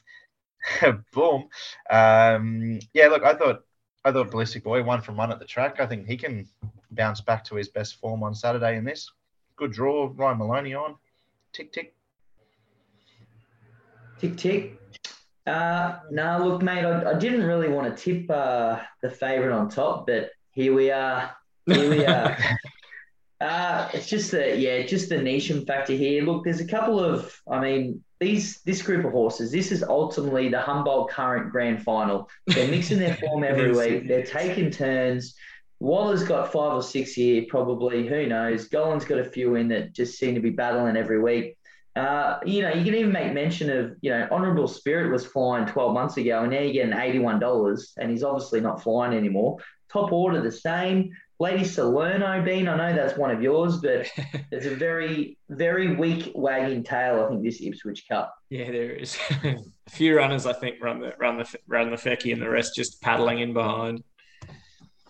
boom. 1.13 1.49
Um, 1.89 2.79
yeah, 2.93 3.07
look, 3.07 3.23
I 3.23 3.33
thought 3.33 3.63
I 4.05 4.11
thought 4.11 4.29
Ballistic 4.29 4.63
Boy 4.63 4.83
won 4.83 5.01
from 5.01 5.17
one 5.17 5.31
at 5.31 5.39
the 5.39 5.45
track. 5.45 5.79
I 5.79 5.87
think 5.87 6.07
he 6.07 6.15
can 6.15 6.47
bounce 6.91 7.21
back 7.21 7.43
to 7.45 7.55
his 7.55 7.69
best 7.69 7.99
form 7.99 8.21
on 8.21 8.35
Saturday 8.35 8.77
in 8.77 8.85
this. 8.85 9.11
Good 9.55 9.71
draw. 9.71 10.11
Ryan 10.15 10.37
Maloney 10.37 10.75
on. 10.75 10.95
Tick, 11.53 11.73
tick. 11.73 11.95
Tick, 14.19 14.37
tick. 14.37 14.79
Uh, 15.47 15.99
no, 16.11 16.37
look, 16.45 16.61
mate, 16.61 16.85
I, 16.85 17.11
I 17.11 17.13
didn't 17.17 17.45
really 17.45 17.67
want 17.67 17.97
to 17.97 18.03
tip 18.03 18.29
uh, 18.29 18.79
the 19.01 19.09
favourite 19.09 19.55
on 19.55 19.69
top, 19.69 20.05
but 20.05 20.29
here 20.51 20.73
we 20.75 20.91
are. 20.91 21.35
Here 21.65 21.89
we 21.89 22.05
are. 22.05 22.37
uh, 23.41 23.89
it's 23.91 24.07
just 24.07 24.29
the 24.31 24.55
yeah, 24.55 24.83
just 24.83 25.09
the 25.09 25.15
Neasham 25.15 25.65
factor 25.65 25.93
here. 25.93 26.23
Look, 26.23 26.43
there's 26.43 26.61
a 26.61 26.67
couple 26.67 26.99
of, 26.99 27.35
I 27.49 27.59
mean, 27.59 28.03
these 28.25 28.61
this 28.61 28.81
group 28.81 29.05
of 29.05 29.11
horses, 29.11 29.51
this 29.51 29.71
is 29.71 29.83
ultimately 29.83 30.49
the 30.49 30.59
Humboldt 30.59 31.11
Current 31.11 31.51
Grand 31.51 31.83
Final. 31.83 32.29
They're 32.47 32.67
mixing 32.67 32.99
their 32.99 33.15
form 33.15 33.43
every 33.51 33.71
week. 33.71 34.07
They're 34.07 34.25
taking 34.25 34.71
turns. 34.71 35.35
Waller's 35.79 36.23
got 36.23 36.51
five 36.51 36.73
or 36.73 36.81
six 36.81 37.13
here, 37.13 37.45
probably. 37.47 38.07
Who 38.07 38.25
knows? 38.27 38.67
Gollan's 38.67 39.05
got 39.05 39.19
a 39.19 39.25
few 39.25 39.55
in 39.55 39.67
that 39.69 39.93
just 39.93 40.17
seem 40.17 40.33
to 40.35 40.41
be 40.41 40.49
battling 40.49 40.97
every 40.97 41.21
week. 41.21 41.57
Uh, 41.95 42.39
you 42.45 42.61
know, 42.61 42.73
you 42.73 42.83
can 42.83 42.95
even 42.95 43.11
make 43.11 43.33
mention 43.33 43.69
of, 43.69 43.95
you 44.01 44.09
know, 44.09 44.27
Honourable 44.31 44.67
Spirit 44.67 45.11
was 45.11 45.25
flying 45.25 45.65
12 45.65 45.93
months 45.93 46.17
ago, 46.17 46.41
and 46.41 46.51
now 46.51 46.59
you're 46.59 46.73
getting 46.73 46.93
$81, 46.93 47.93
and 47.97 48.11
he's 48.11 48.23
obviously 48.23 48.59
not 48.59 48.83
flying 48.83 49.13
anymore. 49.15 49.57
Top 49.89 50.11
order 50.11 50.41
the 50.41 50.51
same. 50.51 51.11
Lady 51.39 51.65
Salerno 51.65 52.41
Bean, 52.43 52.67
I 52.67 52.77
know 52.77 52.95
that's 52.95 53.17
one 53.17 53.31
of 53.31 53.41
yours, 53.41 53.77
but 53.77 54.07
there's 54.51 54.65
a 54.65 54.75
very, 54.75 55.37
very 55.49 55.95
weak 55.95 56.31
wagging 56.33 56.83
tail, 56.83 57.23
I 57.23 57.29
think, 57.29 57.43
this 57.43 57.61
Ipswich 57.61 58.07
Cup. 58.07 58.35
Yeah, 58.49 58.71
there 58.71 58.91
is. 58.91 59.17
a 59.43 59.57
few 59.89 60.15
runners, 60.15 60.45
I 60.45 60.53
think, 60.53 60.81
run 60.81 61.01
the 61.01 61.13
run 61.19 61.37
the 61.37 61.59
run 61.67 61.91
the 61.91 61.97
fecky, 61.97 62.31
and 62.31 62.41
the 62.41 62.49
rest 62.49 62.75
just 62.75 63.01
paddling 63.01 63.39
in 63.39 63.53
behind. 63.53 64.03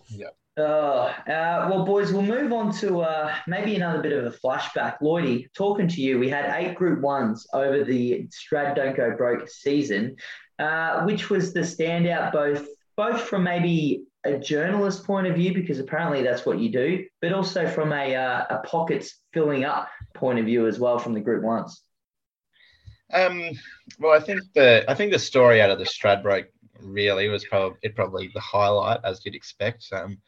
Yeah. 0.08 0.28
Uh, 0.58 1.12
uh, 1.28 1.68
well, 1.70 1.84
boys, 1.84 2.12
we'll 2.12 2.22
move 2.22 2.50
on 2.50 2.72
to 2.72 3.02
uh, 3.02 3.34
maybe 3.46 3.76
another 3.76 4.00
bit 4.02 4.12
of 4.12 4.24
a 4.24 4.30
flashback. 4.30 4.98
Lloydie, 5.02 5.48
talking 5.54 5.86
to 5.86 6.00
you, 6.00 6.18
we 6.18 6.30
had 6.30 6.50
eight 6.56 6.74
Group 6.74 7.02
Ones 7.02 7.46
over 7.52 7.84
the 7.84 8.26
Strad 8.30 8.74
Don't 8.74 8.96
Go 8.96 9.14
Broke 9.14 9.48
season, 9.50 10.16
uh, 10.58 11.02
which 11.04 11.28
was 11.28 11.52
the 11.52 11.60
standout 11.60 12.32
both 12.32 12.66
both 12.96 13.22
from 13.22 13.44
maybe 13.44 14.04
a 14.24 14.38
journalist 14.38 15.04
point 15.04 15.26
of 15.26 15.34
view 15.34 15.54
because 15.54 15.78
apparently 15.78 16.22
that's 16.22 16.44
what 16.44 16.58
you 16.58 16.70
do, 16.70 17.04
but 17.20 17.32
also 17.32 17.66
from 17.66 17.92
a 17.92 18.14
uh, 18.14 18.44
a 18.50 18.58
pockets 18.66 19.20
filling 19.32 19.64
up 19.64 19.88
point 20.14 20.38
of 20.38 20.46
view 20.46 20.66
as 20.66 20.78
well 20.78 20.98
from 20.98 21.14
the 21.14 21.20
group 21.20 21.42
ones. 21.42 21.82
Um, 23.12 23.50
well, 23.98 24.12
I 24.12 24.20
think 24.20 24.40
the 24.54 24.84
I 24.88 24.94
think 24.94 25.12
the 25.12 25.18
story 25.18 25.60
out 25.60 25.70
of 25.70 25.78
the 25.78 25.84
Stradbroke 25.84 26.46
really 26.80 27.28
was 27.28 27.44
probably 27.44 27.78
it 27.82 27.94
probably 27.94 28.30
the 28.34 28.40
highlight 28.40 29.00
as 29.04 29.24
you'd 29.24 29.34
expect. 29.34 29.86
Um, 29.92 30.18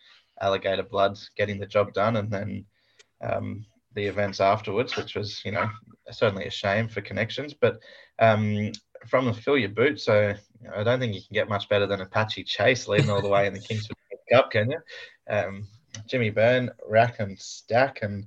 Alligator 0.40 0.84
Blood 0.84 1.18
getting 1.36 1.58
the 1.58 1.66
job 1.66 1.92
done, 1.92 2.16
and 2.16 2.30
then 2.30 2.64
um, 3.20 3.66
the 3.94 4.06
events 4.06 4.40
afterwards, 4.40 4.96
which 4.96 5.16
was 5.16 5.42
you 5.44 5.50
know 5.50 5.68
certainly 6.10 6.46
a 6.46 6.50
shame 6.50 6.88
for 6.88 7.00
connections, 7.00 7.54
but 7.54 7.80
um, 8.18 8.72
from 9.06 9.26
the 9.26 9.32
fill 9.32 9.58
your 9.58 9.68
boot. 9.68 10.00
so 10.00 10.34
I 10.74 10.82
don't 10.82 11.00
think 11.00 11.14
you 11.14 11.20
can 11.20 11.34
get 11.34 11.48
much 11.48 11.68
better 11.68 11.86
than 11.86 12.00
Apache 12.00 12.44
Chase 12.44 12.88
leading 12.88 13.10
all 13.10 13.22
the 13.22 13.28
way 13.28 13.46
in 13.46 13.54
the 13.54 13.60
Kingsford 13.60 13.96
Cup, 14.32 14.50
can 14.50 14.70
you? 14.70 14.78
Um, 15.28 15.66
Jimmy 16.06 16.30
Byrne, 16.30 16.70
rack 16.88 17.20
and 17.20 17.38
stack 17.38 18.00
and 18.02 18.26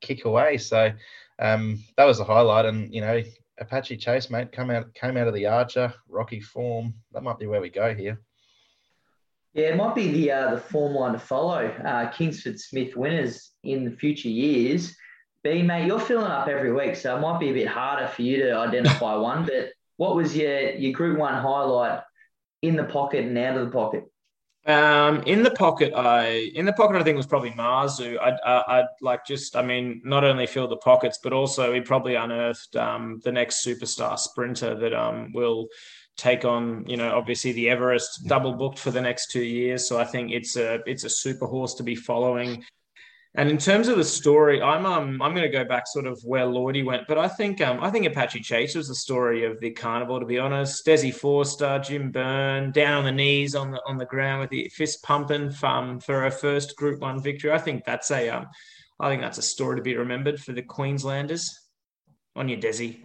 kick 0.00 0.24
away. 0.24 0.58
So 0.58 0.92
um, 1.38 1.82
that 1.96 2.04
was 2.04 2.18
the 2.18 2.24
highlight. 2.24 2.66
And 2.66 2.92
you 2.92 3.00
know, 3.00 3.22
Apache 3.58 3.96
Chase, 3.96 4.30
mate, 4.30 4.52
come 4.52 4.70
out 4.70 4.92
came 4.94 5.16
out 5.16 5.28
of 5.28 5.34
the 5.34 5.46
Archer, 5.46 5.92
rocky 6.08 6.40
form. 6.40 6.94
That 7.12 7.22
might 7.22 7.38
be 7.38 7.46
where 7.46 7.60
we 7.60 7.70
go 7.70 7.94
here. 7.94 8.20
Yeah, 9.54 9.68
it 9.68 9.76
might 9.76 9.94
be 9.94 10.10
the 10.10 10.30
uh, 10.30 10.54
the 10.54 10.60
form 10.60 10.94
line 10.94 11.12
to 11.12 11.18
follow. 11.18 11.66
Uh, 11.84 12.10
Kingsford 12.10 12.60
Smith 12.60 12.96
winners 12.96 13.50
in 13.64 13.84
the 13.84 13.90
future 13.90 14.28
years. 14.28 14.94
B, 15.44 15.62
mate, 15.62 15.86
you're 15.86 16.00
filling 16.00 16.30
up 16.30 16.48
every 16.48 16.72
week, 16.72 16.96
so 16.96 17.16
it 17.16 17.20
might 17.20 17.38
be 17.38 17.50
a 17.50 17.54
bit 17.54 17.68
harder 17.68 18.08
for 18.08 18.22
you 18.22 18.42
to 18.42 18.56
identify 18.56 19.14
one. 19.14 19.44
But 19.44 19.72
what 19.98 20.16
was 20.16 20.34
your 20.34 20.70
your 20.70 20.92
Group 20.92 21.18
One 21.18 21.34
highlight 21.34 22.00
in 22.62 22.76
the 22.76 22.84
pocket 22.84 23.26
and 23.26 23.36
out 23.36 23.58
of 23.58 23.66
the 23.66 23.72
pocket? 23.72 24.04
Um, 24.66 25.22
in 25.22 25.42
the 25.42 25.50
pocket, 25.50 25.94
I 25.94 26.50
in 26.54 26.66
the 26.66 26.72
pocket, 26.72 26.96
I 26.96 27.02
think 27.02 27.16
was 27.16 27.26
probably 27.26 27.52
Mazu. 27.52 28.20
I'd, 28.20 28.38
uh, 28.44 28.62
I'd 28.66 28.88
like 29.00 29.24
just, 29.24 29.56
I 29.56 29.62
mean, 29.62 30.02
not 30.04 30.24
only 30.24 30.46
fill 30.46 30.68
the 30.68 30.76
pockets, 30.76 31.18
but 31.22 31.32
also 31.32 31.72
he 31.72 31.80
probably 31.80 32.16
unearthed 32.16 32.76
um, 32.76 33.20
the 33.24 33.32
next 33.32 33.64
superstar 33.64 34.18
sprinter 34.18 34.74
that 34.74 34.92
um, 34.92 35.32
will 35.32 35.68
take 36.16 36.44
on, 36.44 36.84
you 36.86 36.96
know, 36.96 37.16
obviously 37.16 37.52
the 37.52 37.70
Everest 37.70 38.26
double 38.26 38.52
booked 38.52 38.78
for 38.78 38.90
the 38.90 39.00
next 39.00 39.30
two 39.30 39.42
years. 39.42 39.88
So 39.88 39.98
I 39.98 40.04
think 40.04 40.32
it's 40.32 40.56
a 40.56 40.80
it's 40.86 41.04
a 41.04 41.10
super 41.10 41.46
horse 41.46 41.74
to 41.74 41.82
be 41.82 41.94
following. 41.94 42.64
And 43.38 43.48
in 43.48 43.56
terms 43.56 43.86
of 43.86 43.96
the 43.96 44.04
story, 44.04 44.60
I'm 44.60 44.84
um 44.84 45.22
I'm 45.22 45.32
going 45.32 45.48
to 45.48 45.58
go 45.58 45.64
back 45.64 45.86
sort 45.86 46.08
of 46.08 46.20
where 46.24 46.44
Lordy 46.44 46.82
went, 46.82 47.06
but 47.06 47.18
I 47.18 47.28
think 47.28 47.60
um 47.60 47.78
I 47.80 47.88
think 47.88 48.04
Apache 48.04 48.40
Chase 48.40 48.74
was 48.74 48.88
the 48.88 48.96
story 48.96 49.44
of 49.44 49.60
the 49.60 49.70
carnival. 49.70 50.18
To 50.18 50.26
be 50.26 50.40
honest, 50.40 50.84
Desi 50.84 51.14
Forster, 51.14 51.78
Jim 51.78 52.10
Byrne, 52.10 52.72
down 52.72 52.98
on 52.98 53.04
the 53.04 53.12
knees 53.12 53.54
on 53.54 53.70
the 53.70 53.80
on 53.86 53.96
the 53.96 54.06
ground 54.06 54.40
with 54.40 54.50
the 54.50 54.68
fist 54.74 55.04
pumping 55.04 55.54
um, 55.62 56.00
for 56.00 56.20
her 56.22 56.32
first 56.32 56.74
Group 56.74 57.00
One 57.00 57.22
victory. 57.22 57.52
I 57.52 57.58
think 57.58 57.84
that's 57.84 58.10
a 58.10 58.28
um 58.28 58.46
I 58.98 59.08
think 59.08 59.22
that's 59.22 59.38
a 59.38 59.42
story 59.42 59.76
to 59.76 59.82
be 59.82 59.96
remembered 59.96 60.42
for 60.42 60.52
the 60.52 60.62
Queenslanders. 60.62 61.60
On 62.34 62.48
your 62.48 62.58
Desi. 62.58 62.98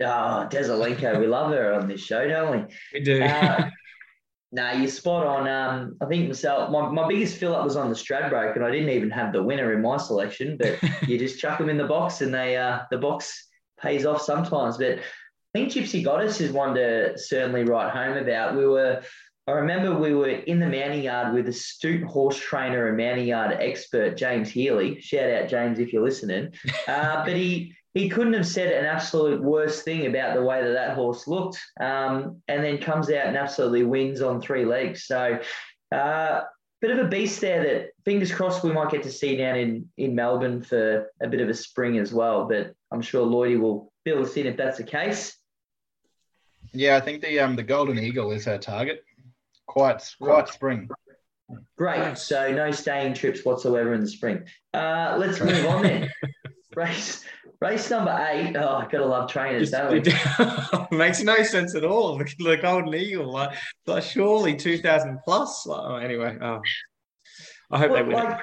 Oh, 0.00 0.48
Desalenko, 0.50 1.18
we 1.18 1.26
love 1.26 1.50
her 1.52 1.72
on 1.72 1.88
this 1.88 2.00
show, 2.00 2.26
don't 2.28 2.50
we? 2.50 2.74
We 2.92 3.00
do. 3.00 3.22
Uh, 3.22 3.70
no, 4.54 4.70
you're 4.70 4.88
spot 4.88 5.26
on. 5.26 5.48
Um, 5.48 5.96
I 6.00 6.06
think 6.06 6.28
myself, 6.28 6.70
my, 6.70 6.88
my 6.88 7.08
biggest 7.08 7.38
fill 7.38 7.56
up 7.56 7.64
was 7.64 7.74
on 7.74 7.88
the 7.88 7.94
Stradbroke, 7.96 8.54
and 8.54 8.64
I 8.64 8.70
didn't 8.70 8.90
even 8.90 9.10
have 9.10 9.32
the 9.32 9.42
winner 9.42 9.72
in 9.72 9.82
my 9.82 9.96
selection. 9.96 10.56
But 10.56 10.78
you 11.08 11.18
just 11.18 11.40
chuck 11.40 11.58
them 11.58 11.68
in 11.68 11.76
the 11.76 11.88
box, 11.88 12.20
and 12.20 12.32
they 12.32 12.56
uh, 12.56 12.82
the 12.88 12.98
box 12.98 13.48
pays 13.80 14.06
off 14.06 14.22
sometimes. 14.22 14.78
But 14.78 14.98
I 14.98 15.02
think 15.52 15.72
Gypsy 15.72 16.04
Goddess 16.04 16.40
is 16.40 16.52
one 16.52 16.72
to 16.76 17.18
certainly 17.18 17.64
write 17.64 17.90
home 17.92 18.16
about. 18.16 18.56
We 18.56 18.64
were, 18.64 19.02
I 19.48 19.50
remember 19.50 19.98
we 19.98 20.14
were 20.14 20.28
in 20.28 20.60
the 20.60 20.68
mounting 20.68 21.02
yard 21.02 21.34
with 21.34 21.48
astute 21.48 22.04
horse 22.04 22.38
trainer 22.38 22.86
and 22.86 22.96
mounting 22.96 23.26
yard 23.26 23.56
expert 23.58 24.16
James 24.16 24.50
Healy. 24.50 25.00
Shout 25.00 25.30
out 25.30 25.48
James 25.48 25.80
if 25.80 25.92
you're 25.92 26.04
listening. 26.04 26.54
Uh, 26.86 27.24
but 27.24 27.34
he 27.34 27.74
he 27.94 28.08
couldn't 28.08 28.34
have 28.34 28.46
said 28.46 28.72
an 28.72 28.84
absolute 28.84 29.40
worst 29.40 29.84
thing 29.84 30.06
about 30.06 30.34
the 30.34 30.42
way 30.42 30.62
that 30.62 30.72
that 30.72 30.96
horse 30.96 31.28
looked, 31.28 31.58
um, 31.80 32.42
and 32.48 32.62
then 32.62 32.78
comes 32.78 33.08
out 33.08 33.26
and 33.26 33.36
absolutely 33.36 33.84
wins 33.84 34.20
on 34.20 34.40
three 34.40 34.64
legs. 34.64 35.04
So, 35.04 35.38
uh, 35.92 36.40
bit 36.80 36.90
of 36.90 37.06
a 37.06 37.08
beast 37.08 37.40
there. 37.40 37.62
That 37.62 37.90
fingers 38.04 38.32
crossed 38.32 38.64
we 38.64 38.72
might 38.72 38.90
get 38.90 39.04
to 39.04 39.12
see 39.12 39.36
down 39.36 39.56
in 39.56 39.88
in 39.96 40.14
Melbourne 40.16 40.60
for 40.60 41.10
a 41.22 41.28
bit 41.28 41.40
of 41.40 41.48
a 41.48 41.54
spring 41.54 41.98
as 41.98 42.12
well. 42.12 42.48
But 42.48 42.74
I'm 42.90 43.00
sure 43.00 43.24
Lloydie 43.24 43.60
will 43.60 43.92
fill 44.04 44.22
us 44.22 44.36
in 44.36 44.46
if 44.46 44.56
that's 44.56 44.78
the 44.78 44.84
case. 44.84 45.36
Yeah, 46.72 46.96
I 46.96 47.00
think 47.00 47.22
the 47.22 47.38
um 47.38 47.54
the 47.54 47.62
Golden 47.62 47.98
Eagle 48.00 48.32
is 48.32 48.44
her 48.46 48.58
target. 48.58 49.04
Quite 49.66 50.02
quite 50.20 50.48
spring. 50.48 50.88
Great. 51.78 52.18
So 52.18 52.52
no 52.52 52.72
staying 52.72 53.14
trips 53.14 53.44
whatsoever 53.44 53.94
in 53.94 54.00
the 54.00 54.08
spring. 54.08 54.44
Uh, 54.72 55.16
let's 55.18 55.40
move 55.40 55.64
on 55.66 55.82
then. 55.82 56.10
Race 56.76 57.24
Race 57.64 57.88
number 57.88 58.28
eight. 58.30 58.54
Oh, 58.56 58.76
I 58.76 58.86
gotta 58.90 59.06
love 59.06 59.30
trainers, 59.30 59.70
don't 59.70 59.90
we? 59.90 60.96
makes 60.96 61.22
no 61.22 61.42
sense 61.42 61.74
at 61.74 61.84
all. 61.84 62.18
The, 62.24 62.34
the 62.44 62.56
Golden 62.58 62.94
Eagle, 62.94 63.32
like, 63.32 63.56
like 63.86 64.02
surely 64.02 64.54
two 64.54 64.76
thousand 64.76 65.20
plus. 65.24 65.64
Like, 65.64 65.80
oh, 65.82 65.96
anyway, 65.96 66.36
oh. 66.42 66.60
I 67.70 67.78
hope 67.78 67.92
well, 67.92 68.04
they 68.04 68.14
win. 68.14 68.24
Like, 68.24 68.40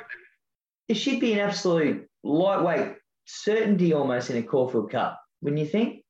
it 0.88 0.96
should 0.96 1.20
be 1.20 1.34
an 1.34 1.40
absolute 1.40 2.10
lightweight 2.24 2.96
certainty 3.26 3.94
almost 3.94 4.32
in 4.32 4.38
a 4.38 4.44
Caulfield 4.44 4.90
Cup, 4.90 5.22
wouldn't 5.42 5.62
you 5.62 5.68
think? 5.68 6.04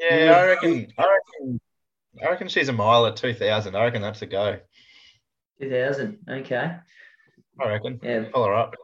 Yeah, 0.00 0.34
I 0.36 0.46
reckon. 0.46 0.86
I 0.98 1.18
reckon. 1.18 1.60
I 2.24 2.28
reckon 2.28 2.48
she's 2.48 2.68
a 2.68 2.72
mile 2.72 3.06
at 3.06 3.16
two 3.16 3.34
thousand. 3.34 3.74
I 3.74 3.84
reckon 3.84 4.02
that's 4.02 4.22
a 4.22 4.26
go. 4.26 4.60
Two 5.60 5.68
thousand. 5.68 6.18
Okay. 6.28 6.76
I 7.60 7.68
reckon. 7.68 7.98
Yeah. 8.04 8.26
Pull 8.32 8.44
her 8.44 8.54
up. 8.54 8.76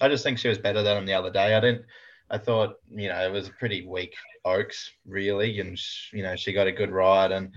I 0.00 0.08
just 0.08 0.24
think 0.24 0.38
she 0.38 0.48
was 0.48 0.58
better 0.58 0.82
than 0.82 0.98
him 0.98 1.06
the 1.06 1.14
other 1.14 1.30
day. 1.30 1.54
I 1.54 1.60
didn't. 1.60 1.86
I 2.32 2.38
thought 2.38 2.76
you 2.90 3.08
know 3.08 3.20
it 3.24 3.30
was 3.30 3.48
a 3.48 3.52
pretty 3.52 3.86
weak 3.86 4.14
Oaks 4.44 4.90
really, 5.06 5.60
and 5.60 5.78
she, 5.78 6.16
you 6.16 6.22
know 6.22 6.34
she 6.34 6.52
got 6.52 6.66
a 6.66 6.72
good 6.72 6.90
ride, 6.90 7.30
and 7.30 7.52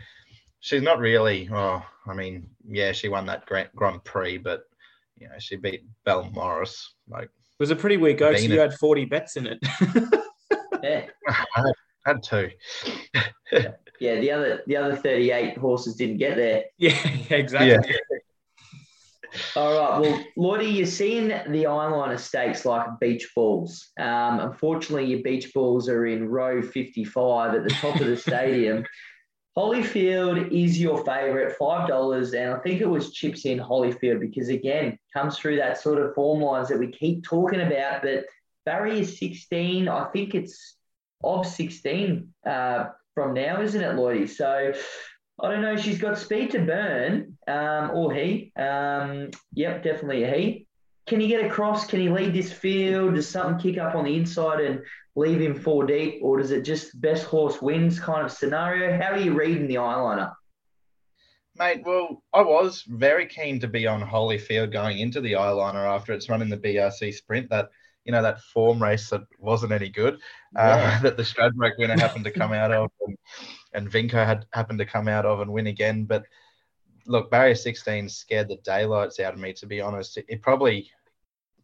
she's 0.60 0.82
not 0.82 1.00
really. 1.00 1.50
Oh, 1.52 1.82
I 2.06 2.14
mean, 2.14 2.50
yeah, 2.68 2.92
she 2.92 3.08
won 3.08 3.26
that 3.28 3.46
Grand, 3.46 3.70
Grand 3.74 4.04
Prix, 4.04 4.38
but 4.38 4.64
you 5.18 5.28
know 5.30 5.36
she 5.40 5.56
beat 5.56 5.86
Belle 6.04 6.30
Morris. 6.34 6.94
Like 7.10 7.26
it 7.26 7.60
was 7.60 7.72
a 7.72 7.76
pretty 7.76 7.98
weak 7.98 8.22
Oaks. 8.22 8.44
You 8.44 8.60
had 8.60 8.74
forty 8.74 9.06
bets 9.06 9.38
in 9.38 9.48
it. 9.48 9.60
yeah, 10.84 11.06
I 11.28 11.46
had, 11.56 11.74
I 12.06 12.10
had 12.10 12.24
two. 12.24 12.50
yeah. 13.54 13.72
yeah, 14.02 14.20
the 14.20 14.32
other 14.32 14.62
the 14.68 14.76
other 14.76 14.96
thirty 14.98 15.32
eight 15.32 15.58
horses 15.58 15.96
didn't 15.96 16.18
get 16.18 16.36
there. 16.36 16.66
Yeah, 16.78 16.98
exactly. 17.30 17.70
Yeah. 17.70 18.14
All 19.56 19.78
right. 19.78 20.02
Well, 20.02 20.26
Lloydie, 20.38 20.76
you're 20.76 20.86
seeing 20.86 21.28
the 21.28 21.63
eyeliner 21.65 22.19
stakes 22.19 22.65
like 22.65 23.00
beach 23.00 23.30
balls. 23.36 23.91
Um, 24.00 24.39
unfortunately, 24.39 25.06
your 25.06 25.21
beach 25.21 25.54
balls 25.54 25.89
are 25.89 26.06
in 26.06 26.30
row 26.30 26.62
55 26.62 27.56
at 27.56 27.63
the 27.63 27.69
top 27.69 28.00
of 28.00 28.08
the 28.08 28.17
stadium. 28.17 28.86
Holyfield 29.58 30.52
is 30.52 30.80
your 30.80 31.04
favourite, 31.06 31.56
five 31.56 31.88
dollars, 31.88 32.34
and 32.34 32.54
I 32.54 32.60
think 32.60 32.82
it 32.82 32.89
was 32.89 33.13
chips 33.13 33.45
in 33.45 33.58
Holyfield 33.58 34.19
because 34.19 34.50
again 34.50 35.00
comes 35.13 35.38
through 35.38 35.56
that 35.58 35.80
sort 35.80 36.02
of 36.02 36.13
form 36.13 36.41
lines 36.41 36.67
that 36.67 36.80
we 36.80 36.91
keep 36.91 37.24
talking 37.24 37.62
about. 37.62 38.02
But 38.02 38.26
Barry 38.65 39.00
is 39.00 39.17
sixteen. 39.17 39.88
I 39.88 40.06
think 40.06 40.36
it's 40.36 40.76
of 41.24 41.45
sixteen 41.45 42.34
uh, 42.45 42.88
from 43.13 43.34
now, 43.34 43.62
isn't 43.62 43.82
it, 43.82 43.95
Lloydie? 43.95 44.28
So 44.28 44.74
I 45.39 45.52
don't 45.52 45.62
know. 45.62 45.76
She's 45.76 46.00
got 46.00 46.17
speed 46.17 46.52
to 46.52 46.60
burn, 46.60 47.38
um, 47.48 47.91
or 47.91 48.13
he. 48.13 48.54
Um, 48.56 49.32
yep, 49.54 49.84
definitely 49.84 50.26
he. 50.26 50.67
Can 51.08 51.19
he 51.19 51.28
get 51.28 51.45
across? 51.45 51.86
Can 51.86 52.00
he 52.00 52.10
lead 52.10 52.34
this 52.34 52.52
field? 52.52 53.15
Does 53.15 53.30
something 53.30 53.60
kick 53.60 53.80
up 53.80 53.95
on 53.95 54.06
the 54.06 54.15
inside 54.15 54.62
and 54.62 54.82
leave 55.15 55.41
him 55.41 55.56
four 55.56 55.86
deep, 55.86 56.19
or 56.21 56.39
does 56.39 56.52
it 56.52 56.63
just 56.63 57.00
best 57.00 57.26
horse 57.26 57.62
wins 57.62 58.00
kind 58.00 58.26
of 58.26 58.32
scenario? 58.32 58.98
How 58.98 59.12
are 59.12 59.19
you 59.19 59.34
reading 59.34 59.67
the 59.67 59.76
eyeliner? 59.76 60.34
Mate, 61.58 61.84
well, 61.86 62.21
I 62.34 62.41
was 62.41 62.84
very 62.88 63.28
keen 63.28 63.60
to 63.62 63.67
be 63.67 63.88
on 63.88 64.02
Holyfield 64.02 64.74
going 64.74 65.00
into 65.00 65.21
the 65.21 65.34
eyeliner 65.34 65.88
after 65.88 66.12
it's 66.12 66.30
running 66.30 66.50
the 66.50 66.58
BRC 66.58 67.13
sprint. 67.13 67.50
That 67.50 67.69
you 68.04 68.12
know 68.12 68.21
that 68.21 68.41
form 68.41 68.82
race 68.82 69.10
that 69.10 69.21
wasn't 69.39 69.71
any 69.71 69.89
good, 69.89 70.15
uh, 70.58 70.78
yeah. 70.78 71.00
that 71.04 71.17
the 71.17 71.24
Stradbroke 71.24 71.78
winner 71.78 71.98
happened 71.98 72.26
to 72.26 72.32
come 72.32 72.52
out 72.52 72.71
of. 72.71 72.89
And, 73.08 73.17
and 73.76 73.92
Vinco 73.92 74.26
had 74.26 74.46
happened 74.54 74.80
to 74.80 74.86
come 74.86 75.08
out 75.08 75.26
of 75.26 75.42
and 75.42 75.52
win 75.52 75.68
again. 75.68 76.06
But 76.06 76.26
look, 77.06 77.30
barrier 77.30 77.56
16 77.56 78.10
scared 78.10 78.48
the 78.48 78.58
daylights 78.58 79.20
out 79.20 79.34
of 79.34 79.40
me, 79.40 79.54
to 79.54 79.66
be 79.66 79.82
honest. 79.82 80.18
It, 80.18 80.42
probably 80.42 80.90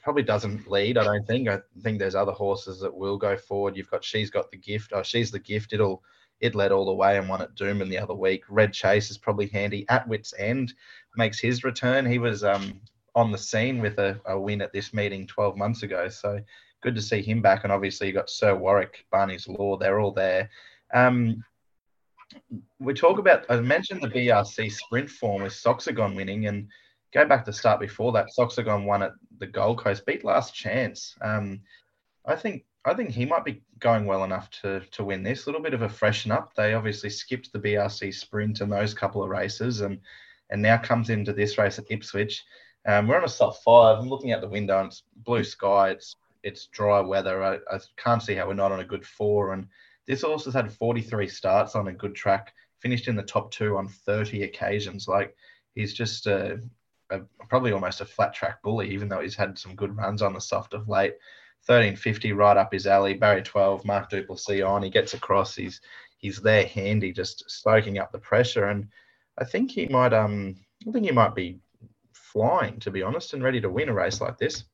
probably 0.01 0.23
doesn't 0.23 0.69
lead, 0.69 0.97
I 0.97 1.03
don't 1.03 1.27
think. 1.27 1.47
I 1.47 1.59
think 1.81 1.99
there's 1.99 2.15
other 2.15 2.31
horses 2.31 2.79
that 2.79 2.93
will 2.93 3.17
go 3.17 3.37
forward. 3.37 3.77
You've 3.77 3.91
got 3.91 4.03
She's 4.03 4.31
Got 4.31 4.49
the 4.51 4.57
Gift. 4.57 4.91
Oh, 4.93 5.03
She's 5.03 5.31
the 5.31 5.39
Gift. 5.39 5.73
It'll 5.73 6.03
it 6.39 6.55
led 6.55 6.71
all 6.71 6.85
the 6.85 6.93
way 6.93 7.17
and 7.17 7.29
won 7.29 7.41
at 7.41 7.55
Doomben 7.55 7.87
the 7.87 7.99
other 7.99 8.15
week. 8.15 8.43
Red 8.49 8.73
Chase 8.73 9.11
is 9.11 9.17
probably 9.17 9.47
handy. 9.47 9.85
At 9.89 10.07
Wits 10.07 10.33
End 10.39 10.73
makes 11.15 11.39
his 11.39 11.63
return. 11.63 12.03
He 12.03 12.17
was 12.17 12.43
um, 12.43 12.81
on 13.13 13.31
the 13.31 13.37
scene 13.37 13.79
with 13.79 13.99
a, 13.99 14.19
a 14.25 14.39
win 14.39 14.61
at 14.61 14.73
this 14.73 14.91
meeting 14.91 15.27
12 15.27 15.55
months 15.55 15.83
ago. 15.83 16.09
So 16.09 16.41
good 16.81 16.95
to 16.95 17.01
see 17.01 17.21
him 17.21 17.43
back. 17.43 17.63
And 17.63 17.71
obviously 17.71 18.07
you've 18.07 18.15
got 18.15 18.29
Sir 18.29 18.55
Warwick, 18.55 19.05
Barney's 19.11 19.47
Law. 19.47 19.77
They're 19.77 19.99
all 19.99 20.11
there. 20.11 20.49
Um, 20.93 21.43
we 22.79 22.93
talk 22.93 23.19
about 23.19 23.45
I 23.49 23.59
mentioned 23.59 24.01
the 24.01 24.07
BRC 24.07 24.71
sprint 24.71 25.09
form 25.09 25.43
with 25.43 25.53
Soxagon 25.53 26.15
winning 26.15 26.47
and 26.47 26.67
go 27.13 27.25
back 27.25 27.45
to 27.45 27.53
start 27.53 27.79
before 27.79 28.11
that. 28.13 28.29
Soxagon 28.37 28.85
won 28.85 29.03
at 29.03 29.13
the 29.39 29.47
Gold 29.47 29.79
Coast, 29.79 30.05
beat 30.05 30.23
Last 30.23 30.53
Chance. 30.53 31.15
Um, 31.21 31.61
I 32.25 32.35
think 32.35 32.65
I 32.85 32.93
think 32.93 33.11
he 33.11 33.25
might 33.25 33.45
be 33.45 33.61
going 33.79 34.05
well 34.05 34.23
enough 34.23 34.49
to 34.61 34.81
to 34.91 35.03
win 35.03 35.23
this. 35.23 35.45
A 35.45 35.49
little 35.49 35.61
bit 35.61 35.73
of 35.73 35.81
a 35.81 35.89
freshen 35.89 36.31
up. 36.31 36.53
They 36.55 36.73
obviously 36.73 37.09
skipped 37.09 37.51
the 37.51 37.59
BRC 37.59 38.13
sprint 38.13 38.61
and 38.61 38.71
those 38.71 38.93
couple 38.93 39.23
of 39.23 39.29
races, 39.29 39.81
and 39.81 39.99
and 40.49 40.61
now 40.61 40.77
comes 40.77 41.09
into 41.09 41.33
this 41.33 41.57
race 41.57 41.79
at 41.79 41.89
Ipswich. 41.89 42.43
Um, 42.85 43.07
we're 43.07 43.17
on 43.17 43.23
a 43.23 43.29
soft 43.29 43.63
five. 43.63 43.99
I'm 43.99 44.09
looking 44.09 44.31
out 44.31 44.41
the 44.41 44.47
window 44.47 44.79
and 44.79 44.87
it's 44.87 45.03
blue 45.17 45.43
sky. 45.43 45.91
It's 45.91 46.15
it's 46.43 46.67
dry 46.67 46.99
weather. 47.01 47.43
I, 47.43 47.55
I 47.71 47.79
can't 47.97 48.23
see 48.23 48.33
how 48.33 48.47
we're 48.47 48.55
not 48.55 48.71
on 48.71 48.79
a 48.79 48.85
good 48.85 49.05
four 49.05 49.53
and 49.53 49.67
this 50.11 50.23
horse 50.23 50.43
has 50.43 50.53
had 50.53 50.73
43 50.73 51.29
starts 51.29 51.73
on 51.73 51.87
a 51.87 51.93
good 51.93 52.13
track, 52.13 52.53
finished 52.79 53.07
in 53.07 53.15
the 53.15 53.23
top 53.23 53.49
two 53.49 53.77
on 53.77 53.87
30 53.87 54.43
occasions. 54.43 55.07
Like 55.07 55.37
he's 55.73 55.93
just 55.93 56.27
a, 56.27 56.59
a, 57.11 57.21
probably 57.47 57.71
almost 57.71 58.01
a 58.01 58.05
flat 58.05 58.33
track 58.33 58.61
bully, 58.61 58.91
even 58.91 59.07
though 59.07 59.21
he's 59.21 59.37
had 59.37 59.57
some 59.57 59.73
good 59.73 59.95
runs 59.95 60.21
on 60.21 60.33
the 60.33 60.41
soft 60.41 60.73
of 60.73 60.89
late. 60.89 61.13
1350 61.65 62.33
right 62.33 62.57
up 62.57 62.73
his 62.73 62.87
alley. 62.87 63.13
Barry 63.13 63.41
12, 63.41 63.85
Mark 63.85 64.09
Du 64.09 64.21
Plessis 64.23 64.61
on. 64.61 64.83
He 64.83 64.89
gets 64.89 65.13
across. 65.13 65.55
He's 65.55 65.79
he's 66.17 66.41
there 66.41 66.65
handy, 66.65 67.13
just 67.13 67.49
soaking 67.49 67.97
up 67.97 68.11
the 68.11 68.19
pressure. 68.19 68.65
And 68.65 68.89
I 69.37 69.45
think 69.45 69.71
he 69.71 69.85
might 69.85 70.11
um 70.11 70.57
I 70.85 70.91
think 70.91 71.05
he 71.05 71.11
might 71.11 71.35
be 71.35 71.59
flying 72.11 72.81
to 72.81 72.91
be 72.91 73.01
honest 73.01 73.33
and 73.33 73.41
ready 73.41 73.61
to 73.61 73.69
win 73.69 73.87
a 73.87 73.93
race 73.93 74.19
like 74.19 74.37
this. 74.37 74.65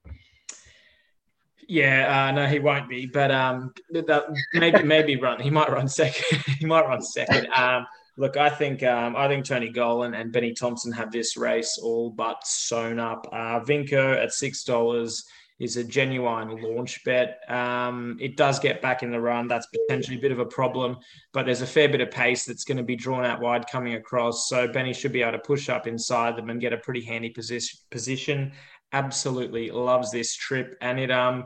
Yeah, 1.67 2.27
uh, 2.27 2.31
no, 2.31 2.47
he 2.47 2.59
won't 2.59 2.87
be, 2.87 3.05
but 3.05 3.29
um, 3.29 3.73
maybe 4.53 4.83
maybe 4.83 5.17
run. 5.17 5.39
He 5.39 5.49
might 5.49 5.69
run 5.69 5.87
second. 5.89 6.39
he 6.57 6.65
might 6.65 6.87
run 6.87 7.01
second. 7.01 7.47
Um, 7.53 7.85
look, 8.15 8.37
I 8.37 8.49
think 8.49 8.83
um, 8.83 9.15
I 9.17 9.27
think 9.27 9.45
Tony 9.45 9.71
Gollan 9.71 10.19
and 10.19 10.31
Benny 10.31 10.53
Thompson 10.53 10.93
have 10.93 11.11
this 11.11 11.35
race 11.35 11.77
all 11.81 12.09
but 12.09 12.45
sewn 12.45 12.99
up. 12.99 13.27
Uh, 13.33 13.59
Vinco 13.59 14.15
at 14.15 14.31
six 14.31 14.63
dollars 14.63 15.25
is 15.59 15.75
a 15.75 15.83
genuine 15.83 16.61
launch 16.61 17.03
bet. 17.03 17.39
Um, 17.49 18.17
it 18.21 18.37
does 18.37 18.59
get 18.59 18.81
back 18.81 19.01
in 19.01 19.11
the 19.11 19.19
run. 19.19 19.47
That's 19.47 19.67
potentially 19.67 20.17
a 20.17 20.21
bit 20.21 20.31
of 20.31 20.39
a 20.39 20.45
problem, 20.45 20.97
but 21.33 21.45
there's 21.47 21.63
a 21.63 21.67
fair 21.67 21.89
bit 21.89 21.99
of 21.99 22.11
pace 22.11 22.45
that's 22.45 22.63
going 22.63 22.77
to 22.77 22.83
be 22.83 22.95
drawn 22.95 23.25
out 23.25 23.41
wide 23.41 23.65
coming 23.67 23.95
across. 23.95 24.47
So 24.47 24.67
Benny 24.67 24.93
should 24.93 25.11
be 25.11 25.23
able 25.23 25.31
to 25.31 25.39
push 25.39 25.67
up 25.67 25.87
inside 25.87 26.35
them 26.35 26.51
and 26.51 26.61
get 26.61 26.73
a 26.73 26.77
pretty 26.77 27.01
handy. 27.01 27.33
Position 27.89 28.51
absolutely 28.91 29.71
loves 29.71 30.11
this 30.11 30.35
trip, 30.35 30.77
and 30.81 30.99
it 30.99 31.11
um 31.11 31.45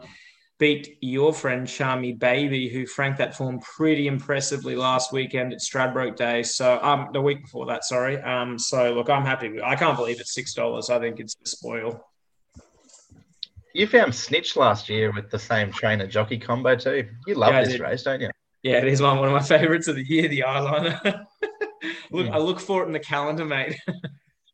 beat 0.59 0.97
your 1.01 1.33
friend 1.33 1.65
Charmy 1.65 2.17
Baby, 2.17 2.69
who 2.69 2.85
franked 2.85 3.17
that 3.17 3.35
form 3.35 3.59
pretty 3.59 4.05
impressively 4.07 4.75
last 4.75 5.11
weekend 5.11 5.53
at 5.53 5.59
Stradbroke 5.59 6.15
Day. 6.15 6.43
So 6.43 6.79
um 6.83 7.09
the 7.13 7.21
week 7.21 7.41
before 7.43 7.65
that, 7.67 7.83
sorry. 7.83 8.21
Um 8.21 8.59
so 8.59 8.93
look, 8.93 9.09
I'm 9.09 9.25
happy. 9.25 9.61
I 9.63 9.75
can't 9.75 9.97
believe 9.97 10.19
it's 10.19 10.33
six 10.33 10.53
dollars. 10.53 10.89
I 10.89 10.99
think 10.99 11.19
it's 11.19 11.35
a 11.43 11.47
spoil. 11.47 12.05
You 13.73 13.87
found 13.87 14.13
Snitch 14.13 14.57
last 14.57 14.89
year 14.89 15.11
with 15.13 15.31
the 15.31 15.39
same 15.39 15.71
trainer 15.71 16.05
jockey 16.05 16.37
combo 16.37 16.75
too. 16.75 17.07
You 17.25 17.35
love 17.35 17.53
Yeah, 17.53 17.63
this 17.63 17.79
race, 17.79 18.03
don't 18.03 18.19
you? 18.19 18.29
Yeah, 18.63 18.77
it 18.77 18.87
is 18.87 19.01
one 19.01 19.17
one 19.17 19.29
of 19.29 19.33
my 19.33 19.41
favourites 19.41 19.87
of 19.87 19.95
the 19.95 20.03
year, 20.03 20.27
the 20.27 20.43
eyeliner. 20.45 21.25
look, 22.11 22.27
I 22.27 22.37
look 22.37 22.59
for 22.59 22.83
it 22.83 22.87
in 22.87 22.91
the 22.91 22.99
calendar, 22.99 23.45
mate. 23.45 23.75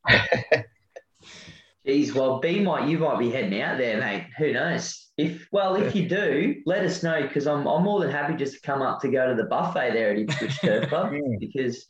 Geez, 1.88 2.14
well, 2.14 2.40
B 2.40 2.60
might 2.60 2.90
you 2.90 2.98
might 2.98 3.18
be 3.18 3.30
heading 3.30 3.62
out 3.62 3.78
there, 3.78 3.98
mate. 3.98 4.26
Who 4.38 4.52
knows? 4.52 5.08
If 5.18 5.48
well, 5.54 5.76
if 5.76 5.96
you 5.96 6.08
do, 6.08 6.62
let 6.66 6.84
us 6.84 7.02
know 7.02 7.22
because 7.22 7.48
I'm 7.48 7.66
I'm 7.66 7.84
more 7.84 8.02
than 8.02 8.12
happy 8.12 8.36
just 8.36 8.56
to 8.56 8.62
come 8.62 8.82
up 8.82 9.00
to 9.02 9.08
go 9.08 9.30
to 9.30 9.36
the 9.36 9.46
buffet 9.48 9.94
there 9.94 10.12
at 10.12 10.20
Ipswich 10.20 10.58
Turf 10.62 10.90
Club. 10.90 11.14
Because 11.40 11.86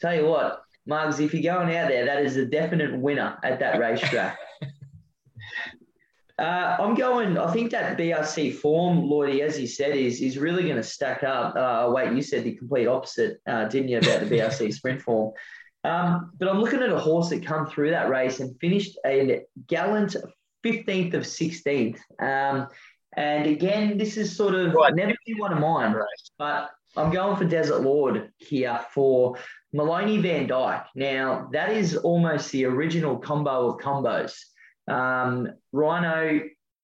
tell 0.00 0.16
you 0.16 0.26
what, 0.26 0.62
Mugs, 0.84 1.20
if 1.20 1.32
you're 1.32 1.54
going 1.54 1.74
out 1.76 1.88
there, 1.88 2.04
that 2.06 2.24
is 2.24 2.36
a 2.36 2.44
definite 2.44 2.98
winner 2.98 3.38
at 3.44 3.60
that 3.60 3.78
racetrack. 3.78 4.36
Uh, 6.38 6.76
I'm 6.78 6.94
going. 6.94 7.38
I 7.38 7.50
think 7.50 7.70
that 7.70 7.96
BRC 7.96 8.56
form, 8.56 9.04
Lloydie, 9.04 9.40
as 9.40 9.58
you 9.58 9.66
said, 9.66 9.96
is 9.96 10.20
is 10.20 10.36
really 10.36 10.64
going 10.64 10.76
to 10.76 10.82
stack 10.82 11.24
up. 11.24 11.56
Uh, 11.56 11.90
wait, 11.90 12.12
you 12.12 12.20
said 12.20 12.44
the 12.44 12.54
complete 12.54 12.86
opposite, 12.86 13.40
uh, 13.46 13.64
didn't 13.68 13.88
you, 13.88 13.96
about 13.96 14.20
the 14.20 14.26
BRC 14.26 14.74
sprint 14.74 15.00
form? 15.00 15.32
Um, 15.86 16.32
but 16.38 16.48
I'm 16.48 16.60
looking 16.60 16.82
at 16.82 16.90
a 16.90 16.98
horse 16.98 17.28
that 17.30 17.44
come 17.46 17.66
through 17.66 17.90
that 17.90 18.08
race 18.08 18.40
and 18.40 18.58
finished 18.60 18.98
a 19.06 19.42
gallant 19.68 20.16
15th 20.64 21.14
of 21.14 21.22
16th. 21.22 21.98
Um, 22.20 22.66
and 23.16 23.46
again, 23.46 23.96
this 23.96 24.16
is 24.16 24.36
sort 24.36 24.54
of 24.54 24.74
Right. 24.74 24.94
never 24.94 25.14
been 25.26 25.38
one 25.38 25.52
of 25.52 25.60
mine, 25.60 25.92
Race. 25.92 26.30
but 26.38 26.70
I'm 26.96 27.10
going 27.12 27.36
for 27.36 27.44
Desert 27.44 27.82
Lord 27.82 28.30
here 28.38 28.80
for 28.92 29.36
Maloney 29.72 30.18
Van 30.18 30.46
Dyke. 30.46 30.86
Now, 30.94 31.48
that 31.52 31.70
is 31.70 31.96
almost 31.96 32.50
the 32.52 32.64
original 32.64 33.18
combo 33.18 33.68
of 33.70 33.80
combos. 33.80 34.34
Um, 34.88 35.48
Rhino, 35.72 36.40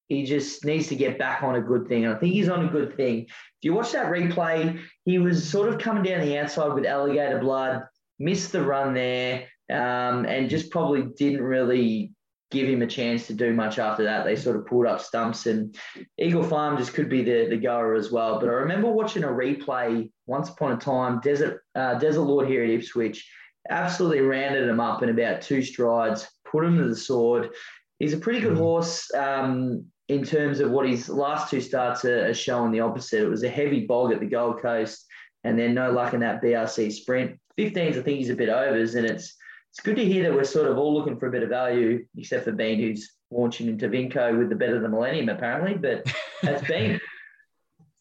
he 0.08 0.24
just 0.24 0.64
needs 0.64 0.88
to 0.88 0.96
get 0.96 1.18
back 1.18 1.42
on 1.42 1.54
a 1.56 1.60
good 1.60 1.88
thing. 1.88 2.04
And 2.04 2.14
I 2.14 2.18
think 2.18 2.34
he's 2.34 2.48
on 2.50 2.66
a 2.66 2.70
good 2.70 2.96
thing. 2.96 3.22
If 3.24 3.62
you 3.62 3.72
watch 3.74 3.92
that 3.92 4.06
replay, 4.12 4.78
he 5.04 5.18
was 5.18 5.48
sort 5.48 5.68
of 5.70 5.78
coming 5.78 6.02
down 6.02 6.20
the 6.20 6.38
outside 6.38 6.72
with 6.74 6.84
alligator 6.84 7.38
blood, 7.38 7.84
missed 8.18 8.52
the 8.52 8.62
run 8.62 8.94
there, 8.94 9.48
um, 9.70 10.24
and 10.26 10.50
just 10.50 10.70
probably 10.70 11.04
didn't 11.16 11.42
really 11.42 12.12
give 12.50 12.68
him 12.68 12.82
a 12.82 12.86
chance 12.86 13.26
to 13.26 13.34
do 13.34 13.54
much 13.54 13.78
after 13.78 14.04
that. 14.04 14.24
They 14.24 14.36
sort 14.36 14.56
of 14.56 14.66
pulled 14.66 14.86
up 14.86 15.00
stumps, 15.00 15.46
and 15.46 15.74
Eagle 16.18 16.42
Farm 16.42 16.76
just 16.76 16.94
could 16.94 17.08
be 17.08 17.22
the, 17.22 17.48
the 17.48 17.56
goer 17.56 17.94
as 17.94 18.12
well. 18.12 18.38
But 18.38 18.50
I 18.50 18.52
remember 18.52 18.90
watching 18.90 19.24
a 19.24 19.28
replay 19.28 20.10
once 20.26 20.50
upon 20.50 20.72
a 20.72 20.76
time, 20.76 21.20
Desert 21.20 21.62
uh, 21.74 21.94
Desert 21.94 22.22
Lord 22.22 22.46
here 22.46 22.62
at 22.62 22.70
Ipswich, 22.70 23.28
absolutely 23.70 24.20
rounded 24.20 24.68
him 24.68 24.80
up 24.80 25.02
in 25.02 25.08
about 25.08 25.40
two 25.40 25.62
strides, 25.62 26.28
put 26.44 26.64
him 26.64 26.78
to 26.78 26.88
the 26.88 26.96
sword. 26.96 27.50
He's 27.98 28.12
a 28.12 28.18
pretty 28.18 28.40
good 28.40 28.56
horse 28.56 29.12
um, 29.14 29.86
in 30.08 30.24
terms 30.24 30.60
of 30.60 30.70
what 30.70 30.88
his 30.88 31.08
last 31.08 31.50
two 31.50 31.60
starts 31.60 32.04
are, 32.04 32.26
are 32.26 32.34
showing 32.34 32.72
the 32.72 32.80
opposite. 32.80 33.22
It 33.22 33.28
was 33.28 33.44
a 33.44 33.48
heavy 33.48 33.86
bog 33.86 34.12
at 34.12 34.20
the 34.20 34.26
Gold 34.26 34.60
Coast, 34.60 35.06
and 35.44 35.58
then 35.58 35.74
no 35.74 35.90
luck 35.90 36.14
in 36.14 36.20
that 36.20 36.42
BRC 36.42 36.92
sprint. 36.92 37.38
15s, 37.58 37.98
I 37.98 38.02
think 38.02 38.18
he's 38.18 38.30
a 38.30 38.34
bit 38.34 38.48
overs, 38.48 38.94
and 38.94 39.06
it's 39.06 39.36
it's 39.70 39.80
good 39.80 39.96
to 39.96 40.04
hear 40.04 40.22
that 40.24 40.34
we're 40.34 40.44
sort 40.44 40.70
of 40.70 40.76
all 40.76 40.92
looking 40.92 41.18
for 41.18 41.28
a 41.28 41.30
bit 41.30 41.42
of 41.42 41.48
value, 41.48 42.04
except 42.16 42.44
for 42.44 42.52
Bean, 42.52 42.78
who's 42.78 43.12
launching 43.30 43.68
into 43.68 43.88
Vinco 43.88 44.38
with 44.38 44.50
the 44.50 44.54
better 44.54 44.78
than 44.78 44.90
Millennium, 44.90 45.30
apparently. 45.30 45.74
But 45.74 46.06
that's 46.42 46.66
Bean. 46.68 47.00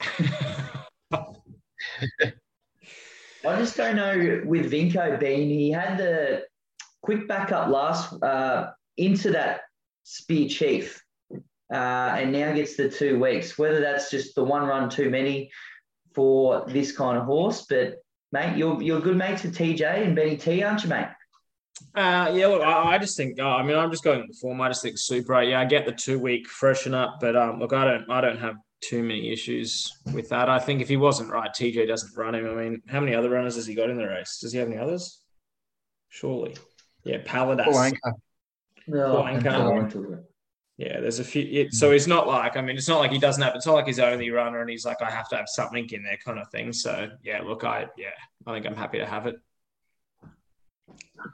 I 3.43 3.55
just 3.57 3.77
don't 3.77 3.95
know 3.95 4.41
with 4.45 4.69
Vinco 4.69 5.17
Bean. 5.17 5.49
He 5.49 5.71
had 5.71 5.97
the 5.97 6.43
quick 7.01 7.27
backup 7.27 7.69
last 7.69 8.21
uh, 8.21 8.71
into 8.97 9.31
that 9.31 9.61
Spear 10.03 10.49
Chief, 10.49 11.01
uh, 11.73 12.15
and 12.17 12.33
now 12.33 12.53
gets 12.53 12.75
the 12.75 12.89
two 12.89 13.17
weeks. 13.17 13.57
Whether 13.57 13.79
that's 13.79 14.11
just 14.11 14.35
the 14.35 14.43
one 14.43 14.63
run 14.63 14.89
too 14.89 15.09
many 15.09 15.51
for 16.13 16.65
this 16.67 16.91
kind 16.91 17.17
of 17.17 17.25
horse, 17.25 17.65
but 17.69 17.95
mate, 18.31 18.57
you're 18.57 18.81
you're 18.81 19.01
good 19.01 19.17
mates 19.17 19.43
with 19.43 19.55
TJ 19.57 20.05
and 20.05 20.15
Benny 20.15 20.37
T, 20.37 20.63
aren't 20.63 20.83
you, 20.83 20.89
mate? 20.89 21.07
Uh, 21.95 22.31
yeah, 22.33 22.47
look, 22.47 22.61
I, 22.61 22.95
I 22.95 22.97
just 22.97 23.17
think. 23.17 23.39
Uh, 23.39 23.55
I 23.55 23.63
mean, 23.63 23.77
I'm 23.77 23.91
just 23.91 24.03
going 24.03 24.19
with 24.19 24.29
the 24.29 24.37
form. 24.39 24.61
I 24.61 24.69
just 24.69 24.81
think 24.81 24.97
super. 24.97 25.41
Yeah, 25.41 25.59
I 25.59 25.65
get 25.65 25.85
the 25.85 25.91
two 25.91 26.19
week 26.19 26.47
freshen 26.47 26.93
up, 26.93 27.17
but 27.19 27.35
um, 27.35 27.59
look, 27.59 27.73
I 27.73 27.85
don't. 27.85 28.09
I 28.09 28.21
don't 28.21 28.39
have 28.39 28.55
too 28.81 29.03
many 29.03 29.31
issues 29.31 29.91
with 30.13 30.29
that. 30.29 30.49
I 30.49 30.57
think 30.59 30.81
if 30.81 30.89
he 30.89 30.97
wasn't 30.97 31.29
right, 31.29 31.51
TJ 31.51 31.87
doesn't 31.87 32.17
run 32.17 32.35
him. 32.35 32.45
I 32.47 32.53
mean, 32.53 32.81
how 32.87 32.99
many 32.99 33.15
other 33.15 33.29
runners 33.29 33.55
has 33.55 33.67
he 33.67 33.75
got 33.75 33.89
in 33.89 33.97
the 33.97 34.07
race? 34.07 34.39
Does 34.39 34.51
he 34.51 34.59
have 34.59 34.67
any 34.67 34.77
others? 34.77 35.21
Surely. 36.09 36.55
Yeah, 37.03 37.19
Paladas. 37.19 37.65
Paul 37.65 37.79
Anchor. 37.79 38.13
No, 38.87 39.21
Blanco. 39.21 40.23
I 40.79 40.83
don't 40.83 40.93
want 40.93 40.95
to. 40.95 40.95
Yeah, 40.95 40.99
there's 41.01 41.19
a 41.19 41.23
few. 41.23 41.43
It, 41.43 41.73
so 41.73 41.91
it's 41.91 42.07
not 42.07 42.27
like 42.27 42.57
I 42.57 42.61
mean, 42.61 42.77
it's 42.77 42.87
not 42.87 42.99
like 42.99 43.11
he 43.11 43.19
doesn't 43.19 43.41
have. 43.43 43.55
It's 43.55 43.65
not 43.65 43.75
like 43.75 43.87
he's 43.87 43.99
only 43.99 44.29
runner 44.29 44.61
and 44.61 44.69
he's 44.69 44.85
like 44.85 45.01
I 45.01 45.11
have 45.11 45.29
to 45.29 45.35
have 45.35 45.49
something 45.49 45.87
in 45.91 46.03
there 46.03 46.17
kind 46.23 46.39
of 46.39 46.49
thing. 46.49 46.73
So 46.73 47.09
yeah, 47.23 47.41
look, 47.41 47.63
I 47.63 47.87
yeah, 47.97 48.09
I 48.47 48.53
think 48.53 48.65
I'm 48.65 48.75
happy 48.75 48.97
to 48.97 49.05
have 49.05 49.27
it. 49.27 49.35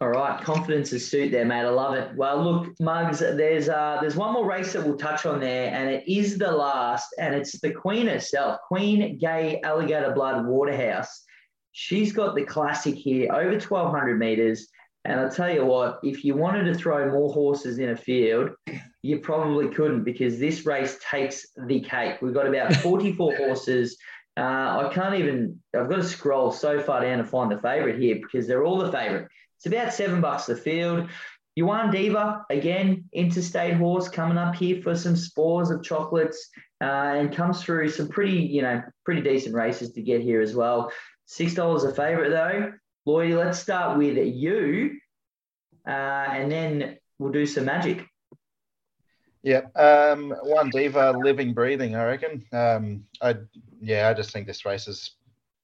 All 0.02 0.10
right, 0.10 0.44
confidence 0.44 0.92
is 0.92 1.10
suit 1.10 1.32
there, 1.32 1.46
mate. 1.46 1.62
I 1.62 1.70
love 1.70 1.96
it. 1.96 2.16
Well, 2.16 2.44
look, 2.44 2.76
Mugs, 2.80 3.20
there's 3.20 3.70
uh, 3.70 3.98
there's 4.02 4.16
one 4.18 4.34
more 4.34 4.46
race 4.46 4.74
that 4.74 4.86
we'll 4.86 4.98
touch 4.98 5.26
on 5.26 5.40
there, 5.40 5.74
and 5.74 5.90
it 5.90 6.04
is 6.08 6.38
the 6.38 6.52
last, 6.52 7.16
and 7.18 7.34
it's 7.34 7.60
the 7.62 7.72
Queen 7.72 8.08
herself, 8.08 8.60
Queen 8.68 9.18
Gai 9.18 9.62
Alligator 9.64 10.12
Blood 10.12 10.46
Waterhouse. 10.46 11.24
She's 11.72 12.12
got 12.12 12.36
the 12.36 12.44
classic 12.44 12.96
here, 12.96 13.32
over 13.32 13.52
1,200 13.52 14.18
meters. 14.18 14.68
And 15.06 15.22
I'll 15.22 15.32
tell 15.32 15.50
you 15.50 15.64
what, 15.64 16.00
if 16.04 16.26
you 16.26 16.36
wanted 16.36 16.66
to 16.66 16.74
throw 16.74 17.10
more 17.10 17.32
horses 17.32 17.80
in 17.80 17.90
a 17.90 17.96
field, 17.96 18.50
you 19.08 19.20
probably 19.20 19.70
couldn't 19.70 20.04
because 20.04 20.38
this 20.38 20.66
race 20.66 21.00
takes 21.10 21.48
the 21.66 21.80
cake. 21.80 22.22
We've 22.22 22.34
got 22.34 22.46
about 22.46 22.74
44 22.84 23.38
horses. 23.38 23.98
Uh, 24.36 24.42
I 24.86 24.92
can't 24.94 25.16
even, 25.16 25.60
I've 25.74 25.90
got 25.90 25.96
to 25.96 26.04
scroll 26.04 26.52
so 26.52 26.82
far 26.82 27.02
down 27.02 27.20
to 27.20 27.24
find 27.24 27.50
the 27.50 27.58
favourite 27.58 27.98
here 27.98 28.16
because 28.16 28.48
they're 28.48 28.66
all 28.66 28.78
the 28.78 28.92
favourite. 28.92 29.28
It's 29.58 29.66
about 29.66 29.94
seven 29.94 30.20
bucks 30.20 30.46
the 30.46 30.58
field. 30.58 31.10
Yuan 31.56 31.90
Diva, 31.90 32.46
again, 32.50 33.06
interstate 33.14 33.76
horse 33.76 34.10
coming 34.10 34.38
up 34.38 34.56
here 34.56 34.82
for 34.82 34.94
some 34.94 35.16
spores 35.16 35.72
of 35.72 35.84
chocolates 35.84 36.50
uh, 36.82 37.16
and 37.16 37.34
comes 37.34 37.64
through 37.64 37.90
some 37.90 38.10
pretty, 38.10 38.38
you 38.38 38.62
know, 38.62 38.84
pretty 39.06 39.22
decent 39.22 39.56
races 39.56 39.94
to 39.94 40.02
get 40.02 40.22
here 40.22 40.42
as 40.42 40.54
well. 40.54 40.92
$6 41.30 41.86
a 41.86 41.96
favourite 41.96 42.30
though. 42.30 42.74
Lloydie, 43.08 43.38
let's 43.38 43.58
start 43.58 43.98
with 43.98 44.18
you 44.18 44.98
uh, 45.88 45.92
and 45.92 46.52
then 46.52 46.98
we'll 47.20 47.32
do 47.32 47.46
some 47.46 47.64
magic. 47.64 48.06
Yep. 49.44 49.78
Um, 49.78 50.32
one 50.44 50.70
diva, 50.70 51.12
living, 51.12 51.54
breathing. 51.54 51.96
I 51.96 52.06
reckon. 52.06 52.44
Um, 52.52 53.04
I 53.22 53.36
yeah, 53.80 54.10
I 54.10 54.14
just 54.14 54.32
think 54.32 54.48
this 54.48 54.66
race 54.66 54.88
is, 54.88 55.12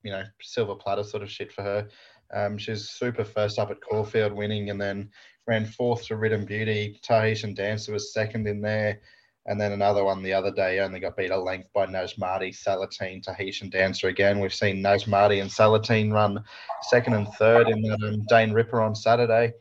you 0.03 0.11
know, 0.11 0.23
silver 0.41 0.75
platter 0.75 1.03
sort 1.03 1.23
of 1.23 1.31
shit 1.31 1.51
for 1.51 1.63
her. 1.63 1.87
Um, 2.33 2.57
she's 2.57 2.89
super 2.89 3.23
first 3.23 3.59
up 3.59 3.71
at 3.71 3.81
Caulfield, 3.81 4.33
winning, 4.33 4.69
and 4.69 4.81
then 4.81 5.09
ran 5.47 5.65
fourth 5.65 6.05
to 6.07 6.15
Rhythm 6.15 6.45
Beauty. 6.45 6.99
Tahitian 7.03 7.53
Dancer 7.53 7.91
was 7.91 8.13
second 8.13 8.47
in 8.47 8.61
there, 8.61 9.01
and 9.45 9.59
then 9.59 9.73
another 9.73 10.03
one 10.03 10.23
the 10.23 10.33
other 10.33 10.51
day 10.51 10.79
only 10.79 10.99
got 10.99 11.17
beat 11.17 11.31
a 11.31 11.37
length 11.37 11.69
by 11.73 11.85
Naz 11.85 12.17
Marty, 12.17 12.51
Salatine, 12.51 13.21
Tahitian 13.21 13.69
Dancer 13.69 14.07
again. 14.07 14.39
We've 14.39 14.53
seen 14.53 14.81
Naz 14.81 15.05
Marty 15.07 15.39
and 15.39 15.49
Salatine 15.49 16.11
run 16.11 16.43
second 16.83 17.13
and 17.13 17.27
third 17.33 17.67
in 17.69 17.81
that 17.83 18.01
um, 18.03 18.25
Dane 18.29 18.53
Ripper 18.53 18.81
on 18.81 18.95
Saturday. 18.95 19.53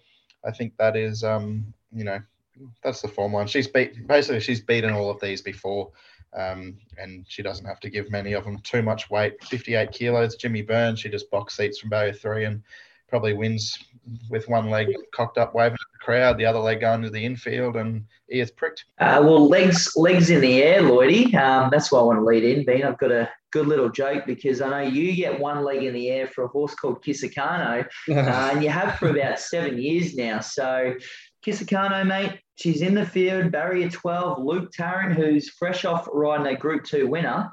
I 0.44 0.51
think 0.51 0.77
that 0.77 0.96
is, 0.96 1.25
um, 1.25 1.72
you 1.92 2.05
know, 2.05 2.20
that's 2.83 3.03
the 3.03 3.09
form 3.09 3.33
line. 3.33 3.47
She's 3.47 3.69
beat 3.69 4.07
basically 4.07 4.41
she's 4.41 4.61
beaten 4.61 4.93
all 4.93 5.11
of 5.11 5.21
these 5.21 5.43
before, 5.43 5.91
um, 6.35 6.77
and 6.99 7.25
she 7.29 7.43
doesn't 7.43 7.67
have 7.67 7.81
to 7.81 7.91
give 7.91 8.11
many 8.11 8.33
of 8.33 8.45
them 8.45 8.59
too 8.61 8.83
much 8.83 9.11
weight. 9.11 9.43
Fifty-eight 9.45 9.93
kilos. 9.93 10.37
Jimmy 10.37 10.62
Byrne. 10.62 10.97
She 10.97 11.09
just 11.09 11.31
box 11.31 11.57
seats 11.57 11.79
from 11.79 11.91
barrier 11.91 12.12
three 12.12 12.45
and 12.45 12.62
probably 13.12 13.35
wins 13.35 13.79
with 14.31 14.49
one 14.49 14.71
leg 14.71 14.88
cocked 15.15 15.37
up, 15.37 15.55
waving 15.55 15.75
at 15.75 15.93
the 15.93 15.99
crowd, 16.03 16.38
the 16.38 16.47
other 16.47 16.59
leg 16.59 16.81
going 16.81 17.03
to 17.03 17.11
the 17.11 17.23
infield, 17.23 17.77
and 17.77 18.05
ears 18.31 18.51
pricked. 18.51 18.87
Uh, 18.99 19.21
well, 19.23 19.47
legs 19.49 19.93
legs 19.97 20.31
in 20.31 20.41
the 20.41 20.62
air, 20.62 20.81
Lloydie. 20.81 21.35
Um, 21.35 21.69
that's 21.71 21.93
why 21.93 22.01
I 22.01 22.05
want 22.05 22.19
to 22.19 22.25
lead 22.25 22.43
in, 22.43 22.65
Bean. 22.65 22.85
I've 22.85 22.97
got 22.97 23.12
a 23.12 23.29
good 23.51 23.67
little 23.67 23.91
joke 23.91 24.25
because 24.27 24.62
I 24.62 24.71
know 24.71 24.88
you 24.91 25.15
get 25.15 25.38
one 25.38 25.62
leg 25.62 25.83
in 25.83 25.93
the 25.93 26.09
air 26.09 26.27
for 26.27 26.45
a 26.45 26.49
horse 26.49 26.75
called 26.75 27.05
Kisakano, 27.05 27.87
uh, 28.09 28.51
and 28.53 28.62
you 28.62 28.71
have 28.71 28.99
for 28.99 29.11
about 29.11 29.38
seven 29.38 29.79
years 29.79 30.15
now. 30.15 30.41
So, 30.41 30.95
Kisakano, 31.47 32.07
mate, 32.07 32.41
she's 32.62 32.81
in 32.81 32.94
the 32.94 33.05
field, 33.05 33.51
barrier 33.51 33.90
12. 33.90 34.42
Luke 34.42 34.72
Tarrant, 34.72 35.16
who's 35.16 35.51
fresh 35.51 35.85
off 35.85 36.09
riding 36.12 36.46
a 36.46 36.57
Group 36.57 36.85
2 36.85 37.09
winner. 37.09 37.53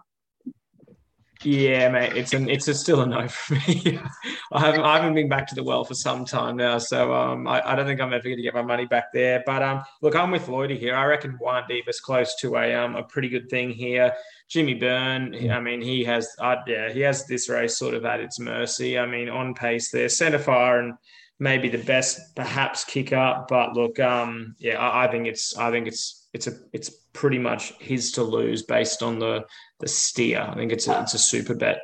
Yeah, 1.41 1.88
mate, 1.88 2.17
it's 2.17 2.34
an 2.34 2.50
it's 2.50 2.67
a 2.67 2.74
still 2.74 3.00
a 3.00 3.06
no 3.06 3.26
for 3.30 3.54
me. 3.54 3.98
I 4.52 4.60
haven't 4.60 4.82
I 4.82 4.98
haven't 4.98 5.13
been 5.13 5.30
back 5.30 5.48
to 5.48 5.56
the 5.56 5.63
well 5.63 5.86
for 5.86 5.93
some 5.93 6.26
time 6.26 6.58
now, 6.58 6.80
so 6.80 7.13
um, 7.13 7.48
I, 7.48 7.62
I 7.65 7.76
don't 7.76 7.86
think 7.86 8.02
I'm 8.02 8.12
ever 8.12 8.26
going 8.26 8.36
to 8.36 8.43
get 8.43 8.54
my 8.54 8.62
money 8.62 8.86
back 8.86 9.13
there. 9.13 9.41
But 9.45 9.63
um, 9.63 9.84
look, 10.02 10.17
I'm 10.17 10.32
with 10.32 10.48
Lloydie 10.48 10.78
here. 10.78 10.98
I 10.98 11.06
reckon 11.06 11.38
Juan 11.39 11.63
Divas 11.69 12.02
close 12.02 12.36
to 12.41 12.58
a 12.58 12.76
um 12.76 12.98
a 12.98 13.04
pretty 13.04 13.30
good 13.30 13.50
thing 13.50 13.72
here. 13.72 14.13
Jimmy 14.50 14.74
Byrne, 14.74 15.50
I 15.50 15.62
mean, 15.62 15.82
he 15.82 16.04
has 16.04 16.28
uh, 16.39 16.58
yeah 16.67 16.91
he 16.91 17.00
has 17.02 17.26
this 17.26 17.48
race 17.48 17.78
sort 17.78 17.93
of 17.93 18.04
at 18.04 18.19
its 18.19 18.38
mercy. 18.38 19.00
I 19.00 19.06
mean, 19.06 19.30
on 19.30 19.54
pace 19.54 19.91
there, 19.91 20.10
centre 20.10 20.39
fire 20.39 20.82
and 20.82 20.95
maybe 21.39 21.69
the 21.69 21.78
best 21.78 22.36
perhaps 22.36 22.84
kick 22.84 23.13
up, 23.13 23.47
but 23.47 23.73
look, 23.73 23.99
um, 23.99 24.56
yeah, 24.60 24.78
I, 24.78 25.06
I 25.06 25.12
think 25.12 25.28
it's 25.28 25.58
I 25.58 25.71
think 25.71 25.88
it's 25.88 26.28
it's 26.34 26.47
a 26.47 26.54
it's 26.73 26.89
pretty 27.13 27.39
much 27.39 27.73
his 27.80 28.12
to 28.13 28.23
lose 28.23 28.63
based 28.63 29.02
on 29.02 29.19
the 29.19 29.45
the 29.80 29.88
steer. 29.88 30.41
I 30.41 30.56
think 30.56 30.71
it's 30.71 30.88
a, 30.88 31.02
it's 31.02 31.13
a 31.13 31.19
super 31.19 31.56
bet. 31.56 31.82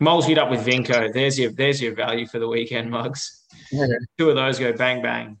Multied 0.00 0.38
up 0.38 0.50
with 0.50 0.66
Vinco. 0.66 1.12
There's 1.12 1.38
your 1.38 1.52
there's 1.52 1.80
your 1.80 1.94
value 1.94 2.26
for 2.26 2.38
the 2.38 2.48
weekend, 2.48 2.90
mugs. 2.90 3.44
Yeah. 3.70 3.86
Two 4.18 4.30
of 4.30 4.36
those 4.36 4.58
go 4.58 4.72
bang 4.72 5.02
bang. 5.02 5.38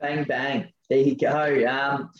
Bang 0.00 0.24
bang. 0.24 0.72
There 0.88 0.98
you 0.98 1.16
go. 1.16 1.66
Um, 1.66 2.10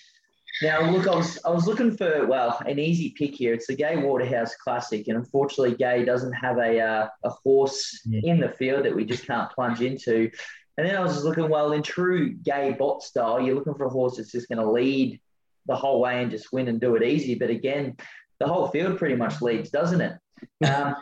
now 0.62 0.90
look, 0.90 1.06
I 1.06 1.14
was 1.16 1.38
I 1.44 1.50
was 1.50 1.66
looking 1.66 1.96
for 1.96 2.26
well 2.26 2.58
an 2.66 2.78
easy 2.78 3.10
pick 3.10 3.34
here. 3.34 3.54
It's 3.54 3.66
the 3.66 3.76
Gai 3.76 3.96
Waterhouse 3.96 4.54
Classic, 4.56 5.06
and 5.08 5.18
unfortunately, 5.18 5.76
Gai 5.76 6.04
doesn't 6.04 6.32
have 6.32 6.58
a 6.58 6.80
uh, 6.80 7.08
a 7.24 7.30
horse 7.30 8.00
yeah. 8.04 8.32
in 8.32 8.40
the 8.40 8.48
field 8.50 8.84
that 8.84 8.94
we 8.94 9.04
just 9.04 9.26
can't 9.26 9.50
plunge 9.52 9.80
into. 9.80 10.30
And 10.78 10.86
then 10.86 10.96
I 10.96 11.00
was 11.00 11.14
just 11.14 11.24
looking, 11.24 11.48
well, 11.48 11.72
in 11.72 11.82
true 11.82 12.34
Gay 12.34 12.76
bot 12.78 13.02
style, 13.02 13.40
you're 13.40 13.54
looking 13.54 13.74
for 13.74 13.86
a 13.86 13.90
horse 13.90 14.16
that's 14.16 14.32
just 14.32 14.48
going 14.48 14.58
to 14.58 14.70
lead 14.70 15.20
the 15.66 15.76
whole 15.76 16.00
way 16.00 16.22
and 16.22 16.30
just 16.30 16.52
win 16.52 16.68
and 16.68 16.80
do 16.80 16.96
it 16.96 17.02
easy. 17.02 17.34
But 17.34 17.50
again, 17.50 17.96
the 18.38 18.46
whole 18.46 18.68
field 18.68 18.98
pretty 18.98 19.16
much 19.16 19.40
leads, 19.40 19.70
doesn't 19.70 20.00
it? 20.00 20.12
Um, 20.66 20.96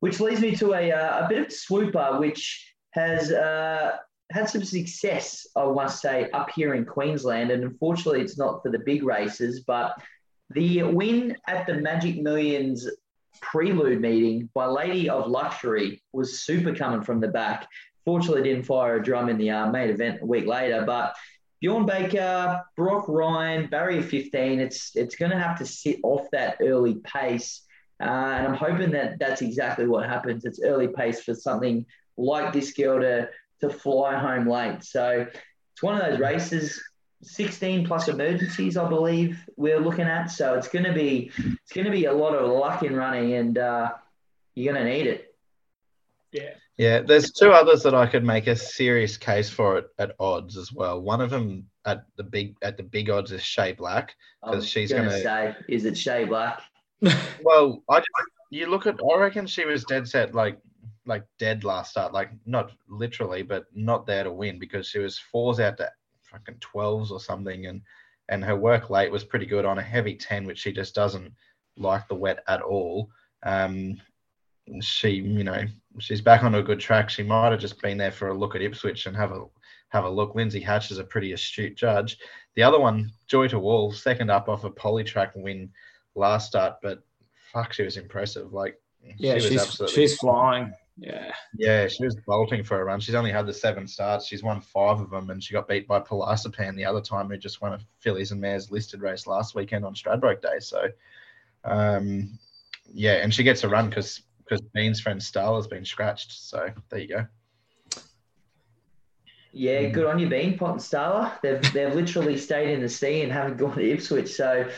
which 0.00 0.20
leads 0.20 0.40
me 0.40 0.54
to 0.56 0.74
a, 0.74 0.92
uh, 0.92 1.24
a 1.24 1.28
bit 1.28 1.46
of 1.46 1.52
swooper, 1.52 2.18
which 2.18 2.74
has 2.92 3.32
uh, 3.32 3.96
had 4.30 4.48
some 4.48 4.64
success, 4.64 5.46
I 5.56 5.64
must 5.66 6.00
say, 6.00 6.30
up 6.30 6.50
here 6.54 6.74
in 6.74 6.84
Queensland. 6.84 7.50
And 7.50 7.64
unfortunately, 7.64 8.20
it's 8.20 8.38
not 8.38 8.62
for 8.62 8.70
the 8.70 8.78
big 8.78 9.02
races, 9.02 9.60
but 9.60 10.00
the 10.50 10.82
win 10.84 11.36
at 11.48 11.66
the 11.66 11.74
Magic 11.74 12.20
Millions 12.20 12.88
prelude 13.40 14.00
meeting 14.00 14.48
by 14.54 14.66
Lady 14.66 15.08
of 15.08 15.28
Luxury 15.28 16.02
was 16.12 16.40
super 16.40 16.74
coming 16.74 17.02
from 17.02 17.20
the 17.20 17.28
back. 17.28 17.68
Fortunately, 18.04 18.42
didn't 18.42 18.64
fire 18.64 18.96
a 18.96 19.02
drum 19.02 19.28
in 19.28 19.38
the 19.38 19.50
uh, 19.50 19.70
main 19.70 19.90
event 19.90 20.22
a 20.22 20.26
week 20.26 20.46
later, 20.46 20.84
but 20.84 21.14
Bjorn 21.60 21.84
Baker, 21.84 22.62
Brock 22.76 23.06
Ryan, 23.08 23.66
barrier 23.66 24.02
15. 24.02 24.60
It's 24.60 24.92
it's 24.96 25.14
going 25.14 25.30
to 25.30 25.38
have 25.38 25.58
to 25.58 25.66
sit 25.66 26.00
off 26.02 26.26
that 26.32 26.56
early 26.62 26.94
pace, 27.04 27.62
uh, 28.00 28.04
and 28.04 28.46
I'm 28.48 28.54
hoping 28.54 28.90
that 28.92 29.18
that's 29.18 29.42
exactly 29.42 29.86
what 29.86 30.08
happens. 30.08 30.44
It's 30.44 30.62
early 30.62 30.88
pace 30.88 31.22
for 31.22 31.34
something 31.34 31.84
like 32.16 32.52
this 32.52 32.72
girl 32.72 33.00
to 33.00 33.28
to 33.60 33.70
fly 33.70 34.18
home 34.18 34.48
late. 34.48 34.82
So 34.82 35.26
it's 35.72 35.82
one 35.82 36.00
of 36.00 36.02
those 36.02 36.20
races. 36.20 36.80
16 37.22 37.86
plus 37.86 38.08
emergencies, 38.08 38.78
I 38.78 38.88
believe 38.88 39.38
we're 39.56 39.78
looking 39.78 40.06
at. 40.06 40.28
So 40.30 40.54
it's 40.54 40.68
going 40.68 40.86
to 40.86 40.92
be 40.92 41.30
it's 41.36 41.72
going 41.72 41.84
to 41.84 41.90
be 41.90 42.06
a 42.06 42.12
lot 42.12 42.34
of 42.34 42.50
luck 42.50 42.82
in 42.82 42.96
running, 42.96 43.34
and 43.34 43.58
uh, 43.58 43.92
you're 44.54 44.72
going 44.72 44.86
to 44.86 44.90
need 44.90 45.06
it. 45.06 45.34
Yeah. 46.32 46.54
Yeah, 46.78 47.00
there's 47.00 47.32
two 47.32 47.50
others 47.50 47.82
that 47.82 47.94
I 47.94 48.06
could 48.06 48.24
make 48.24 48.46
a 48.46 48.56
serious 48.56 49.18
case 49.18 49.50
for 49.50 49.76
it 49.76 49.88
at 49.98 50.14
odds 50.18 50.56
as 50.56 50.72
well. 50.72 50.98
One 50.98 51.20
of 51.20 51.28
them 51.28 51.66
at 51.84 52.04
the 52.16 52.22
big 52.22 52.56
at 52.62 52.78
the 52.78 52.82
big 52.82 53.10
odds 53.10 53.32
is 53.32 53.42
Shay 53.42 53.72
Black 53.72 54.14
because 54.42 54.66
she's 54.66 54.90
going 54.90 55.04
to 55.04 55.20
say, 55.20 55.54
is 55.68 55.84
it 55.84 55.98
Shay 55.98 56.24
Black? 56.24 56.62
well, 57.42 57.82
I 57.90 58.02
you 58.48 58.66
look 58.66 58.86
at 58.86 58.98
I 58.98 59.18
reckon 59.18 59.46
she 59.46 59.66
was 59.66 59.84
dead 59.84 60.08
set 60.08 60.34
like 60.34 60.56
like 61.06 61.24
dead 61.38 61.64
last 61.64 61.92
start, 61.92 62.12
like 62.12 62.30
not 62.46 62.72
literally, 62.88 63.42
but 63.42 63.66
not 63.74 64.06
there 64.06 64.24
to 64.24 64.32
win 64.32 64.58
because 64.58 64.88
she 64.88 64.98
was 64.98 65.18
fours 65.18 65.60
out 65.60 65.76
to 65.78 65.90
fucking 66.22 66.56
twelves 66.60 67.10
or 67.10 67.20
something, 67.20 67.66
and 67.66 67.82
and 68.28 68.44
her 68.44 68.56
work 68.56 68.90
late 68.90 69.10
was 69.10 69.24
pretty 69.24 69.46
good 69.46 69.64
on 69.64 69.78
a 69.78 69.82
heavy 69.82 70.14
ten, 70.14 70.46
which 70.46 70.58
she 70.58 70.72
just 70.72 70.94
doesn't 70.94 71.32
like 71.76 72.06
the 72.08 72.14
wet 72.14 72.42
at 72.48 72.62
all. 72.62 73.10
Um, 73.42 74.00
she, 74.80 75.10
you 75.10 75.44
know, 75.44 75.64
she's 75.98 76.20
back 76.20 76.44
on 76.44 76.54
a 76.54 76.62
good 76.62 76.78
track. 76.78 77.10
She 77.10 77.22
might 77.22 77.50
have 77.50 77.60
just 77.60 77.80
been 77.82 77.98
there 77.98 78.12
for 78.12 78.28
a 78.28 78.38
look 78.38 78.54
at 78.54 78.62
Ipswich 78.62 79.06
and 79.06 79.16
have 79.16 79.32
a 79.32 79.46
have 79.88 80.04
a 80.04 80.10
look. 80.10 80.34
Lindsay 80.34 80.60
Hatch 80.60 80.90
is 80.90 80.98
a 80.98 81.04
pretty 81.04 81.32
astute 81.32 81.76
judge. 81.76 82.18
The 82.54 82.62
other 82.62 82.78
one, 82.78 83.10
Joy 83.26 83.48
to 83.48 83.58
All, 83.58 83.92
second 83.92 84.30
up 84.30 84.48
off 84.48 84.64
a 84.64 84.70
polytrack 84.70 85.32
win 85.34 85.70
last 86.14 86.48
start, 86.48 86.76
but 86.82 87.02
fuck, 87.52 87.72
she 87.72 87.82
was 87.82 87.96
impressive. 87.96 88.52
Like, 88.52 88.80
yeah, 89.18 89.34
she 89.34 89.50
she's 89.50 89.62
absolutely, 89.62 89.94
she's 89.94 90.16
flying. 90.18 90.72
Yeah, 91.00 91.32
yeah, 91.56 91.88
she 91.88 92.04
was 92.04 92.14
bolting 92.26 92.62
for 92.62 92.78
a 92.78 92.84
run. 92.84 93.00
She's 93.00 93.14
only 93.14 93.32
had 93.32 93.46
the 93.46 93.54
seven 93.54 93.88
starts. 93.88 94.26
She's 94.26 94.42
won 94.42 94.60
five 94.60 95.00
of 95.00 95.08
them, 95.08 95.30
and 95.30 95.42
she 95.42 95.54
got 95.54 95.66
beat 95.66 95.88
by 95.88 95.98
Polasapan 95.98 96.76
the 96.76 96.84
other 96.84 97.00
time, 97.00 97.30
who 97.30 97.38
just 97.38 97.62
won 97.62 97.72
a 97.72 97.78
fillies 98.00 98.32
and 98.32 98.40
mares 98.40 98.70
listed 98.70 99.00
race 99.00 99.26
last 99.26 99.54
weekend 99.54 99.86
on 99.86 99.94
Stradbroke 99.94 100.42
Day. 100.42 100.58
So, 100.58 100.88
um, 101.64 102.38
yeah, 102.92 103.14
and 103.14 103.32
she 103.32 103.42
gets 103.42 103.64
a 103.64 103.68
run 103.68 103.88
because 103.88 104.20
because 104.44 104.60
Bean's 104.74 105.00
friend 105.00 105.18
Starla 105.18 105.56
has 105.56 105.66
been 105.66 105.86
scratched. 105.86 106.32
So 106.32 106.68
there 106.90 107.00
you 107.00 107.08
go. 107.08 107.26
Yeah, 109.52 109.86
good 109.86 110.04
on 110.04 110.18
you, 110.18 110.28
Bean, 110.28 110.58
Pot 110.58 110.72
and 110.72 110.80
Starla. 110.80 111.40
They've 111.40 111.72
they've 111.72 111.94
literally 111.94 112.36
stayed 112.36 112.74
in 112.74 112.82
the 112.82 112.90
sea 112.90 113.22
and 113.22 113.32
haven't 113.32 113.56
gone 113.56 113.74
to 113.74 113.90
Ipswich. 113.90 114.34
So 114.34 114.68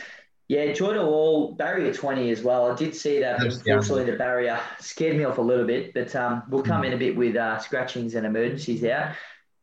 yeah, 0.47 0.73
Joy 0.73 0.93
to 0.93 1.01
All 1.01 1.53
barrier 1.53 1.93
twenty 1.93 2.29
as 2.31 2.43
well. 2.43 2.71
I 2.71 2.75
did 2.75 2.95
see 2.95 3.19
that. 3.19 3.41
Unfortunately, 3.41 4.05
the 4.05 4.17
barrier 4.17 4.59
scared 4.79 5.17
me 5.17 5.23
off 5.23 5.37
a 5.37 5.41
little 5.41 5.65
bit, 5.65 5.93
but 5.93 6.15
um, 6.15 6.43
we'll 6.49 6.63
come 6.63 6.83
mm. 6.83 6.87
in 6.87 6.93
a 6.93 6.97
bit 6.97 7.15
with 7.15 7.35
uh, 7.35 7.59
scratchings 7.59 8.15
and 8.15 8.25
emergencies 8.25 8.83
out. 8.83 9.15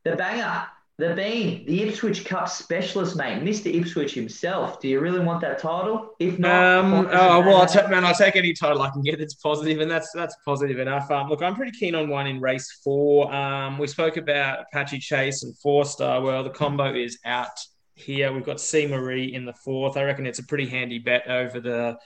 The 0.05 0.17
banger 0.17 0.67
the 1.01 1.15
Bean, 1.15 1.65
the 1.65 1.83
Ipswich 1.83 2.25
Cup 2.27 2.49
specialist, 2.49 3.17
mate, 3.17 3.43
Mr. 3.43 3.75
Ipswich 3.75 4.13
himself. 4.13 4.81
Do 4.81 4.89
you 4.89 5.01
really 5.01 5.21
want 5.21 5.41
that 5.41 5.59
title? 5.59 6.15
If 6.21 6.39
not, 6.39 6.85
um, 6.85 7.09
oh, 7.11 7.41
well, 7.41 7.57
I'll 7.63 7.67
take, 7.67 7.89
man, 7.89 8.05
I'll 8.05 8.15
take 8.15 8.37
any 8.37 8.53
title 8.53 8.83
I 8.83 8.91
can 8.91 9.03
get 9.03 9.19
that's 9.19 9.35
positive, 9.35 9.81
and 9.81 9.91
that's 9.91 10.13
that's 10.13 10.37
positive 10.45 10.79
enough. 10.79 11.11
Um, 11.11 11.29
look, 11.29 11.43
I'm 11.43 11.55
pretty 11.55 11.73
keen 11.73 11.95
on 11.95 12.09
one 12.09 12.27
in 12.27 12.41
race 12.41 12.81
four. 12.85 13.33
Um, 13.35 13.79
we 13.79 13.87
spoke 13.87 14.19
about 14.19 14.61
Apache 14.61 14.99
Chase 14.99 15.43
and 15.43 15.57
Four 15.59 15.85
Star. 15.87 16.21
Well, 16.21 16.45
the 16.45 16.51
combo 16.51 16.95
is 16.95 17.19
out 17.25 17.59
here. 18.01 18.33
We've 18.33 18.45
got 18.45 18.61
C 18.61 18.87
Marie 18.87 19.35
in 19.35 19.45
the 19.45 19.53
fourth. 19.53 19.97
I 19.97 20.05
reckon 20.05 20.27
it's 20.27 20.39
a 20.39 20.45
pretty 20.45 20.67
handy 20.67 20.99
bet 20.99 21.29
over 21.29 21.61
the. 21.61 21.99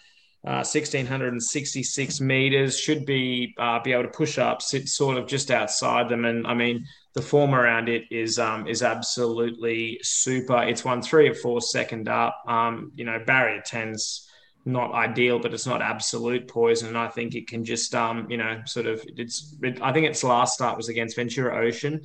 Uh, 0.47 0.61
1666 0.61 2.21
meters 2.21 2.79
should 2.79 3.07
be 3.07 3.55
uh, 3.57 3.81
be 3.81 3.93
able 3.93 4.03
to 4.03 4.11
push 4.11 4.37
up, 4.37 4.61
sit 4.61 4.87
sort 4.87 5.17
of 5.17 5.27
just 5.27 5.51
outside 5.51 6.07
them, 6.11 6.27
and 6.27 6.47
I 6.47 6.53
mean 6.53 6.85
the 7.15 7.23
form 7.23 7.55
around 7.55 7.89
it 7.89 8.05
is 8.11 8.39
um, 8.39 8.67
is 8.67 8.83
absolutely 8.83 10.01
super. 10.03 10.63
It's 10.63 10.85
won 10.85 11.01
three 11.01 11.29
or 11.29 11.35
four 11.35 11.63
second 11.63 12.09
up. 12.09 12.43
Um, 12.47 12.93
you 12.95 13.05
know, 13.05 13.23
barrier 13.25 13.63
tens 13.65 14.29
not 14.67 14.93
ideal, 14.93 15.39
but 15.39 15.55
it's 15.55 15.67
not 15.67 15.81
absolute 15.81 16.49
poison. 16.49 16.89
And 16.89 16.99
I 16.99 17.09
think 17.09 17.35
it 17.35 17.47
can 17.47 17.65
just 17.65 17.95
um, 17.95 18.31
you 18.31 18.37
know 18.37 18.61
sort 18.67 18.87
of 18.87 19.03
it's. 19.17 19.57
It, 19.63 19.81
I 19.81 19.93
think 19.93 20.07
its 20.07 20.25
last 20.25 20.55
start 20.55 20.77
was 20.77 20.89
against 20.89 21.17
Ventura 21.17 21.67
Ocean 21.67 22.03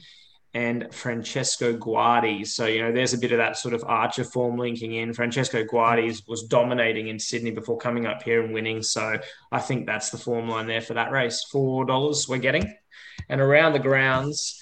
and 0.53 0.93
Francesco 0.93 1.77
Guardi. 1.77 2.45
So, 2.45 2.65
you 2.65 2.81
know, 2.81 2.91
there's 2.91 3.13
a 3.13 3.17
bit 3.17 3.31
of 3.31 3.37
that 3.37 3.57
sort 3.57 3.73
of 3.73 3.83
archer 3.85 4.23
form 4.23 4.57
linking 4.57 4.93
in. 4.93 5.13
Francesco 5.13 5.63
Guardi 5.63 6.27
was 6.27 6.43
dominating 6.43 7.07
in 7.07 7.19
Sydney 7.19 7.51
before 7.51 7.77
coming 7.77 8.07
up 8.07 8.23
here 8.23 8.43
and 8.43 8.53
winning. 8.53 8.81
So 8.81 9.19
I 9.51 9.59
think 9.59 9.85
that's 9.85 10.09
the 10.09 10.17
form 10.17 10.49
line 10.49 10.67
there 10.67 10.81
for 10.81 10.95
that 10.95 11.11
race. 11.11 11.45
$4 11.53 12.27
we're 12.27 12.37
getting. 12.37 12.75
And 13.29 13.39
around 13.39 13.73
the 13.73 13.79
grounds, 13.79 14.59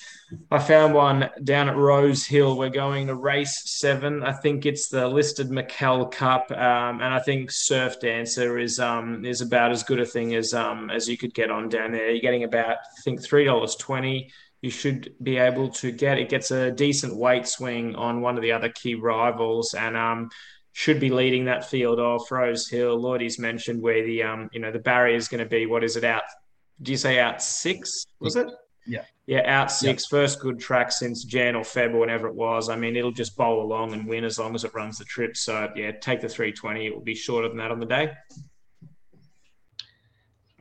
I 0.51 0.59
found 0.59 0.93
one 0.93 1.29
down 1.45 1.69
at 1.69 1.77
Rose 1.77 2.25
Hill. 2.25 2.57
We're 2.57 2.69
going 2.69 3.07
to 3.07 3.15
race 3.15 3.61
seven. 3.79 4.23
I 4.23 4.33
think 4.33 4.65
it's 4.65 4.89
the 4.89 5.07
listed 5.07 5.47
McKell 5.47 6.11
Cup, 6.11 6.51
um, 6.51 7.01
and 7.01 7.13
I 7.13 7.19
think 7.19 7.49
Surf 7.49 8.01
Dancer 8.01 8.59
is 8.59 8.77
um, 8.77 9.23
is 9.23 9.39
about 9.39 9.71
as 9.71 9.83
good 9.83 10.01
a 10.01 10.05
thing 10.05 10.35
as 10.35 10.53
um, 10.53 10.89
as 10.89 11.07
you 11.07 11.17
could 11.17 11.33
get 11.33 11.49
on 11.49 11.69
down 11.69 11.93
there. 11.93 12.11
You're 12.11 12.19
getting 12.19 12.43
about 12.43 12.77
I 12.77 13.01
think 13.03 13.23
three 13.23 13.45
dollars 13.45 13.75
twenty. 13.75 14.29
You 14.61 14.71
should 14.71 15.13
be 15.21 15.37
able 15.37 15.69
to 15.69 15.91
get 15.91 16.17
it. 16.17 16.29
Gets 16.29 16.51
a 16.51 16.71
decent 16.71 17.15
weight 17.15 17.47
swing 17.47 17.95
on 17.95 18.21
one 18.21 18.35
of 18.37 18.41
the 18.41 18.51
other 18.51 18.69
key 18.69 18.95
rivals, 18.95 19.73
and 19.73 19.95
um, 19.95 20.29
should 20.71 20.99
be 20.99 21.09
leading 21.09 21.45
that 21.45 21.69
field 21.69 21.99
off. 21.99 22.31
Rose 22.31 22.67
Hill, 22.67 22.99
Lloydie's 22.99 23.39
mentioned 23.39 23.81
where 23.81 24.03
the 24.03 24.23
um, 24.23 24.49
you 24.51 24.59
know 24.59 24.71
the 24.71 24.79
barrier 24.79 25.15
is 25.15 25.27
going 25.27 25.43
to 25.43 25.49
be. 25.49 25.65
What 25.65 25.83
is 25.83 25.95
it 25.95 26.03
out? 26.03 26.23
Do 26.81 26.91
you 26.91 26.97
say 26.97 27.19
out 27.19 27.41
six? 27.41 28.05
Was 28.19 28.35
it? 28.35 28.47
Yeah. 28.87 29.03
Yeah, 29.25 29.41
out 29.45 29.71
six, 29.71 30.03
yep. 30.03 30.09
first 30.09 30.39
good 30.39 30.57
track 30.57 30.89
since 30.89 31.25
Jan 31.25 31.55
or 31.55 31.63
Feb 31.63 31.93
or 31.93 31.99
whatever 31.99 32.27
it 32.27 32.35
was. 32.35 32.69
I 32.69 32.77
mean, 32.77 32.95
it'll 32.95 33.11
just 33.11 33.35
bowl 33.35 33.61
along 33.61 33.91
and 33.91 34.07
win 34.07 34.23
as 34.23 34.39
long 34.39 34.55
as 34.55 34.63
it 34.63 34.73
runs 34.73 34.97
the 34.97 35.03
trip. 35.03 35.35
So, 35.35 35.69
yeah, 35.75 35.91
take 35.91 36.21
the 36.21 36.29
320. 36.29 36.85
It 36.85 36.95
will 36.95 37.03
be 37.03 37.13
shorter 37.13 37.49
than 37.49 37.57
that 37.57 37.69
on 37.69 37.81
the 37.81 37.85
day. 37.85 38.13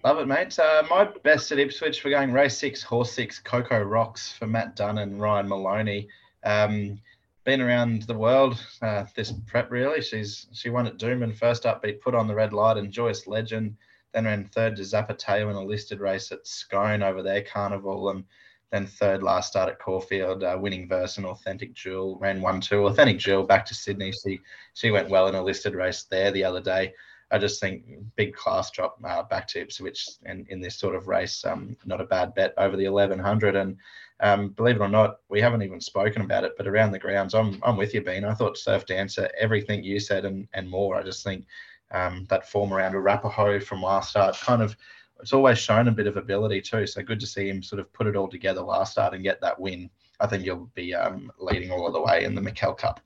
Love 0.06 0.20
it, 0.20 0.28
mate. 0.28 0.56
Uh, 0.56 0.84
my 0.88 1.02
best 1.24 1.50
at 1.50 1.58
Ipswich, 1.58 2.04
we're 2.04 2.12
going 2.12 2.30
race 2.30 2.56
six, 2.56 2.80
horse 2.80 3.10
six, 3.10 3.40
Coco 3.40 3.82
Rocks 3.82 4.30
for 4.30 4.46
Matt 4.46 4.76
Dunn 4.76 4.98
and 4.98 5.20
Ryan 5.20 5.48
Maloney. 5.48 6.06
Um, 6.44 7.00
been 7.42 7.60
around 7.60 8.02
the 8.02 8.14
world 8.14 8.64
uh, 8.82 9.06
this 9.16 9.32
prep 9.48 9.68
really. 9.68 10.00
She's 10.00 10.46
she 10.52 10.70
won 10.70 10.86
at 10.86 10.98
Doomben 10.98 11.34
first 11.36 11.66
up, 11.66 11.82
beat 11.82 12.00
put 12.00 12.14
on 12.14 12.28
the 12.28 12.36
red 12.36 12.52
light 12.52 12.76
and 12.76 12.92
Joyous 12.92 13.26
Legend. 13.26 13.76
Then 14.14 14.26
ran 14.26 14.44
third 14.44 14.76
to 14.76 14.82
Zapateo 14.82 15.50
in 15.50 15.56
a 15.56 15.64
listed 15.64 15.98
race 15.98 16.30
at 16.30 16.46
Scone 16.46 17.02
over 17.02 17.20
their 17.20 17.42
Carnival, 17.42 18.10
and 18.10 18.22
then 18.70 18.86
third 18.86 19.24
last 19.24 19.50
start 19.50 19.70
at 19.70 19.80
Caulfield, 19.80 20.44
uh, 20.44 20.56
winning 20.56 20.88
verse 20.88 21.16
and 21.16 21.26
Authentic 21.26 21.74
Jewel. 21.74 22.16
Ran 22.20 22.40
one 22.40 22.60
two. 22.60 22.86
Authentic 22.86 23.18
Jewel 23.18 23.42
back 23.42 23.66
to 23.66 23.74
Sydney. 23.74 24.12
She 24.12 24.38
she 24.74 24.92
went 24.92 25.08
well 25.08 25.26
in 25.26 25.34
a 25.34 25.42
listed 25.42 25.74
race 25.74 26.04
there 26.04 26.30
the 26.30 26.44
other 26.44 26.60
day. 26.60 26.94
I 27.30 27.38
just 27.38 27.60
think 27.60 27.84
big 28.14 28.34
class 28.34 28.70
drop 28.70 28.98
uh, 29.02 29.22
back 29.24 29.48
to 29.48 29.60
Ipswich 29.60 30.08
and 30.24 30.46
in 30.48 30.60
this 30.60 30.78
sort 30.78 30.94
of 30.94 31.08
race, 31.08 31.44
um, 31.44 31.76
not 31.84 32.00
a 32.00 32.04
bad 32.04 32.34
bet 32.34 32.54
over 32.56 32.76
the 32.76 32.88
1100. 32.88 33.56
And 33.56 33.76
um, 34.20 34.50
believe 34.50 34.76
it 34.76 34.80
or 34.80 34.88
not, 34.88 35.18
we 35.28 35.40
haven't 35.40 35.62
even 35.62 35.80
spoken 35.80 36.22
about 36.22 36.44
it, 36.44 36.52
but 36.56 36.68
around 36.68 36.92
the 36.92 36.98
grounds, 36.98 37.34
I'm, 37.34 37.58
I'm 37.64 37.76
with 37.76 37.94
you, 37.94 38.02
Bean. 38.02 38.24
I 38.24 38.34
thought 38.34 38.56
Surf 38.56 38.86
Dancer, 38.86 39.28
everything 39.38 39.82
you 39.82 39.98
said 39.98 40.24
and, 40.24 40.46
and 40.54 40.70
more. 40.70 40.94
I 40.96 41.02
just 41.02 41.24
think 41.24 41.46
um, 41.90 42.26
that 42.28 42.48
form 42.48 42.72
around 42.72 42.94
Arapaho 42.94 43.58
from 43.58 43.82
last 43.82 44.10
start 44.10 44.36
kind 44.36 44.62
of, 44.62 44.76
it's 45.20 45.32
always 45.32 45.58
shown 45.58 45.88
a 45.88 45.92
bit 45.92 46.06
of 46.06 46.16
ability 46.16 46.60
too. 46.60 46.86
So 46.86 47.02
good 47.02 47.20
to 47.20 47.26
see 47.26 47.48
him 47.48 47.62
sort 47.62 47.80
of 47.80 47.92
put 47.92 48.06
it 48.06 48.14
all 48.14 48.28
together 48.28 48.60
last 48.60 48.92
start 48.92 49.14
and 49.14 49.24
get 49.24 49.40
that 49.40 49.58
win. 49.58 49.90
I 50.20 50.28
think 50.28 50.44
you'll 50.44 50.70
be 50.74 50.94
um, 50.94 51.32
leading 51.38 51.72
all 51.72 51.86
of 51.86 51.92
the 51.92 52.00
way 52.00 52.24
in 52.24 52.34
the 52.34 52.40
McKell 52.40 52.78
Cup. 52.78 53.00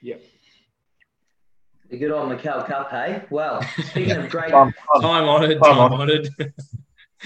Yep. 0.00 0.22
The 1.90 1.98
good 1.98 2.10
old 2.10 2.30
McKell 2.30 2.66
Cup, 2.66 2.90
hey? 2.90 3.22
Well, 3.30 3.62
speaking 3.90 4.16
of 4.16 4.30
great. 4.30 4.50
time 4.50 4.74
honoured, 5.02 5.62
time 5.62 5.92
honoured. 5.92 6.28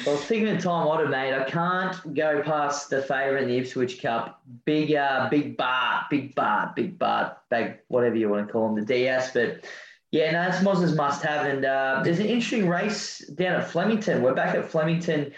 well, 0.06 0.16
speaking 0.16 0.48
of 0.48 0.62
time 0.62 0.86
honoured, 0.86 1.10
mate, 1.10 1.32
I 1.32 1.44
can't 1.44 2.14
go 2.14 2.42
past 2.42 2.90
the 2.90 3.02
favourite 3.02 3.42
in 3.42 3.48
the 3.48 3.58
Ipswich 3.58 4.02
Cup. 4.02 4.42
Big, 4.64 4.94
uh, 4.94 5.28
big 5.30 5.56
Bart, 5.56 6.04
big 6.10 6.34
Bart, 6.34 6.74
big 6.74 6.98
Bart, 6.98 7.38
big, 7.50 7.78
whatever 7.88 8.16
you 8.16 8.28
want 8.28 8.46
to 8.46 8.52
call 8.52 8.68
him, 8.68 8.74
the 8.74 8.84
DS. 8.84 9.32
But 9.32 9.64
yeah, 10.10 10.32
no, 10.32 10.48
it's 10.48 10.62
Moz's 10.62 10.94
must 10.94 11.22
have. 11.22 11.46
And 11.46 11.64
uh, 11.64 12.00
there's 12.02 12.18
an 12.18 12.26
interesting 12.26 12.68
race 12.68 13.18
down 13.18 13.60
at 13.60 13.70
Flemington. 13.70 14.22
We're 14.22 14.34
back 14.34 14.54
at 14.54 14.68
Flemington 14.68 15.32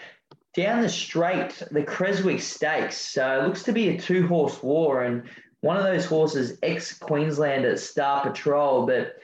down 0.53 0.81
the 0.81 0.89
straight, 0.89 1.61
the 1.71 1.83
Creswick 1.83 2.41
Stakes. 2.41 2.97
So 2.97 3.41
it 3.41 3.47
looks 3.47 3.63
to 3.63 3.71
be 3.71 3.89
a 3.89 3.99
two 3.99 4.27
horse 4.27 4.61
war. 4.63 5.03
And 5.03 5.23
one 5.61 5.77
of 5.77 5.83
those 5.83 6.05
horses, 6.05 6.57
ex 6.61 6.93
Queenslander 6.93 7.77
Star 7.77 8.21
Patrol, 8.21 8.85
but 8.85 9.17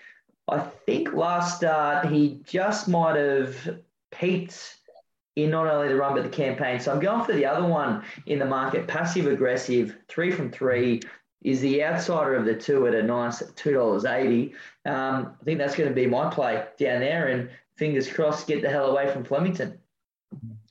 I 0.47 0.59
think 0.85 1.13
last 1.13 1.57
start 1.57 2.07
he 2.07 2.39
just 2.45 2.87
might 2.87 3.17
have 3.17 3.79
peaked 4.11 4.77
in 5.35 5.51
not 5.51 5.67
only 5.67 5.89
the 5.89 5.95
run 5.95 6.15
but 6.15 6.23
the 6.23 6.29
campaign. 6.29 6.79
So 6.79 6.91
I'm 6.91 6.99
going 6.99 7.25
for 7.25 7.33
the 7.33 7.45
other 7.45 7.67
one 7.67 8.03
in 8.25 8.39
the 8.39 8.45
market, 8.45 8.87
passive 8.87 9.27
aggressive, 9.27 9.97
three 10.07 10.31
from 10.31 10.51
three. 10.51 11.01
Is 11.43 11.61
the 11.61 11.83
outsider 11.83 12.35
of 12.35 12.45
the 12.45 12.55
two 12.55 12.87
at 12.87 12.95
a 12.95 13.03
nice 13.03 13.43
two 13.55 13.73
dollars 13.73 14.05
eighty? 14.05 14.53
Um, 14.85 15.35
I 15.39 15.43
think 15.43 15.59
that's 15.59 15.75
going 15.75 15.89
to 15.89 15.95
be 15.95 16.07
my 16.07 16.29
play 16.29 16.63
down 16.79 16.99
there, 16.99 17.27
and 17.27 17.49
fingers 17.75 18.11
crossed, 18.11 18.47
get 18.47 18.61
the 18.61 18.69
hell 18.69 18.87
away 18.87 19.11
from 19.11 19.23
Flemington. 19.23 19.77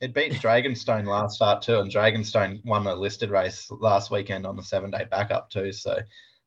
It 0.00 0.14
beat 0.14 0.32
Dragonstone 0.34 1.06
last 1.06 1.36
start 1.36 1.62
too, 1.62 1.78
and 1.80 1.90
Dragonstone 1.90 2.64
won 2.64 2.84
the 2.84 2.94
listed 2.94 3.30
race 3.30 3.70
last 3.70 4.10
weekend 4.10 4.46
on 4.46 4.56
the 4.56 4.62
seven 4.62 4.90
day 4.90 5.06
backup 5.10 5.50
too. 5.50 5.72
So 5.72 5.98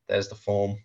there's 0.08 0.28
the 0.28 0.34
form. 0.36 0.76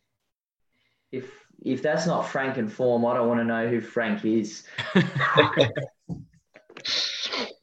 If 1.12 1.32
if 1.64 1.82
that's 1.82 2.06
not 2.06 2.28
Frank 2.28 2.58
and 2.58 2.72
form, 2.72 3.06
I 3.06 3.14
don't 3.14 3.28
want 3.28 3.40
to 3.40 3.46
know 3.46 3.68
who 3.68 3.82
Frank 3.82 4.26
is. 4.26 4.64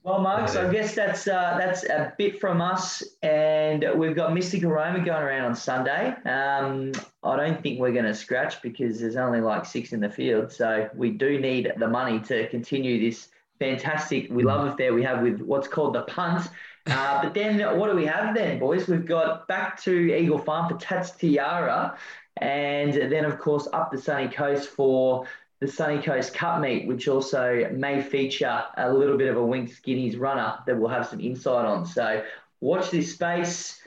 well, 0.03 0.21
Marks, 0.21 0.57
I 0.57 0.71
guess 0.73 0.95
that's 0.95 1.27
uh, 1.29 1.57
that's 1.59 1.85
a 1.85 2.13
bit 2.17 2.41
from 2.41 2.61
us, 2.61 3.03
and 3.23 3.85
we've 3.97 4.17
got 4.17 4.33
Mystic 4.35 4.65
Aroma 4.65 5.05
going 5.05 5.23
around 5.23 5.45
on 5.45 5.55
Sunday. 5.55 6.15
Um, 6.25 6.93
I 7.23 7.37
don't 7.37 7.63
think 7.63 7.81
we're 7.81 7.93
going 7.93 8.05
to 8.05 8.15
scratch 8.15 8.63
because 8.63 9.01
there's 9.01 9.17
only 9.17 9.41
like 9.41 9.67
six 9.67 9.93
in 9.93 10.01
the 10.01 10.11
field, 10.11 10.53
so 10.53 10.89
we 10.95 11.11
do 11.11 11.39
need 11.41 11.73
the 11.77 11.89
money 11.89 12.21
to 12.21 12.49
continue 12.49 13.01
this 13.11 13.29
fantastic. 13.59 14.29
We 14.31 14.43
love 14.43 14.67
affair 14.67 14.95
we 14.95 15.03
have 15.03 15.23
with 15.23 15.41
what's 15.41 15.69
called 15.69 15.95
the 15.95 16.03
punt. 16.03 16.49
Uh, 16.87 17.23
but 17.23 17.35
then 17.35 17.79
what 17.79 17.91
do 17.91 17.97
we 17.97 18.07
have 18.07 18.35
then, 18.35 18.59
boys? 18.59 18.89
We've 18.89 19.07
got 19.07 19.47
back 19.49 19.81
to 19.83 19.93
Eagle 19.93 20.39
Farm 20.39 20.69
for 20.69 20.77
Tats 20.79 21.13
Tiara, 21.13 21.97
and 22.39 22.93
then 22.93 23.25
of 23.25 23.39
course 23.39 23.69
up 23.73 23.93
the 23.93 23.99
sunny 23.99 24.29
coast 24.29 24.69
for 24.69 25.27
the 25.63 25.69
Sunny 25.69 26.03
Coast 26.03 26.35
Cup 26.35 26.61
meet, 26.61 26.89
which 26.89 27.07
also 27.07 27.71
may 27.73 28.03
feature 28.03 28.65
a 28.77 28.93
little 28.93 29.17
bit 29.17 29.29
of 29.29 29.37
a 29.37 29.47
Wink 29.47 29.71
Skinnies 29.71 30.19
runner 30.19 30.59
that 30.67 30.77
we'll 30.77 30.91
have 30.91 31.07
some 31.07 31.21
insight 31.21 31.65
on. 31.65 31.87
So 31.87 32.25
watch 32.61 32.91
this 32.91 33.13
space. 33.13 33.81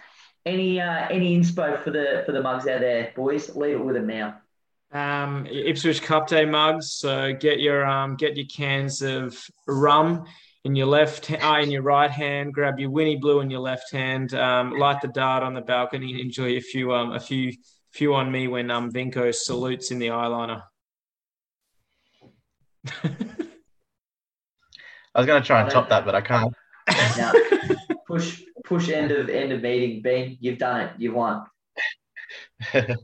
Any 0.46 0.80
uh, 0.80 1.08
any 1.10 1.38
inspo 1.38 1.84
for 1.84 1.92
the 1.92 2.24
for 2.26 2.32
the 2.32 2.42
mugs 2.42 2.66
out 2.66 2.80
there, 2.80 3.12
boys? 3.14 3.58
Leave 3.58 3.76
it 3.76 3.84
with 3.84 3.96
them 3.96 4.08
now. 4.08 4.38
Um, 4.96 5.46
Ipswich 5.48 6.02
Cup 6.02 6.28
Day 6.28 6.46
mugs. 6.46 6.94
So 6.94 7.34
get 7.34 7.60
your 7.60 7.86
um, 7.86 8.16
get 8.16 8.38
your 8.38 8.46
cans 8.46 9.02
of 9.02 9.38
rum 9.68 10.24
in 10.64 10.74
your 10.74 10.88
left 10.88 11.30
uh, 11.30 11.58
in 11.62 11.70
your 11.70 11.82
right 11.82 12.10
hand. 12.10 12.54
Grab 12.54 12.80
your 12.80 12.90
Winnie 12.90 13.18
Blue 13.18 13.42
in 13.42 13.50
your 13.50 13.60
left 13.60 13.92
hand. 13.92 14.34
Um, 14.34 14.78
light 14.78 15.02
the 15.02 15.10
dart 15.10 15.44
on 15.44 15.54
the 15.54 15.60
balcony. 15.60 16.22
Enjoy 16.22 16.56
a 16.56 16.62
few 16.62 16.94
um, 16.94 17.12
a 17.12 17.20
few 17.20 17.52
few 17.92 18.16
on 18.16 18.32
me 18.32 18.48
when 18.48 18.72
um, 18.72 18.90
Vinco 18.90 19.36
salutes 19.36 19.92
in 19.92 20.00
the 20.00 20.08
eyeliner. 20.08 20.64
I 23.04 23.10
was 25.20 25.26
going 25.26 25.42
to 25.42 25.46
try 25.46 25.62
and 25.62 25.70
top 25.70 25.90
that, 25.90 26.06
but 26.06 26.16
I 26.16 26.22
can't. 26.22 26.54
no. 27.18 27.34
Push 28.08 28.44
push 28.64 28.90
end 28.90 29.12
of 29.12 29.30
end 29.30 29.52
of 29.52 29.62
meeting. 29.62 30.02
Ben, 30.02 30.38
you've 30.40 30.58
done 30.58 30.82
it. 30.82 30.94
You've 30.98 31.16
won. 31.16 31.44